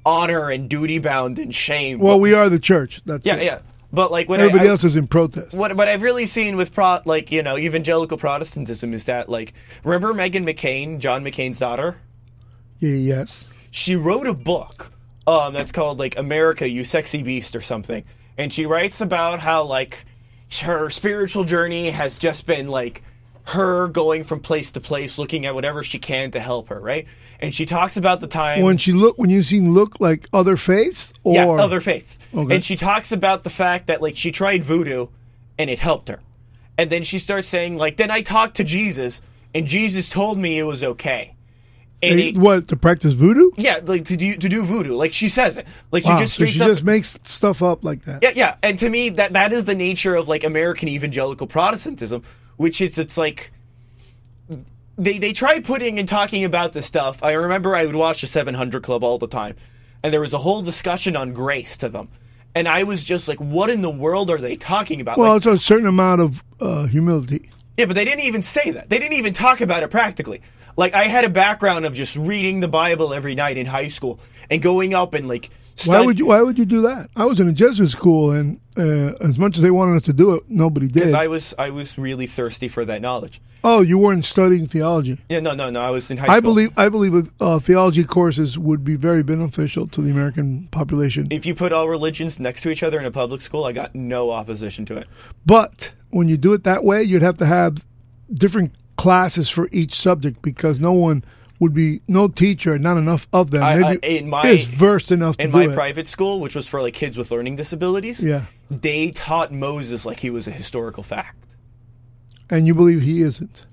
[0.04, 1.98] honor and duty bound and shame.
[1.98, 3.00] Well, we are the church.
[3.06, 3.44] That's yeah it.
[3.44, 3.58] yeah.
[3.96, 5.56] But like what Everybody I, I- else is in protest.
[5.56, 9.54] What what I've really seen with pro like you know evangelical Protestantism is that like
[9.84, 11.96] remember Meghan McCain John McCain's daughter
[12.78, 13.48] yes.
[13.70, 14.92] she wrote a book
[15.26, 18.04] um, that's called like America, You Sexy Beast or something,
[18.36, 20.04] and she writes about how like
[20.60, 23.02] her spiritual journey has just been like
[23.48, 27.06] her going from place to place, looking at whatever she can to help her, right?
[27.38, 30.56] And she talks about the time When she look, when you see look like other
[30.56, 32.18] faiths, or yeah, other faiths.
[32.34, 32.56] Okay.
[32.56, 35.06] And she talks about the fact that like she tried voodoo
[35.58, 36.20] and it helped her.
[36.76, 39.22] And then she starts saying like then I talked to Jesus
[39.54, 41.34] and Jesus told me it was okay.
[42.02, 43.50] And it- what to practice voodoo?
[43.56, 44.94] yeah, like to do to do voodoo.
[44.96, 45.66] Like she says it.
[45.92, 48.24] Like wow, she just so she up just makes stuff up like that.
[48.24, 48.56] Yeah, yeah.
[48.62, 52.22] And to me that that is the nature of like American evangelical Protestantism,
[52.56, 53.52] which is it's like
[54.98, 57.22] they they try putting and talking about this stuff.
[57.22, 59.56] I remember I would watch the 700 Club all the time,
[60.02, 62.08] and there was a whole discussion on grace to them,
[62.54, 65.18] and I was just like, what in the world are they talking about?
[65.18, 67.50] Well, Like, it's a certain amount of uh, humility.
[67.76, 68.88] yeah, but they didn't even say that.
[68.88, 70.40] They didn't even talk about it practically.
[70.78, 74.20] Like I had a background of just reading the Bible every night in high school
[74.50, 75.48] and going up and like
[75.84, 76.26] Why would you?
[76.26, 77.10] Why would you do that?
[77.16, 80.12] I was in a Jesuit school, and uh, as much as they wanted us to
[80.12, 81.14] do it, nobody Because did.
[81.14, 83.40] I was I was really thirsty for that knowledge.
[83.62, 85.18] oh, you weren't studying theology.
[85.28, 85.80] Yeah, no, no, no.
[85.80, 86.42] I was in high I school.
[86.54, 91.26] believe I believe uh, theology courses would be very beneficial to the American population.
[91.30, 93.94] if you put all religions next to each other in a public school, I got
[93.94, 95.06] no opposition to it.
[95.44, 97.84] But when you do it that way, you'd have to have
[98.32, 101.22] different classes for each subject because no one
[101.58, 103.62] would be no teacher, not enough of them.
[103.62, 106.66] I, I, maybe in my is versed enough to in my private school, which was
[106.68, 108.42] for like kids with learning disabilities, Yeah.
[108.70, 111.36] they taught Moses like he was a historical fact.
[112.50, 113.64] and you believe he isn't.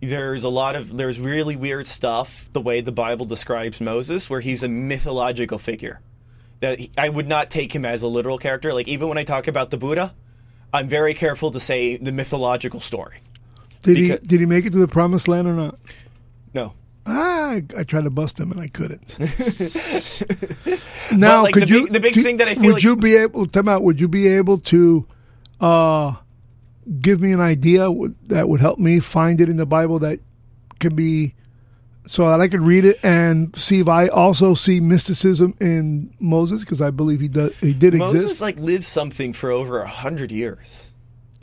[0.00, 4.40] There's a lot of there's really weird stuff the way the Bible describes Moses, where
[4.40, 6.00] he's a mythological figure.
[6.60, 8.72] That he, I would not take him as a literal character.
[8.74, 10.14] Like even when I talk about the Buddha,
[10.72, 13.20] I'm very careful to say the mythological story.
[13.84, 15.78] Did Because- he did he make it to the promised land or not?
[16.52, 16.74] No.
[17.04, 19.16] Ah, I, I tried to bust him and I couldn't.
[21.12, 21.82] Now, like, could the you?
[21.84, 23.46] big- the big do- thing that I feel would like- you be able?
[23.46, 23.82] Time out.
[23.82, 25.06] Would you be able to
[25.60, 26.14] uh,
[27.00, 30.20] give me an idea w- that would help me find it in the Bible that
[30.80, 31.34] could be,
[32.06, 36.60] so that I could read it and see if I also see mysticism in Moses
[36.62, 37.54] because I believe he does.
[37.58, 38.24] He did Moses exist.
[38.24, 40.92] Moses like lived something for over a hundred years.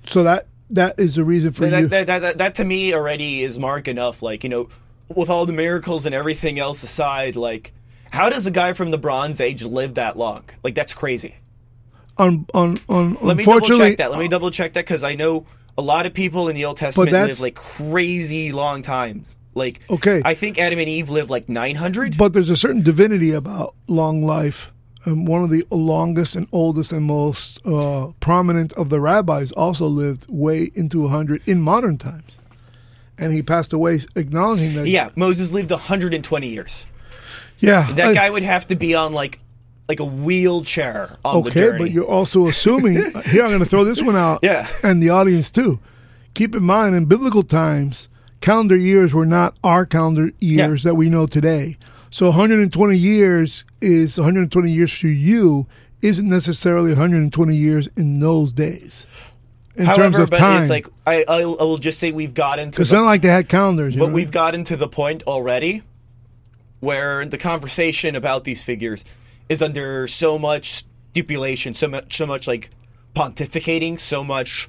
[0.07, 1.87] So that that is the reason for that, you.
[1.89, 4.23] that, that, that, that to me already is mark enough.
[4.23, 4.69] Like, you know,
[5.15, 7.73] with all the miracles and everything else aside, like,
[8.11, 10.43] how does a guy from the Bronze Age live that long?
[10.63, 11.35] Like, that's crazy.
[12.17, 13.17] on on on.
[13.21, 14.11] Let me double check that.
[14.11, 15.45] Let me double check that because I know
[15.77, 19.37] a lot of people in the Old Testament live like crazy long times.
[19.55, 20.21] Like, Okay.
[20.23, 22.17] I think Adam and Eve lived like 900.
[22.17, 24.71] But there's a certain divinity about long life.
[25.05, 29.87] And one of the longest and oldest and most uh, prominent of the rabbis also
[29.87, 32.37] lived way into 100 in modern times.
[33.19, 34.87] And he passed away acknowledging that.
[34.87, 36.85] Yeah, Moses lived 120 years.
[37.59, 37.91] Yeah.
[37.93, 39.39] That I- guy would have to be on like
[39.87, 41.67] like a wheelchair on the journey.
[41.67, 42.93] okay, but you're also assuming.
[43.25, 44.39] here, I'm going to throw this one out.
[44.43, 44.67] Yeah.
[44.83, 45.79] And the audience too.
[46.35, 48.07] Keep in mind, in biblical times,
[48.39, 51.75] calendar years were not our calendar years that we know today.
[52.11, 55.67] So 120 years is 120 years for you
[56.01, 59.05] isn't necessarily 120 years in those days.
[59.75, 60.61] In However, terms of but time.
[60.61, 63.29] it's like I, I will just say we've gotten to it's the, not like they
[63.29, 63.93] had calendars.
[63.93, 64.13] You but know?
[64.13, 65.83] we've gotten to the point already
[66.79, 69.05] where the conversation about these figures
[69.47, 72.71] is under so much stipulation, so much so much like
[73.15, 74.67] pontificating, so much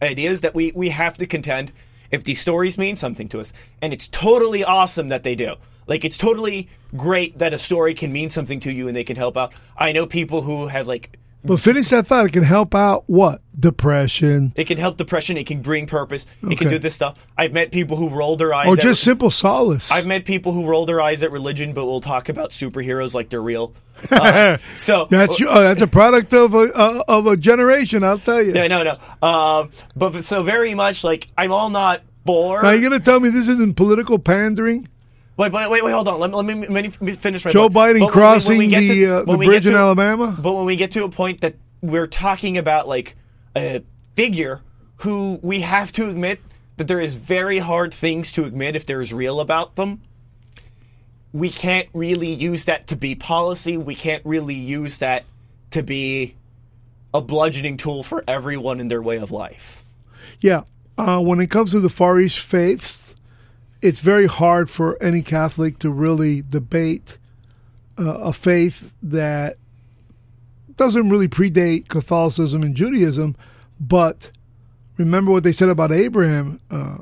[0.00, 1.72] ideas that we we have to contend
[2.10, 5.54] if these stories mean something to us, and it's totally awesome that they do.
[5.86, 9.16] Like it's totally great that a story can mean something to you and they can
[9.16, 9.52] help out.
[9.76, 12.26] I know people who have like But finish that thought.
[12.26, 13.40] It can help out what?
[13.58, 14.52] Depression.
[14.56, 17.24] it can help depression, it can bring purpose, it can do this stuff.
[17.36, 19.92] I've met people who roll their eyes Or at just simple solace.
[19.92, 23.28] I've met people who roll their eyes at religion, but will talk about superheroes like
[23.28, 23.74] they're real.
[24.10, 28.02] Uh, so that's oh, that's a product of a uh, of a generation.
[28.02, 28.52] I'll tell you.
[28.52, 28.92] yeah, no, no.
[29.26, 32.62] Um, but, but so very much like I'm all not bored.
[32.64, 34.88] Now you're gonna tell me this isn't political pandering?
[35.36, 36.20] Wait, wait, wait, wait, hold on.
[36.20, 37.74] Let me, let me, let me finish my Joe point.
[37.74, 40.36] Biden But when we- when crossing we the, to- uh, the bridge in to- Alabama?
[40.40, 43.16] But when we get to a point that we're talking about like
[43.56, 43.82] a
[44.14, 44.60] figure
[44.98, 46.40] who we have to admit
[46.76, 50.02] that there is very hard things to admit if there's real about them.
[51.32, 53.76] We can't really use that to be policy.
[53.78, 55.24] We can't really use that
[55.70, 56.36] to be
[57.14, 59.82] a bludgeoning tool for everyone in their way of life.
[60.40, 60.62] Yeah.
[60.98, 63.11] Uh, when it comes to the Far East faiths,
[63.82, 67.18] it's very hard for any Catholic to really debate
[67.98, 69.56] uh, a faith that
[70.76, 73.36] doesn't really predate Catholicism and Judaism.
[73.80, 74.30] But
[74.96, 76.60] remember what they said about Abraham.
[76.70, 76.98] Uh,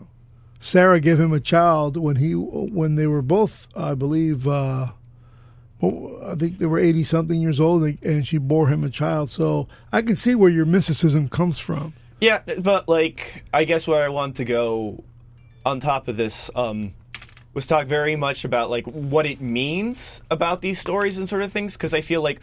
[0.58, 4.88] Sarah gave him a child when he when they were both, I believe, uh,
[5.82, 9.30] I think they were eighty something years old, and she bore him a child.
[9.30, 11.94] So I can see where your mysticism comes from.
[12.20, 15.02] Yeah, but like I guess where I want to go
[15.64, 16.94] on top of this um,
[17.54, 21.52] was talk very much about like what it means about these stories and sort of
[21.52, 22.40] things because I feel like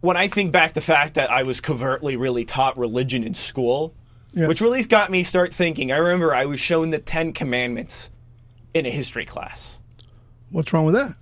[0.00, 3.94] when I think back the fact that I was covertly really taught religion in school,
[4.32, 4.46] Yeah.
[4.46, 5.90] which really got me start thinking.
[5.92, 8.10] I remember I was shown the Ten Commandments
[8.74, 9.80] in a history class.
[10.50, 11.14] What's wrong with that?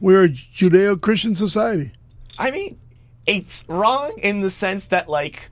[0.00, 1.92] We're a Judeo Christian society.
[2.38, 2.78] I mean,
[3.26, 5.50] it's wrong in the sense that like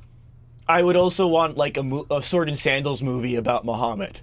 [0.67, 4.21] I would also want like a, mo- a sword and sandals movie about Muhammad.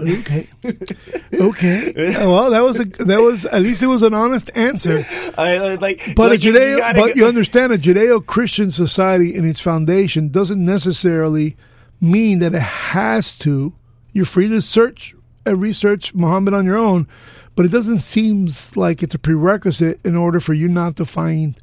[0.00, 0.48] Okay.
[1.34, 1.92] okay.
[2.26, 5.06] Well, that was a that was at least it was an honest answer.
[5.38, 9.34] I, like, But like, a you- Judeo, you but go- you understand a Judeo-Christian society
[9.34, 11.56] in its foundation doesn't necessarily
[12.00, 13.74] mean that it has to.
[14.12, 15.14] You're free to search
[15.46, 17.06] and research Muhammad on your own,
[17.54, 21.56] but it doesn't seem like it's a prerequisite in order for you not to find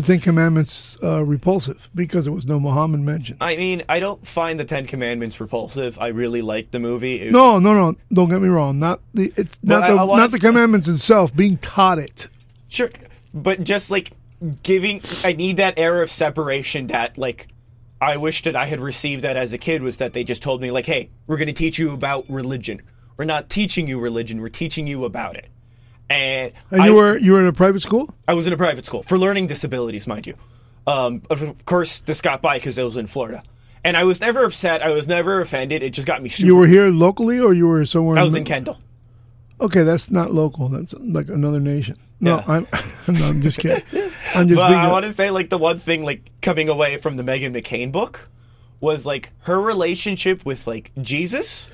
[0.00, 3.38] the Ten Commandments uh, repulsive because there was no Muhammad mentioned.
[3.40, 5.98] I mean, I don't find the Ten Commandments repulsive.
[5.98, 7.20] I really like the movie.
[7.22, 7.96] It- No, no, no.
[8.12, 8.78] Don't get me wrong.
[8.78, 11.34] Not the it's not I- the I wanna- not the commandments itself.
[11.34, 12.28] Being taught it.
[12.68, 12.90] Sure,
[13.34, 14.12] but just like
[14.62, 17.48] giving, I need that air of separation that like
[18.00, 20.60] I wish that I had received that as a kid was that they just told
[20.60, 22.82] me like, hey, we're going to teach you about religion.
[23.16, 24.40] We're not teaching you religion.
[24.40, 25.48] We're teaching you about it.
[26.10, 28.14] And, And I, you were you were in a private school.
[28.26, 30.34] I was in a private school for learning disabilities, mind you.
[30.86, 33.42] Um, of course, this got by because I was in Florida,
[33.84, 34.82] and I was never upset.
[34.82, 35.82] I was never offended.
[35.82, 36.46] It just got me super.
[36.46, 38.16] You were here locally, or you were somewhere?
[38.18, 38.78] I was the- in Kendall.
[39.60, 40.68] Okay, that's not local.
[40.68, 41.98] That's like another nation.
[42.20, 42.44] No, Yeah.
[42.46, 42.66] I'm.
[43.08, 43.84] no, I'm just kidding.
[44.34, 44.72] I'm just but.
[44.72, 47.92] I want to say like the one thing like coming away from the Meghan McCain
[47.92, 48.28] book
[48.80, 51.68] was like her relationship with like Jesus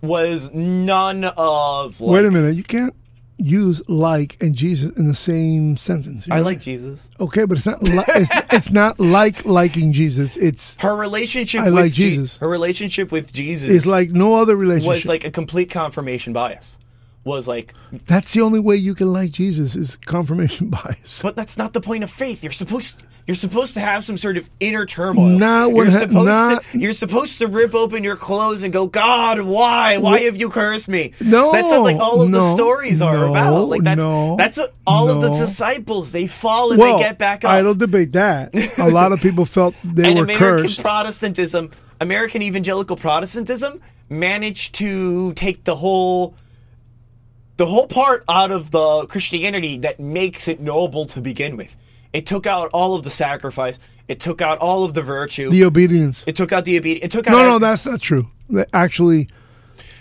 [0.00, 2.54] was none of like, Wait a minute.
[2.56, 2.94] You can't
[3.38, 6.26] use like and Jesus in the same sentence.
[6.26, 7.08] you I like Jesus.
[7.20, 7.82] Okay, but it's not.
[7.82, 10.36] Li- it's, it's not like liking Jesus.
[10.36, 12.36] It's Her relationship I with like Je- Jesus.
[12.38, 14.88] her relationship with Jesus It's like no other relationship.
[14.88, 16.78] was like a complete confirmation bias.
[17.24, 17.74] Was like
[18.06, 21.20] That's the only way you can like Jesus is confirmation bias.
[21.22, 22.42] But that's not the point of faith.
[22.42, 25.26] You're supposed you're supposed to have some sort of inner turmoil.
[25.38, 28.86] Not you're ha- supposed not- to you're supposed to rip open your clothes and go,
[28.86, 29.98] God, why?
[29.98, 31.12] Why Wh- have you cursed me?
[31.20, 33.64] No, that's what like all of the stories are no, about.
[33.68, 37.18] Like that's no, that's what all of the disciples they fall and well, they get
[37.18, 37.50] back up.
[37.50, 38.54] I don't debate that.
[38.78, 40.80] A lot of people felt they and were American cursed.
[40.80, 46.34] Protestantism, American evangelical Protestantism managed to take the whole
[47.58, 51.76] the whole part out of the Christianity that makes it noble to begin with.
[52.12, 53.78] It took out all of the sacrifice.
[54.06, 55.50] It took out all of the virtue.
[55.50, 56.24] the obedience.
[56.26, 57.04] it took out the obedience.
[57.04, 58.28] It took out No, no, that's not true.
[58.48, 59.28] That Actually,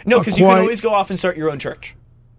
[0.05, 1.95] no, because you can always go off and start your own church.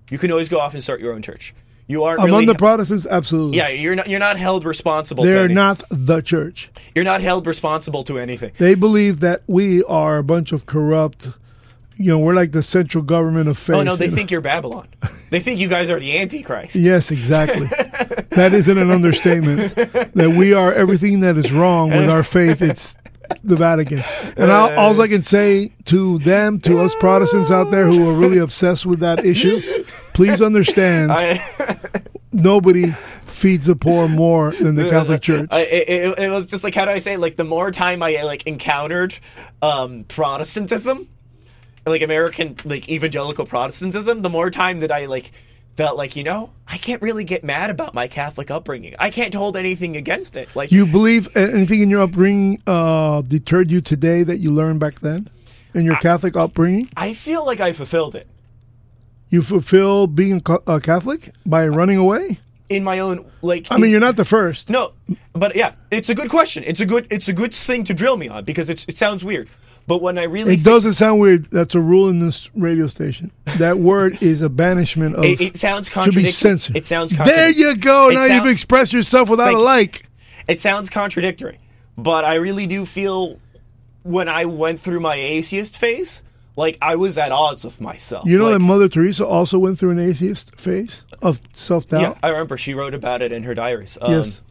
[0.08, 1.54] You can always go off and start your own church.
[1.86, 3.58] You aren't among really the Protestants, absolutely.
[3.58, 3.68] yeah.
[3.68, 5.24] You're not you're not held responsible.
[5.24, 6.70] They're not the church.
[6.94, 8.52] You're not held responsible to anything.
[8.56, 11.28] They believe that we are a bunch of corrupt.
[11.98, 13.76] You know, we're like the central government of faith.
[13.76, 14.16] Oh no, they you know?
[14.16, 14.86] think you're Babylon.
[15.30, 16.76] They think you guys are the Antichrist.
[16.76, 17.66] Yes, exactly.
[18.30, 19.74] that isn't an understatement.
[19.74, 22.62] That we are everything that is wrong with our faith.
[22.62, 22.96] It's
[23.44, 24.02] the Vatican.
[24.36, 28.14] And all, all I can say to them, to us Protestants out there who are
[28.14, 29.60] really obsessed with that issue,
[30.14, 31.40] please understand I,
[32.32, 32.92] nobody
[33.26, 35.48] feeds the poor more than the Catholic Church.
[35.50, 37.16] I, it, it, was just like how do I say?
[37.16, 39.14] Like the more time I like encountered
[39.62, 41.08] um, Protestantism,
[41.89, 45.32] like American like evangelical Protestantism, the more time that I like
[45.77, 48.94] felt like you know I can't really get mad about my Catholic upbringing.
[48.98, 50.55] I can't hold anything against it.
[50.56, 55.01] Like You believe anything in your upbringing uh, deterred you today that you learned back
[55.01, 55.28] then?
[55.74, 56.89] In your Catholic upbringing?
[56.97, 58.27] I feel like I fulfilled it
[59.31, 62.39] You fulfill being a a Catholic by running away?
[62.69, 63.66] in my own like.
[63.70, 64.69] I mean, you're not the first.
[64.69, 64.93] No,
[65.32, 66.65] but yeah, it's a good question.
[66.66, 69.24] It's a good it's a good thing to drill me on because it's, it sounds
[69.24, 69.48] weird.
[69.89, 71.51] But when I really It doesn't sound weird.
[71.51, 73.32] That's a rule in this radio station.
[73.56, 75.24] That word is a banishment of.
[75.24, 76.31] It, it sounds should be contradictory.
[76.32, 76.77] censored.
[76.77, 78.10] It sounds There you go.
[78.10, 80.06] It now sound- you've expressed yourself without a like.
[80.47, 81.59] It sounds contradictory,
[81.97, 83.39] but I really do feel
[84.02, 86.23] when I went through my atheist phase,
[86.56, 88.27] like I was at odds with myself.
[88.27, 92.01] You know like, that Mother Teresa also went through an atheist phase of self doubt.
[92.01, 93.97] Yeah, I remember she wrote about it in her diaries.
[94.01, 94.43] Um, Yes.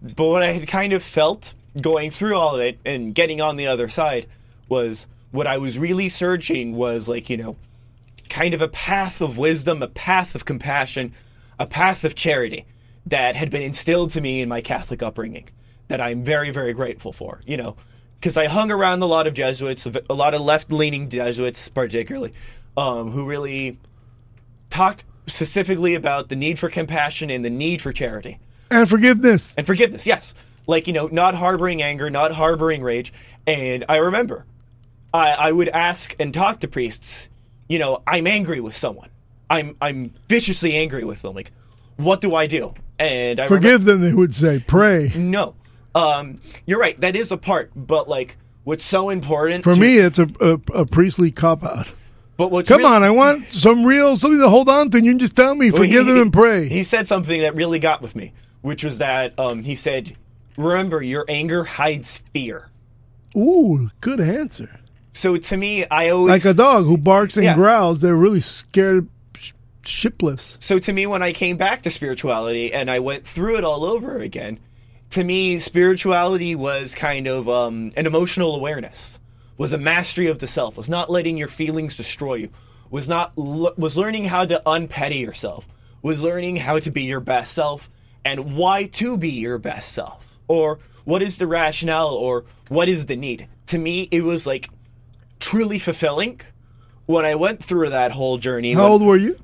[0.00, 3.56] But what I had kind of felt going through all of it and getting on
[3.56, 4.26] the other side
[4.68, 7.56] was what I was really searching was like, you know,
[8.28, 11.12] kind of a path of wisdom, a path of compassion,
[11.58, 12.64] a path of charity
[13.06, 15.48] that had been instilled to me in my Catholic upbringing
[15.88, 17.76] that I'm very, very grateful for, you know,
[18.18, 22.32] because I hung around a lot of Jesuits, a lot of left leaning Jesuits, particularly,
[22.76, 23.78] um, who really
[24.70, 28.38] talked specifically about the need for compassion and the need for charity
[28.70, 29.54] And forgiveness.
[29.56, 30.06] and forgiveness.
[30.06, 30.34] Yes,
[30.66, 33.12] like you know, not harboring anger, not harboring rage.
[33.46, 34.44] And I remember,
[35.14, 37.28] I, I would ask and talk to priests.
[37.68, 39.08] You know, I'm angry with someone.
[39.48, 41.34] I'm I'm viciously angry with them.
[41.34, 41.52] Like,
[41.96, 42.74] what do I do?
[42.98, 44.62] And I Forgive them, they would say.
[44.66, 45.12] Pray.
[45.16, 45.54] no,
[45.94, 46.98] um, you're right.
[47.00, 50.52] That is a part, but like, what's so important For to- me, it's a, a,
[50.80, 51.90] a priestly cop out.
[52.36, 54.96] But what's Come really- on, I want some real something to hold on to.
[54.98, 56.68] And you can just tell me, Well, forgive he- them and pray.
[56.68, 60.16] He said something that really got with me, which was that um, he said,
[60.56, 62.70] "Remember, your anger hides fear."
[63.36, 64.80] Ooh, good answer.
[65.16, 67.54] So to me, I always Like a dog who barks and Yeah.
[67.54, 69.08] growls, they're really scared
[69.82, 70.58] shipless.
[70.60, 73.84] So to me, when I came back to spirituality and I went through it all
[73.84, 74.58] over again,
[75.10, 79.18] to me, spirituality was kind of um, an emotional awareness,
[79.56, 82.48] was a mastery of the self, was not letting your feelings destroy you,
[82.90, 85.66] was not was learning how to unpetty yourself,
[86.02, 87.88] was learning how to be your best self
[88.22, 93.06] and why to be your best self, or what is the rationale, or what is
[93.06, 93.48] the need.
[93.68, 94.68] To me, it was like
[95.40, 96.40] truly fulfilling
[97.06, 98.72] when I went through that whole journey.
[98.74, 99.38] How when- old were you?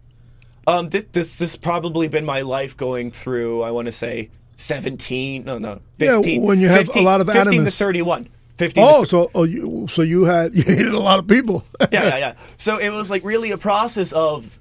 [0.67, 3.63] um, this, this this probably been my life going through.
[3.63, 5.45] I want to say seventeen.
[5.45, 6.43] No, no, Yeah, fifteen.
[6.43, 8.29] when you have a lot of 15 to thirty-one.
[8.59, 8.85] Fifteen.
[8.87, 11.65] Oh, to so oh, you so you had you hated a lot of people.
[11.81, 12.35] yeah, yeah, yeah.
[12.57, 14.59] So it was like really a process of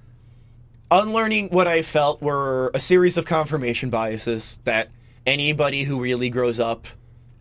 [0.89, 4.89] unlearning what I felt were a series of confirmation biases that
[5.25, 6.87] anybody who really grows up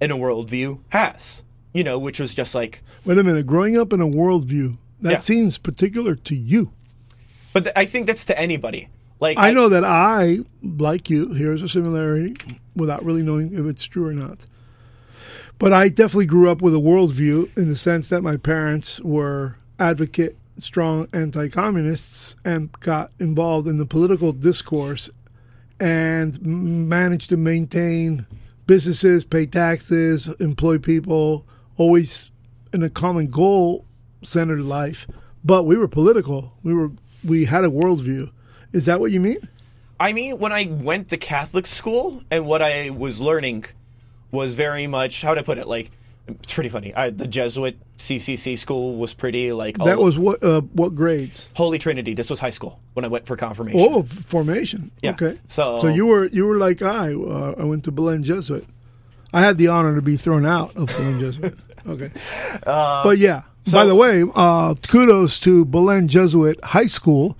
[0.00, 1.42] in a worldview has.
[1.72, 3.46] You know, which was just like, Wait a minute.
[3.46, 5.18] Growing up in a worldview that Yeah.
[5.18, 6.72] seems particular to you.
[7.52, 8.88] but th- I think that's to anybody.
[9.20, 12.36] Like I know that I, like you, here's a similarity
[12.74, 14.38] without really knowing if it's true or not.
[15.58, 19.56] But I definitely grew up with a worldview in the sense that my parents were
[19.78, 25.10] advocate, strong anti communists, and got involved in the political discourse
[25.78, 28.26] and managed to maintain
[28.66, 31.44] businesses, pay taxes, employ people,
[31.80, 32.30] always
[32.74, 33.86] in a common goal
[34.22, 35.06] centered life.
[35.42, 36.52] But we were political.
[36.62, 36.90] We were
[37.24, 38.30] we had a worldview.
[38.72, 39.40] Is that what you mean?
[39.98, 43.64] I mean, when I went to Catholic school and what I was learning
[44.30, 45.90] was very much how would I put it like
[46.28, 46.94] it's pretty funny.
[46.94, 51.48] I, the Jesuit CCC school was pretty like That was what uh, what grades?
[51.54, 52.12] Holy Trinity.
[52.14, 53.80] This was high school when I went for confirmation.
[53.82, 54.90] Oh, formation.
[55.02, 55.12] Yeah.
[55.12, 55.38] Okay.
[55.48, 57.14] So- so you were you were like I.
[57.14, 58.66] Uh, I went to Belen Jesuit.
[59.32, 61.56] I had the honor to be thrown out of Belen Jesuit.
[61.86, 62.10] Okay.
[62.66, 63.42] Uh, but yeah.
[63.72, 67.36] By the way, uh, kudos to Belen Jesuit High School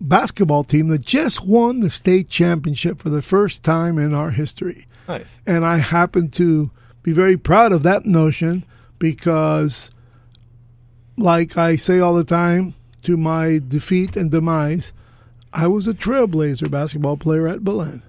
[0.00, 4.86] basketball team that just won the state championship for the first time in our history.
[5.08, 5.40] Nice.
[5.46, 6.70] And I happen to
[7.02, 8.64] be very proud of that notion
[8.98, 9.90] because,
[11.16, 14.92] like I say all the time, to my defeat and demise,
[15.52, 18.02] I was a trailblazer basketball player at Belen.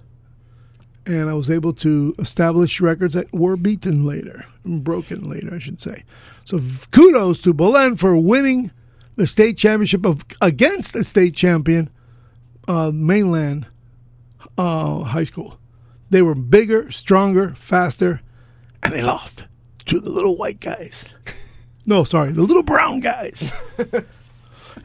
[1.06, 5.80] And I was able to establish records that were beaten later, broken later, I should
[5.80, 6.04] say.
[6.44, 6.60] So
[6.90, 8.70] kudos to Belen for winning
[9.16, 11.90] the state championship of against a state champion,
[12.68, 13.66] uh, mainland
[14.58, 15.58] uh, high school.
[16.10, 18.20] They were bigger, stronger, faster,
[18.82, 19.46] and they lost
[19.86, 21.04] to the little white guys.
[21.86, 23.50] No, sorry, the little brown guys.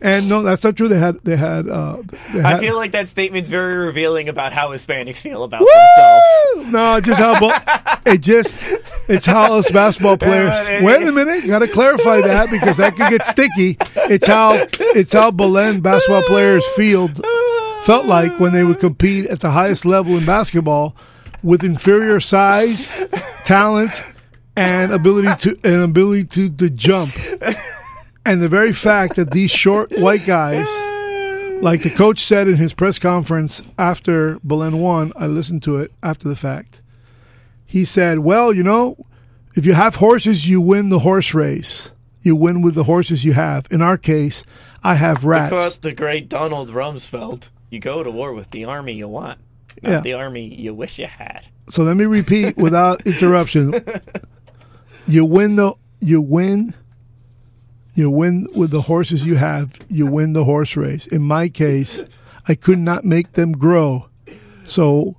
[0.02, 0.88] and no, that's not true.
[0.88, 1.68] They had they had.
[1.68, 2.03] Uh,
[2.34, 6.72] they I feel like that statement's very revealing about how Hispanics feel about themselves.
[6.72, 7.57] no, just how bo-
[8.12, 8.62] it just
[9.07, 10.84] it's how us basketball players.
[10.84, 13.78] Wait a minute, got to clarify that because that could get sticky.
[13.95, 17.26] It's how it's how Belen basketball players field
[17.84, 20.95] felt like when they would compete at the highest level in basketball
[21.44, 22.91] with inferior size,
[23.44, 23.91] talent,
[24.56, 27.14] and ability to and ability to, to jump.
[28.26, 30.68] And the very fact that these short white guys,
[31.62, 35.92] like the coach said in his press conference after Belen won, I listened to it
[36.02, 36.82] after the fact.
[37.66, 38.98] He said, Well, you know,
[39.56, 41.92] if you have horses, you win the horse race.
[42.22, 43.68] You win with the horses you have.
[43.70, 44.44] In our case,
[44.84, 45.78] I have rats.
[45.78, 49.40] the great Donald Rumsfeld, you go to war with the army you want,
[49.84, 50.00] not Yeah.
[50.02, 51.42] the army you wish you had.
[51.70, 53.76] So let me repeat without interruption.
[55.08, 56.74] You win the you win
[57.96, 61.08] you win with the horses you have, you win the horse race.
[61.08, 62.04] In my case,
[62.48, 64.10] I could not make them grow.
[64.66, 65.16] So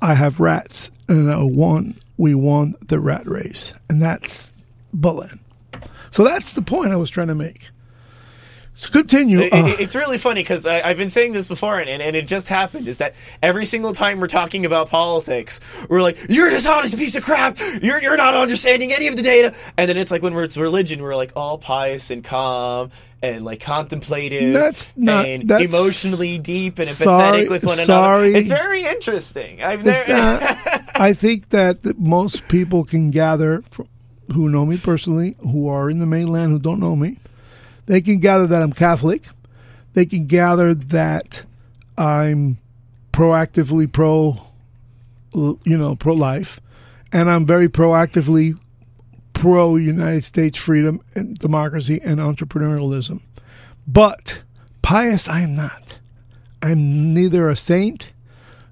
[0.00, 3.72] I have rats and I won we won the rat race.
[3.88, 4.54] And that's
[4.92, 5.40] Belen.
[6.10, 7.70] So that's the point I was trying to make.
[8.80, 9.40] So continue.
[9.40, 12.28] It- Uh, it- it's really funny because I've been saying this before, and, and it
[12.28, 12.86] just happened.
[12.86, 17.16] Is that every single time we're talking about politics, we're like, "You're a dishonest piece
[17.16, 17.58] of crap.
[17.82, 20.56] You're you're not understanding any of the data." And then it's like when we're, it's
[20.56, 22.90] religion, we're like all pious and calm
[23.20, 28.28] and like contemplative, That's not- and that's- emotionally deep and empathetic with one sorry.
[28.28, 28.38] another.
[28.38, 29.60] It's very interesting.
[29.60, 30.08] I've never.
[30.08, 30.42] not-
[30.94, 33.82] I think that most people can gather, fr-
[34.32, 37.16] who know me personally, who are in the mainland, who don't know me,
[37.88, 39.26] they can gather that I'm Catholic.
[39.94, 41.44] They can gather that
[41.96, 42.58] I'm
[43.12, 44.36] proactively pro,
[45.32, 46.60] you know, pro life,
[47.12, 48.58] and I'm very proactively
[49.32, 53.20] pro United States freedom and democracy and entrepreneurialism.
[53.86, 54.42] But
[54.82, 55.98] pious, I am not.
[56.62, 58.12] I'm neither a saint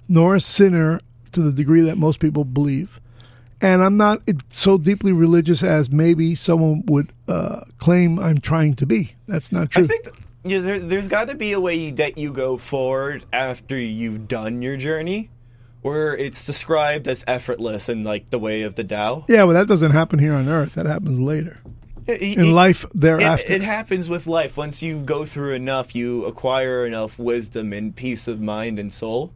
[0.07, 0.99] nor a sinner
[1.31, 3.01] to the degree that most people believe.
[3.59, 8.85] And I'm not so deeply religious as maybe someone would uh, claim I'm trying to
[8.85, 9.15] be.
[9.27, 9.85] That's not true.
[9.85, 10.07] I think
[10.43, 14.61] yeah, there, there's got to be a way that you go forward after you've done
[14.61, 15.29] your journey,
[15.81, 19.25] where it's described as effortless and like the way of the Tao.
[19.27, 20.75] yeah, but that doesn't happen here on Earth.
[20.75, 21.59] That happens later.
[22.07, 23.53] in life thereafter.
[23.53, 24.55] It, it happens with life.
[24.55, 29.33] Once you go through enough, you acquire enough wisdom and peace of mind and soul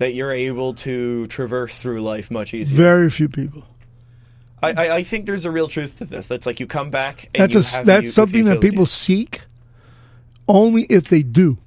[0.00, 2.74] that you're able to traverse through life much easier.
[2.74, 3.64] Very few people.
[4.62, 6.26] I, I, I think there's a real truth to this.
[6.26, 7.28] That's like you come back.
[7.34, 9.42] And That's you a, have that's something that people seek
[10.48, 11.58] only if they do.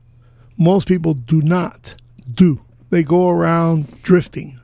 [0.57, 1.93] Most people do not
[2.29, 2.59] do.
[2.89, 4.59] They go around drifting.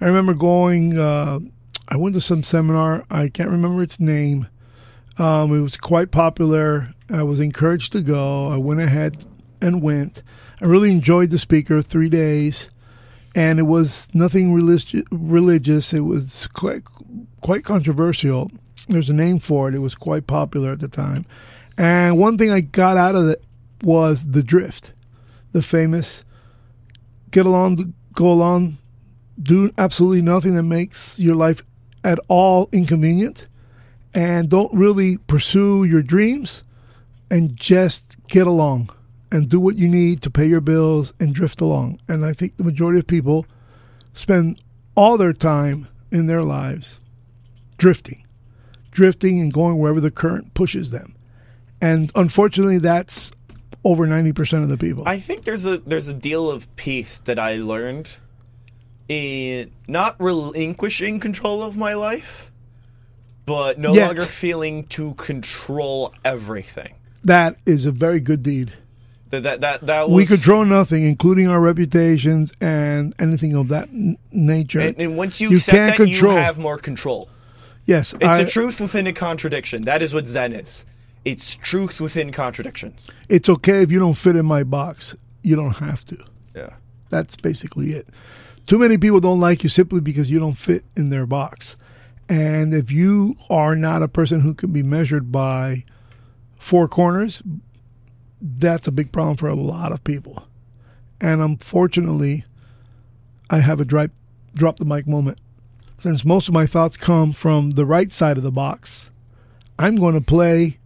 [0.00, 0.98] I remember going.
[0.98, 1.38] Uh,
[1.88, 3.04] I went to some seminar.
[3.08, 4.48] I can't remember its name.
[5.16, 6.92] Um, it was quite popular.
[7.08, 8.48] I was encouraged to go.
[8.48, 9.24] I went ahead
[9.60, 10.24] and went.
[10.60, 11.80] I really enjoyed the speaker.
[11.82, 12.68] Three days,
[13.36, 15.02] and it was nothing religious.
[15.12, 15.92] Religious.
[15.92, 16.82] It was quite
[17.42, 18.50] quite controversial.
[18.88, 19.74] There's a name for it.
[19.74, 21.26] It was quite popular at the time.
[21.76, 23.44] And one thing I got out of it
[23.82, 24.94] was the drift,
[25.52, 26.24] the famous
[27.30, 28.78] get along, go along,
[29.40, 31.62] do absolutely nothing that makes your life
[32.02, 33.48] at all inconvenient,
[34.14, 36.62] and don't really pursue your dreams,
[37.30, 38.88] and just get along
[39.32, 41.98] and do what you need to pay your bills and drift along.
[42.08, 43.46] And I think the majority of people
[44.14, 44.60] spend
[44.94, 47.00] all their time in their lives
[47.78, 48.24] drifting,
[48.90, 51.14] drifting and going wherever the current pushes them.
[51.82, 53.30] And unfortunately, that's
[53.84, 55.06] over 90% of the people.
[55.06, 58.08] I think there's a there's a deal of peace that I learned
[59.08, 62.50] in not relinquishing control of my life,
[63.44, 64.06] but no Yet.
[64.06, 66.94] longer feeling to control everything.
[67.24, 68.72] that is a very good deed.
[69.40, 73.88] That that that, that was We control nothing, including our reputations and anything of that
[73.88, 74.80] n- nature.
[74.80, 76.32] and, and once you, you accept can't that, control.
[76.34, 77.28] you have more control.
[77.84, 79.82] yes, It's I- a truth within a contradiction.
[79.84, 80.84] That is what Zen is.
[81.24, 83.08] It's truth within contradictions.
[83.28, 85.14] it's okay if you don't fit in my box.
[85.42, 86.16] You don't have to.
[86.54, 86.70] Yeah.
[87.08, 88.08] That's basically it.
[88.66, 91.76] Too many people don't like you simply because you don't fit in their box.
[92.28, 95.84] And if you are not a person who can be measured by
[96.58, 97.42] four corners,
[98.40, 100.46] that's a big problem for a lot of people.
[101.20, 102.44] And unfortunately,
[103.48, 104.10] I have a drop,
[104.54, 105.38] drop the mic moment.
[105.98, 109.10] Since most of my thoughts come from the right side of the box,
[109.78, 110.78] I'm going to play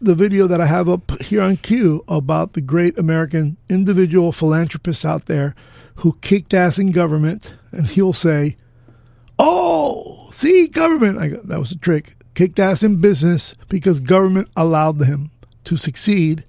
[0.00, 5.04] the video that I have up here on cue about the great American individual philanthropists
[5.04, 5.54] out there
[5.96, 8.56] who kicked ass in government, and he'll say,
[9.38, 12.16] "Oh, see, government." Go, that was a trick.
[12.34, 15.30] Kicked ass in business because government allowed him
[15.70, 16.44] to succeed.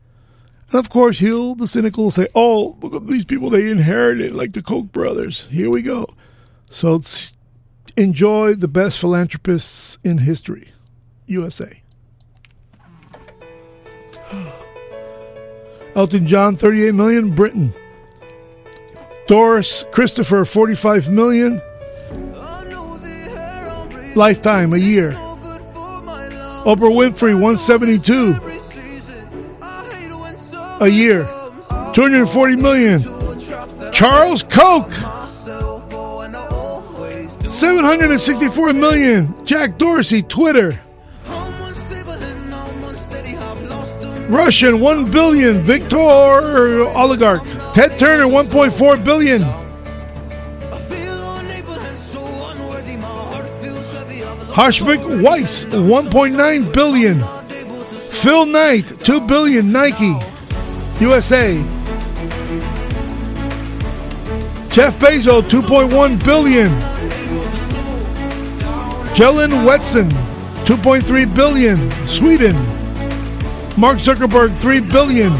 [0.71, 4.33] And of course, he'll the cynical will say, "Oh, look at these people they inherited,
[4.33, 6.07] like the Koch brothers." Here we go.
[6.71, 6.99] So
[7.95, 10.71] enjoy the best philanthropists in history,
[11.27, 11.83] USA.
[15.95, 17.35] Elton John, 38 million.
[17.35, 17.73] Britain.
[19.27, 21.61] Doris Christopher, 45 million.
[24.15, 25.11] Lifetime, a year.
[26.65, 28.60] Oprah Winfrey, 172.
[30.81, 31.23] A year.
[31.93, 33.01] 240 million.
[33.91, 34.91] Charles Koch.
[37.47, 39.45] 764 million.
[39.45, 40.81] Jack Dorsey, Twitter.
[44.27, 45.63] Russian, 1 billion.
[45.63, 47.43] Victor oligarch.
[47.75, 49.41] Ted Turner, 1.4 billion.
[54.51, 57.21] Hansjörg Wyss, 1.9 billion.
[58.09, 59.71] Phil Knight, 2 billion.
[59.71, 60.13] Nike,
[61.01, 61.55] USA.
[64.69, 66.69] Jeff Bezos, 2.1 billion.
[69.15, 70.09] Jelen Wetson,
[70.65, 71.91] 2.3 billion.
[72.05, 72.55] Sweden.
[73.77, 75.31] Mark Zuckerberg, 3 billion.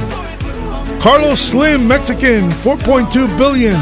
[0.99, 3.77] Carlos Slim, Mexican, 4.2 billion.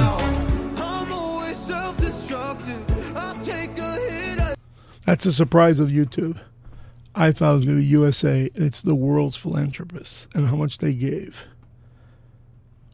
[5.06, 6.40] That's a surprise of YouTube.
[7.16, 8.50] I thought it was going to be USA.
[8.54, 11.48] It's the world's philanthropists and how much they gave.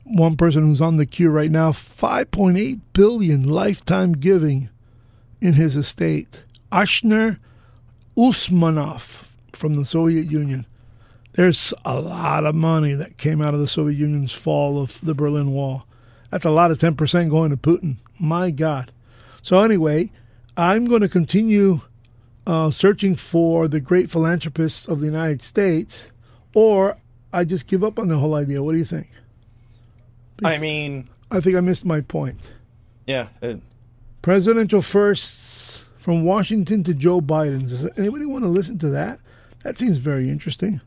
[0.06, 4.70] One person who's on the queue right now, 5.8 billion lifetime giving
[5.42, 6.44] in his estate.
[6.72, 7.40] Alisher
[8.16, 10.66] Usmanov from the Soviet Union.
[11.34, 15.14] There's a lot of money that came out of the Soviet Union's fall of the
[15.14, 15.86] Berlin Wall.
[16.30, 17.96] That's a lot of 10% going to Putin.
[18.20, 18.92] My God.
[19.42, 20.12] So, anyway,
[20.56, 21.82] I'm going to continue
[22.48, 26.10] uh, searching for the great philanthropists of the United States,
[26.54, 26.98] or
[27.34, 28.64] I just give up on the whole idea.
[28.64, 29.10] What do you think?
[30.44, 32.40] I mean, I think I missed my point.
[33.06, 33.30] yeah.
[33.42, 33.56] uh,
[34.22, 37.70] Presidential firsts from Washington to Joe Biden.
[37.70, 39.20] Does anybody want to listen to that?
[39.64, 40.82] That seems very interesting.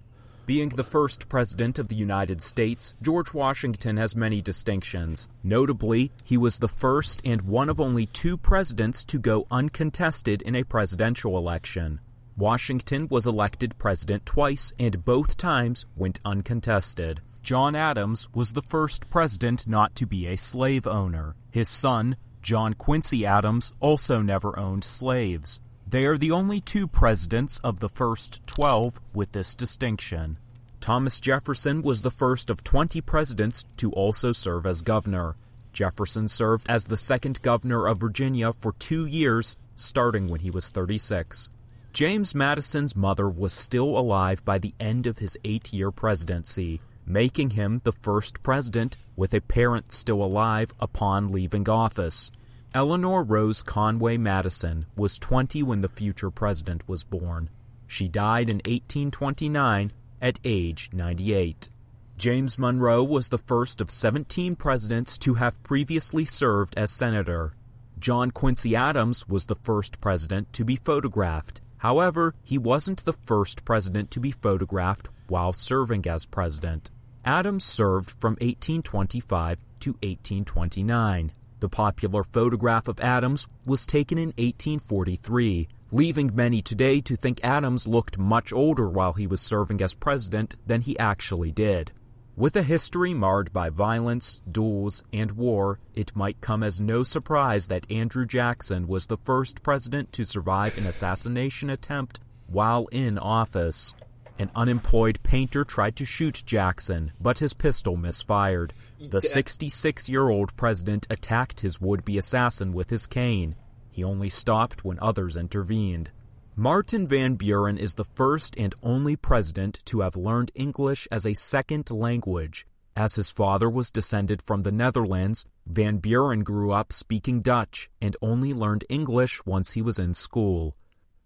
[0.45, 5.29] Being the first president of the United States, George Washington has many distinctions.
[5.43, 10.55] Notably, he was the first and one of only two presidents to go uncontested in
[10.55, 12.01] a presidential election.
[12.37, 17.21] Washington was elected president twice and both times went uncontested.
[17.43, 21.35] John Adams was the first president not to be a slave owner.
[21.51, 25.61] His son, John Quincy Adams, also never owned slaves.
[25.87, 30.39] They are the only two presidents of the first 12 with this distinction.
[30.81, 35.37] Thomas Jefferson was the first of 20 presidents to also serve as governor.
[35.73, 40.69] Jefferson served as the second governor of Virginia for two years, starting when he was
[40.69, 41.51] 36.
[41.93, 47.51] James Madison's mother was still alive by the end of his eight year presidency, making
[47.51, 52.31] him the first president with a parent still alive upon leaving office.
[52.75, 57.49] Eleanor Rose Conway Madison was 20 when the future president was born.
[57.87, 61.71] She died in 1829 at age 98.
[62.19, 67.55] James Monroe was the first of 17 presidents to have previously served as senator.
[67.99, 71.61] John Quincy Adams was the first president to be photographed.
[71.79, 76.91] However, he wasn't the first president to be photographed while serving as president.
[77.29, 81.31] Adams served from 1825 to 1829.
[81.61, 87.87] The popular photograph of Adams was taken in 1843, leaving many today to think Adams
[87.87, 91.93] looked much older while he was serving as president than he actually did.
[92.35, 97.69] With a history marred by violence, duels, and war, it might come as no surprise
[97.69, 103.95] that Andrew Jackson was the first president to survive an assassination attempt while in office.
[104.39, 108.73] An unemployed painter tried to shoot Jackson, but his pistol misfired.
[109.01, 113.57] The 66 year old president attacked his would be assassin with his cane.
[113.91, 116.13] He only stopped when others intervened.
[116.55, 121.35] Martin Van Buren is the first and only president to have learned English as a
[121.35, 122.67] second language.
[122.97, 128.17] As his father was descended from the Netherlands, Van Buren grew up speaking Dutch and
[128.21, 130.75] only learned English once he was in school.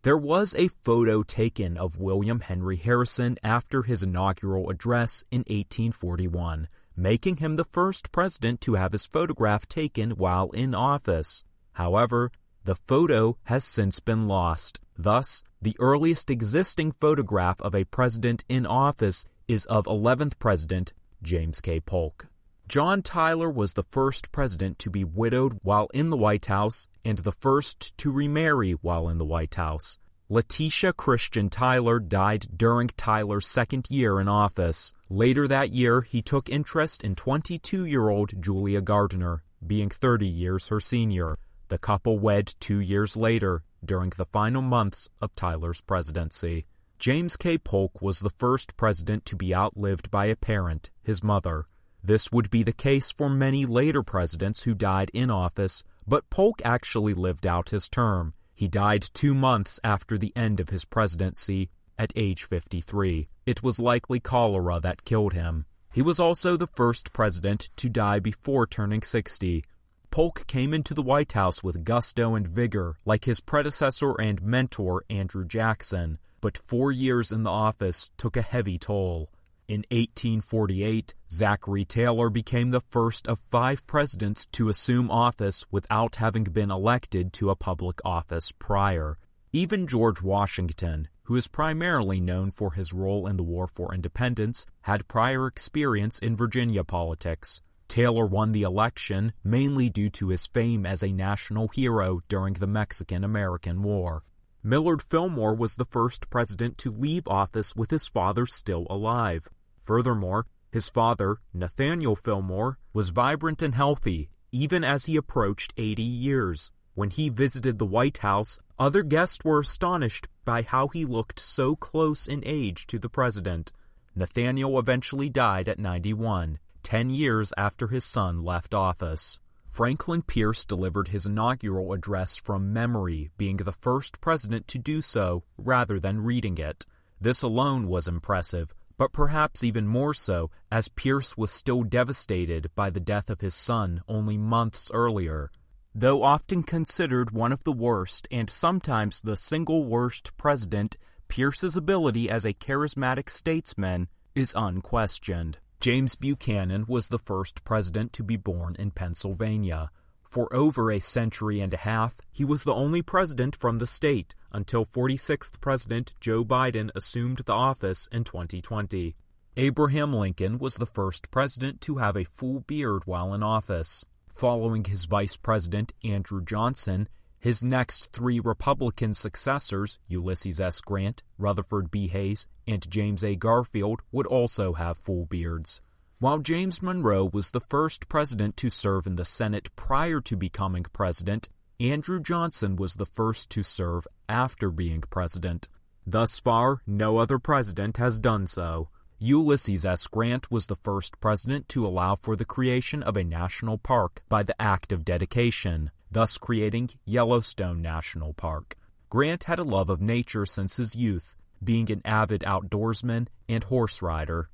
[0.03, 6.67] There was a photo taken of William Henry Harrison after his inaugural address in 1841,
[6.97, 11.45] making him the first president to have his photograph taken while in office.
[11.75, 12.33] However,
[12.65, 14.81] the photo has since been lost.
[14.99, 20.93] Thus, the earliest existing photograph of a president in office is of 11th President
[21.23, 21.79] James K.
[21.79, 22.27] Polk.
[22.73, 27.19] John Tyler was the first president to be widowed while in the White House and
[27.19, 29.99] the first to remarry while in the White House.
[30.31, 34.95] Letitia Christian Tyler died during Tyler's second year in office.
[35.11, 40.69] Later that year, he took interest in 22 year old Julia Gardiner, being 30 years
[40.69, 41.37] her senior.
[41.69, 46.65] The couple wed two years later, during the final months of Tyler's presidency.
[46.99, 47.59] James K.
[47.59, 51.67] Polk was the first president to be outlived by a parent, his mother.
[52.05, 56.61] This would be the case for many later presidents who died in office, but Polk
[56.65, 58.35] actually lived out his term.
[58.55, 63.29] He died two months after the end of his presidency, at age 53.
[63.47, 65.67] It was likely cholera that killed him.
[65.93, 69.63] He was also the first president to die before turning 60.
[70.11, 75.05] Polk came into the White House with gusto and vigor, like his predecessor and mentor
[75.09, 79.31] Andrew Jackson, but four years in the office took a heavy toll.
[79.73, 86.45] In 1848, Zachary Taylor became the first of five presidents to assume office without having
[86.45, 89.17] been elected to a public office prior.
[89.51, 94.67] Even George Washington, who is primarily known for his role in the War for Independence,
[94.83, 97.63] had prior experience in Virginia politics.
[97.89, 102.67] Taylor won the election mainly due to his fame as a national hero during the
[102.67, 104.23] Mexican American War.
[104.63, 109.49] Millard Fillmore was the first president to leave office with his father still alive.
[109.83, 116.71] Furthermore, his father, Nathaniel Fillmore, was vibrant and healthy even as he approached 80 years.
[116.95, 121.75] When he visited the White House, other guests were astonished by how he looked so
[121.75, 123.73] close in age to the president.
[124.15, 129.41] Nathaniel eventually died at 91 ten years after his son left office.
[129.69, 135.45] Franklin Pierce delivered his inaugural address from memory, being the first president to do so
[135.57, 136.85] rather than reading it.
[137.19, 142.91] This alone was impressive, but perhaps even more so as Pierce was still devastated by
[142.91, 145.51] the death of his son only months earlier.
[145.95, 150.97] Though often considered one of the worst and sometimes the single worst president,
[151.29, 155.59] Pierce's ability as a charismatic statesman is unquestioned.
[155.81, 159.91] James Buchanan was the first president to be born in Pennsylvania.
[160.33, 164.35] For over a century and a half, he was the only president from the state
[164.51, 169.15] until 46th President Joe Biden assumed the office in 2020.
[169.59, 174.07] Abraham Lincoln was the first president to have a full beard while in office.
[174.31, 180.81] Following his vice president, Andrew Johnson, His next three Republican successors, Ulysses S.
[180.81, 182.09] Grant, Rutherford B.
[182.09, 183.37] Hayes, and James A.
[183.37, 185.83] Garfield, would also have full beards.
[186.23, 190.85] While James Monroe was the first president to serve in the Senate prior to becoming
[190.85, 191.49] president,
[191.81, 195.67] Andrew Johnson was the first to serve after being president.
[196.07, 198.89] Thus far, no other president has done so.
[199.19, 200.07] Ulysses S.
[200.07, 204.45] Grant was the first president to allow for the creation of a national park by
[204.45, 208.77] the Act of Dedication, thus creating Yellowstone National Park.
[209.11, 211.35] Grant had a love of nature since his youth,
[211.65, 214.51] being an avid outdoorsman and horse rider.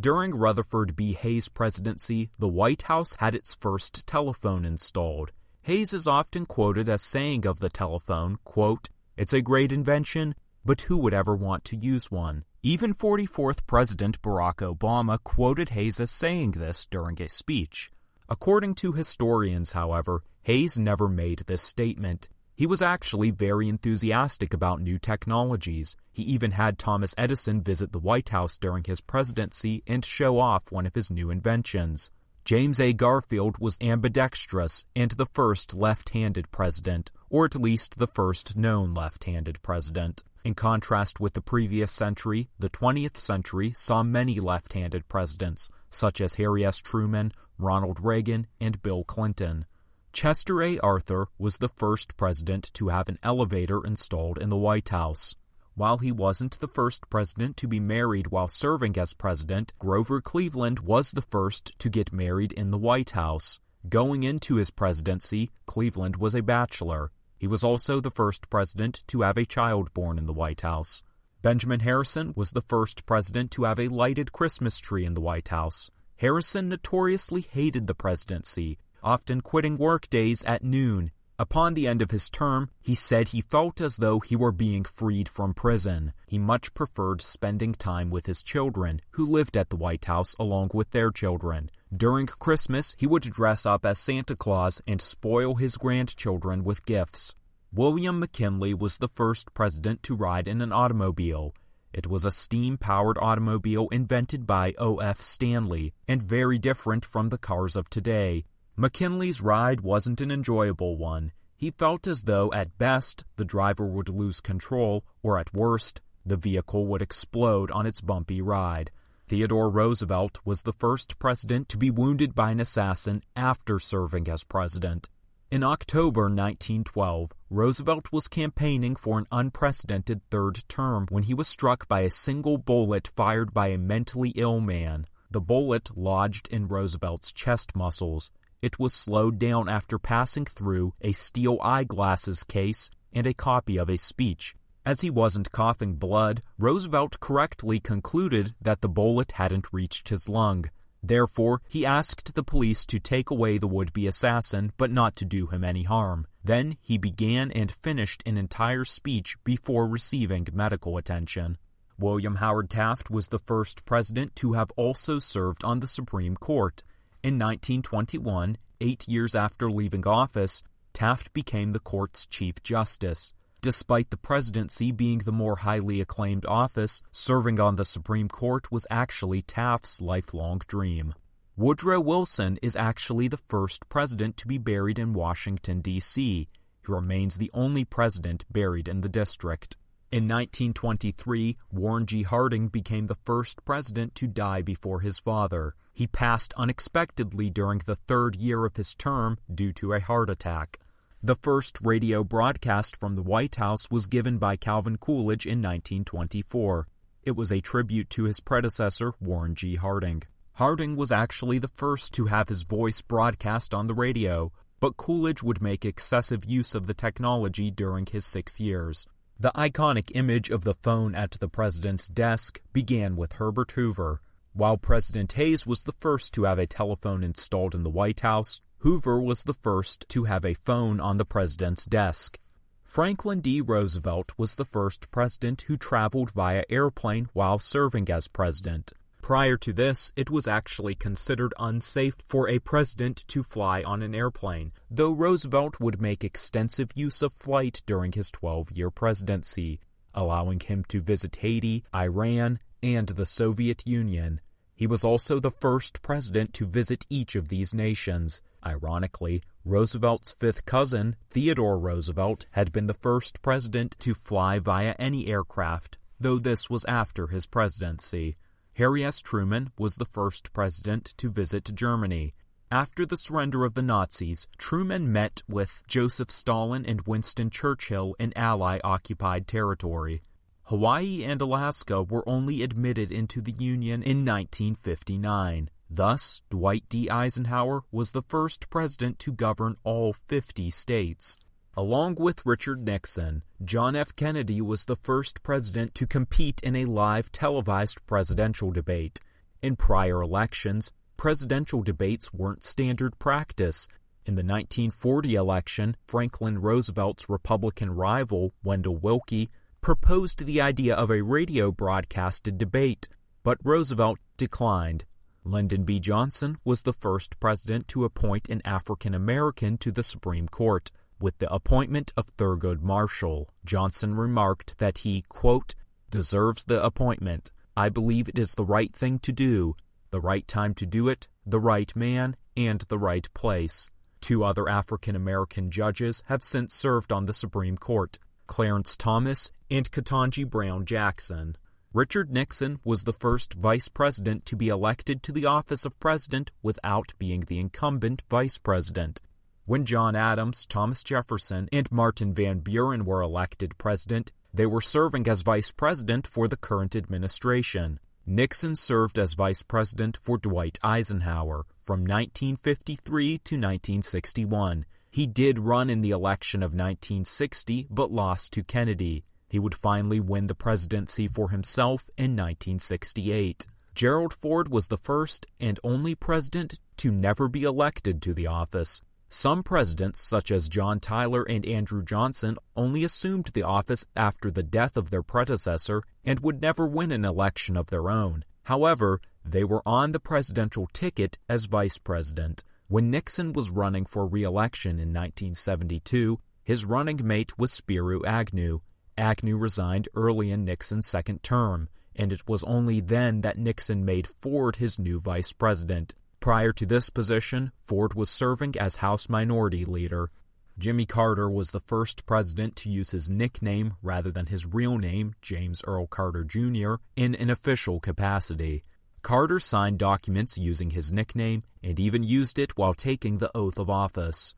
[0.00, 1.12] During Rutherford B.
[1.12, 5.32] Hayes' presidency, the White House had its first telephone installed.
[5.62, 10.82] Hayes is often quoted as saying of the telephone, quote, It's a great invention, but
[10.82, 12.44] who would ever want to use one?
[12.62, 17.90] Even 44th President Barack Obama quoted Hayes as saying this during a speech.
[18.28, 22.28] According to historians, however, Hayes never made this statement.
[22.54, 25.96] He was actually very enthusiastic about new technologies.
[26.12, 30.70] He even had Thomas Edison visit the White House during his presidency and show off
[30.70, 32.10] one of his new inventions.
[32.44, 32.92] James A.
[32.92, 38.92] Garfield was ambidextrous and the first left handed president, or at least the first known
[38.92, 40.24] left handed president.
[40.44, 46.20] In contrast with the previous century, the 20th century saw many left handed presidents, such
[46.20, 46.78] as Harry S.
[46.78, 49.64] Truman, Ronald Reagan, and Bill Clinton.
[50.12, 50.78] Chester A.
[50.80, 55.36] Arthur was the first president to have an elevator installed in the White House.
[55.74, 60.80] While he wasn't the first president to be married while serving as president, Grover Cleveland
[60.80, 63.58] was the first to get married in the White House.
[63.88, 67.10] Going into his presidency, Cleveland was a bachelor.
[67.38, 71.02] He was also the first president to have a child born in the White House.
[71.40, 75.48] Benjamin Harrison was the first president to have a lighted Christmas tree in the White
[75.48, 75.90] House.
[76.16, 81.10] Harrison notoriously hated the presidency, often quitting work days at noon.
[81.38, 84.84] Upon the end of his term, he said he felt as though he were being
[84.84, 86.12] freed from prison.
[86.26, 90.70] He much preferred spending time with his children, who lived at the White House along
[90.72, 91.70] with their children.
[91.94, 97.34] During Christmas, he would dress up as Santa Claus and spoil his grandchildren with gifts.
[97.72, 101.54] William McKinley was the first president to ride in an automobile.
[101.92, 105.20] It was a steam powered automobile invented by O.F.
[105.20, 108.44] Stanley and very different from the cars of today.
[108.82, 111.30] McKinley's ride wasn't an enjoyable one.
[111.56, 116.36] He felt as though at best the driver would lose control, or at worst, the
[116.36, 118.90] vehicle would explode on its bumpy ride.
[119.28, 124.42] Theodore Roosevelt was the first president to be wounded by an assassin after serving as
[124.42, 125.08] president.
[125.48, 131.86] In October 1912, Roosevelt was campaigning for an unprecedented third term when he was struck
[131.86, 135.06] by a single bullet fired by a mentally ill man.
[135.30, 138.32] The bullet lodged in Roosevelt's chest muscles.
[138.62, 143.90] It was slowed down after passing through a steel eyeglasses case and a copy of
[143.90, 144.54] a speech.
[144.86, 150.66] As he wasn't coughing blood, Roosevelt correctly concluded that the bullet hadn't reached his lung.
[151.02, 155.24] Therefore, he asked the police to take away the would be assassin, but not to
[155.24, 156.28] do him any harm.
[156.44, 161.58] Then he began and finished an entire speech before receiving medical attention.
[161.98, 166.84] William Howard Taft was the first president to have also served on the Supreme Court.
[167.22, 173.32] In 1921, eight years after leaving office, Taft became the court's Chief Justice.
[173.60, 178.88] Despite the presidency being the more highly acclaimed office, serving on the Supreme Court was
[178.90, 181.14] actually Taft's lifelong dream.
[181.56, 186.48] Woodrow Wilson is actually the first president to be buried in Washington, D.C.
[186.84, 189.76] He remains the only president buried in the district.
[190.12, 192.22] In 1923, Warren G.
[192.22, 195.74] Harding became the first president to die before his father.
[195.94, 200.78] He passed unexpectedly during the third year of his term due to a heart attack.
[201.22, 206.86] The first radio broadcast from the White House was given by Calvin Coolidge in 1924.
[207.22, 209.76] It was a tribute to his predecessor, Warren G.
[209.76, 210.24] Harding.
[210.56, 215.42] Harding was actually the first to have his voice broadcast on the radio, but Coolidge
[215.42, 219.06] would make excessive use of the technology during his six years.
[219.42, 224.22] The iconic image of the phone at the president's desk began with Herbert Hoover.
[224.52, 228.60] While President Hayes was the first to have a telephone installed in the White House,
[228.82, 232.38] Hoover was the first to have a phone on the president's desk.
[232.84, 233.60] Franklin D.
[233.60, 238.92] Roosevelt was the first president who traveled via airplane while serving as president.
[239.22, 244.16] Prior to this, it was actually considered unsafe for a president to fly on an
[244.16, 249.78] airplane, though Roosevelt would make extensive use of flight during his 12 year presidency,
[250.12, 254.40] allowing him to visit Haiti, Iran, and the Soviet Union.
[254.74, 258.42] He was also the first president to visit each of these nations.
[258.66, 265.28] Ironically, Roosevelt's fifth cousin, Theodore Roosevelt, had been the first president to fly via any
[265.28, 268.34] aircraft, though this was after his presidency.
[268.82, 269.22] Harry S.
[269.22, 272.34] Truman was the first president to visit Germany.
[272.68, 278.32] After the surrender of the Nazis, Truman met with Joseph Stalin and Winston Churchill in
[278.34, 280.22] Ally occupied territory.
[280.64, 285.70] Hawaii and Alaska were only admitted into the Union in 1959.
[285.88, 287.08] Thus, Dwight D.
[287.08, 291.38] Eisenhower was the first president to govern all 50 states.
[291.74, 294.14] Along with Richard Nixon, John F.
[294.14, 299.20] Kennedy was the first president to compete in a live televised presidential debate.
[299.62, 303.88] In prior elections, presidential debates weren't standard practice.
[304.26, 309.48] In the 1940 election, Franklin Roosevelt's Republican rival, Wendell Willkie,
[309.80, 313.08] proposed the idea of a radio broadcasted debate,
[313.42, 315.06] but Roosevelt declined.
[315.42, 315.98] Lyndon B.
[315.98, 320.90] Johnson was the first president to appoint an African American to the Supreme Court.
[321.22, 325.76] With the appointment of Thurgood Marshall, Johnson remarked that he, quote,
[326.10, 327.52] deserves the appointment.
[327.76, 329.76] I believe it is the right thing to do,
[330.10, 333.88] the right time to do it, the right man, and the right place.
[334.20, 338.18] Two other African American judges have since served on the Supreme Court
[338.48, 341.56] Clarence Thomas and Ketanji Brown Jackson.
[341.92, 346.50] Richard Nixon was the first vice president to be elected to the office of president
[346.64, 349.20] without being the incumbent vice president.
[349.64, 355.28] When John Adams, Thomas Jefferson, and Martin Van Buren were elected president, they were serving
[355.28, 358.00] as vice president for the current administration.
[358.26, 364.84] Nixon served as vice president for Dwight Eisenhower from 1953 to 1961.
[365.08, 369.22] He did run in the election of 1960 but lost to Kennedy.
[369.48, 373.66] He would finally win the presidency for himself in 1968.
[373.94, 379.02] Gerald Ford was the first and only president to never be elected to the office.
[379.34, 384.62] Some presidents, such as John Tyler and Andrew Johnson, only assumed the office after the
[384.62, 388.44] death of their predecessor and would never win an election of their own.
[388.64, 392.62] However, they were on the presidential ticket as vice president.
[392.88, 398.82] When Nixon was running for re election in 1972, his running mate was Spiro Agnew.
[399.16, 404.26] Agnew resigned early in Nixon's second term, and it was only then that Nixon made
[404.26, 406.14] Ford his new vice president.
[406.42, 410.28] Prior to this position, Ford was serving as House Minority Leader.
[410.76, 415.36] Jimmy Carter was the first president to use his nickname rather than his real name,
[415.40, 418.82] James Earl Carter Jr., in an official capacity.
[419.22, 423.88] Carter signed documents using his nickname and even used it while taking the oath of
[423.88, 424.56] office.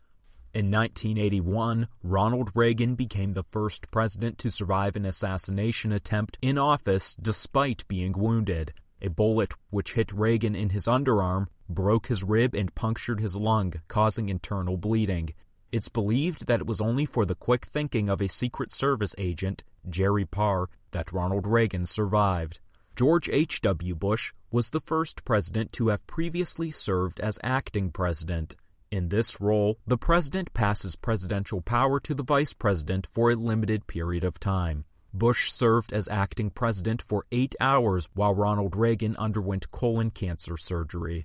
[0.55, 7.15] In 1981, Ronald Reagan became the first president to survive an assassination attempt in office
[7.15, 8.73] despite being wounded.
[9.03, 13.75] A bullet which hit Reagan in his underarm broke his rib and punctured his lung,
[13.89, 15.35] causing internal bleeding.
[15.73, 19.65] It's believed that it was only for the quick thinking of a Secret Service agent,
[19.89, 22.61] Jerry Parr, that Ronald Reagan survived.
[22.97, 23.97] George H.W.
[23.97, 28.55] Bush was the first president to have previously served as acting president.
[28.93, 33.89] In this role, the president passes presidential power to the vice president for a limited
[33.89, 34.85] period of time.
[35.13, 41.25] Bush served as acting president for eight hours while Ronald Reagan underwent colon cancer surgery.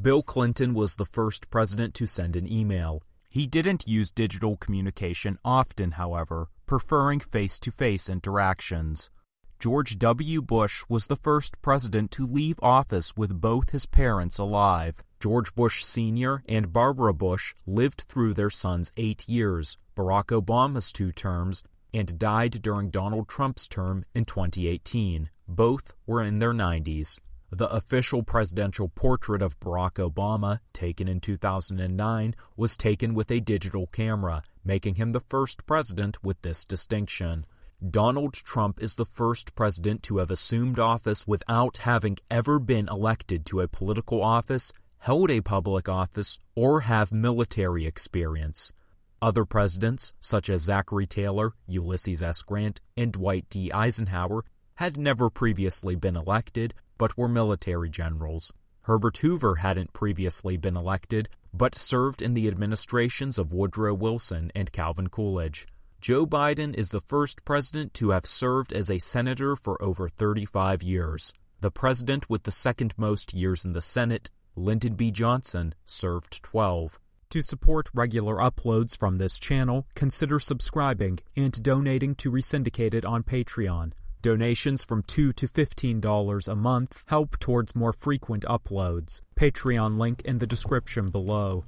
[0.00, 3.02] Bill Clinton was the first president to send an email.
[3.28, 9.10] He didn't use digital communication often, however, preferring face to face interactions.
[9.58, 10.40] George W.
[10.40, 15.02] Bush was the first president to leave office with both his parents alive.
[15.20, 16.42] George Bush Sr.
[16.48, 21.62] and Barbara Bush lived through their son's eight years, Barack Obama's two terms,
[21.92, 25.28] and died during Donald Trump's term in 2018.
[25.46, 27.18] Both were in their 90s.
[27.52, 33.88] The official presidential portrait of Barack Obama, taken in 2009, was taken with a digital
[33.88, 37.44] camera, making him the first president with this distinction.
[37.84, 43.44] Donald Trump is the first president to have assumed office without having ever been elected
[43.46, 48.72] to a political office, held a public office, or have military experience.
[49.20, 52.42] Other presidents, such as Zachary Taylor, Ulysses S.
[52.42, 53.72] Grant, and Dwight D.
[53.72, 54.44] Eisenhower,
[54.74, 58.52] had never previously been elected, but were military generals.
[58.82, 64.70] Herbert Hoover hadn't previously been elected, but served in the administrations of Woodrow Wilson and
[64.70, 65.66] Calvin Coolidge.
[66.02, 70.82] Joe Biden is the first president to have served as a senator for over 35
[70.82, 71.32] years.
[71.62, 75.10] The president with the second most years in the Senate, Lyndon B.
[75.10, 77.00] Johnson, served 12.
[77.30, 83.92] To support regular uploads from this channel, consider subscribing and donating to Resyndicated on Patreon.
[84.22, 89.22] Donations from 2 to $15 a month help towards more frequent uploads.
[89.34, 91.64] Patreon link in the description below.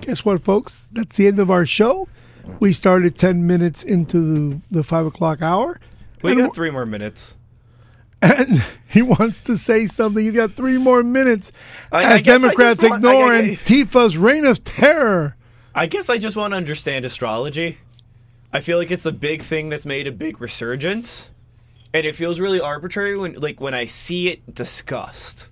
[0.00, 0.88] Guess what, folks?
[0.92, 2.08] That's the end of our show.
[2.60, 5.80] We started 10 minutes into the, the 5 o'clock hour.
[6.22, 7.36] We got three more minutes.
[8.20, 10.22] and he wants to say something.
[10.22, 11.52] He's got three more minutes
[11.92, 15.36] I- I as I Democrats just want- I- I- ignoring Tifa's reign of terror.
[15.74, 17.78] I guess I just want to understand astrology.
[18.54, 21.28] I feel like it's a big thing that's made a big resurgence,
[21.92, 25.48] and it feels really arbitrary when, like, when I see it discussed.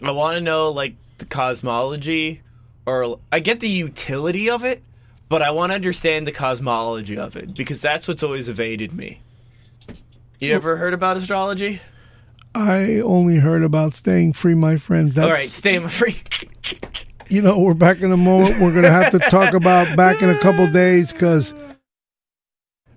[0.00, 2.42] I want to know like the cosmology,
[2.86, 4.80] or I get the utility of it,
[5.28, 9.20] but I want to understand the cosmology of it because that's what's always evaded me.
[10.38, 11.80] You ever heard about astrology?
[12.54, 15.16] I only heard about staying free, my friends.
[15.16, 16.16] That's, All right, stay free.
[17.28, 18.60] You know, we're back in a moment.
[18.60, 21.52] We're going to have to talk about back in a couple days because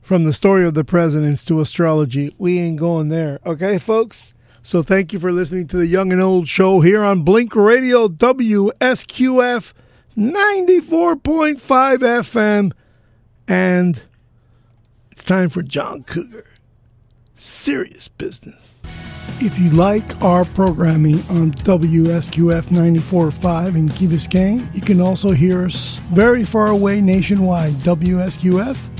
[0.09, 3.39] from the story of the presidents to astrology, we ain't going there.
[3.45, 4.33] Okay, folks?
[4.63, 8.07] So thank you for listening to the Young and Old Show here on Blink Radio
[8.07, 9.73] WSQF
[10.17, 12.71] 94.5 FM.
[13.47, 14.01] And
[15.11, 16.47] it's time for John Cougar.
[17.35, 18.81] Serious business.
[19.39, 25.65] If you like our programming on WSQF 94.5 in Key Biscayne, you can also hear
[25.65, 27.73] us very far away nationwide,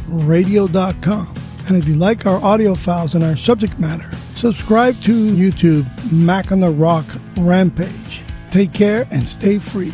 [0.10, 1.36] WSQFradio.com.
[1.68, 6.52] And if you like our audio files and our subject matter, subscribe to YouTube Mac
[6.52, 7.06] on the Rock
[7.38, 8.22] Rampage.
[8.50, 9.94] Take care and stay free.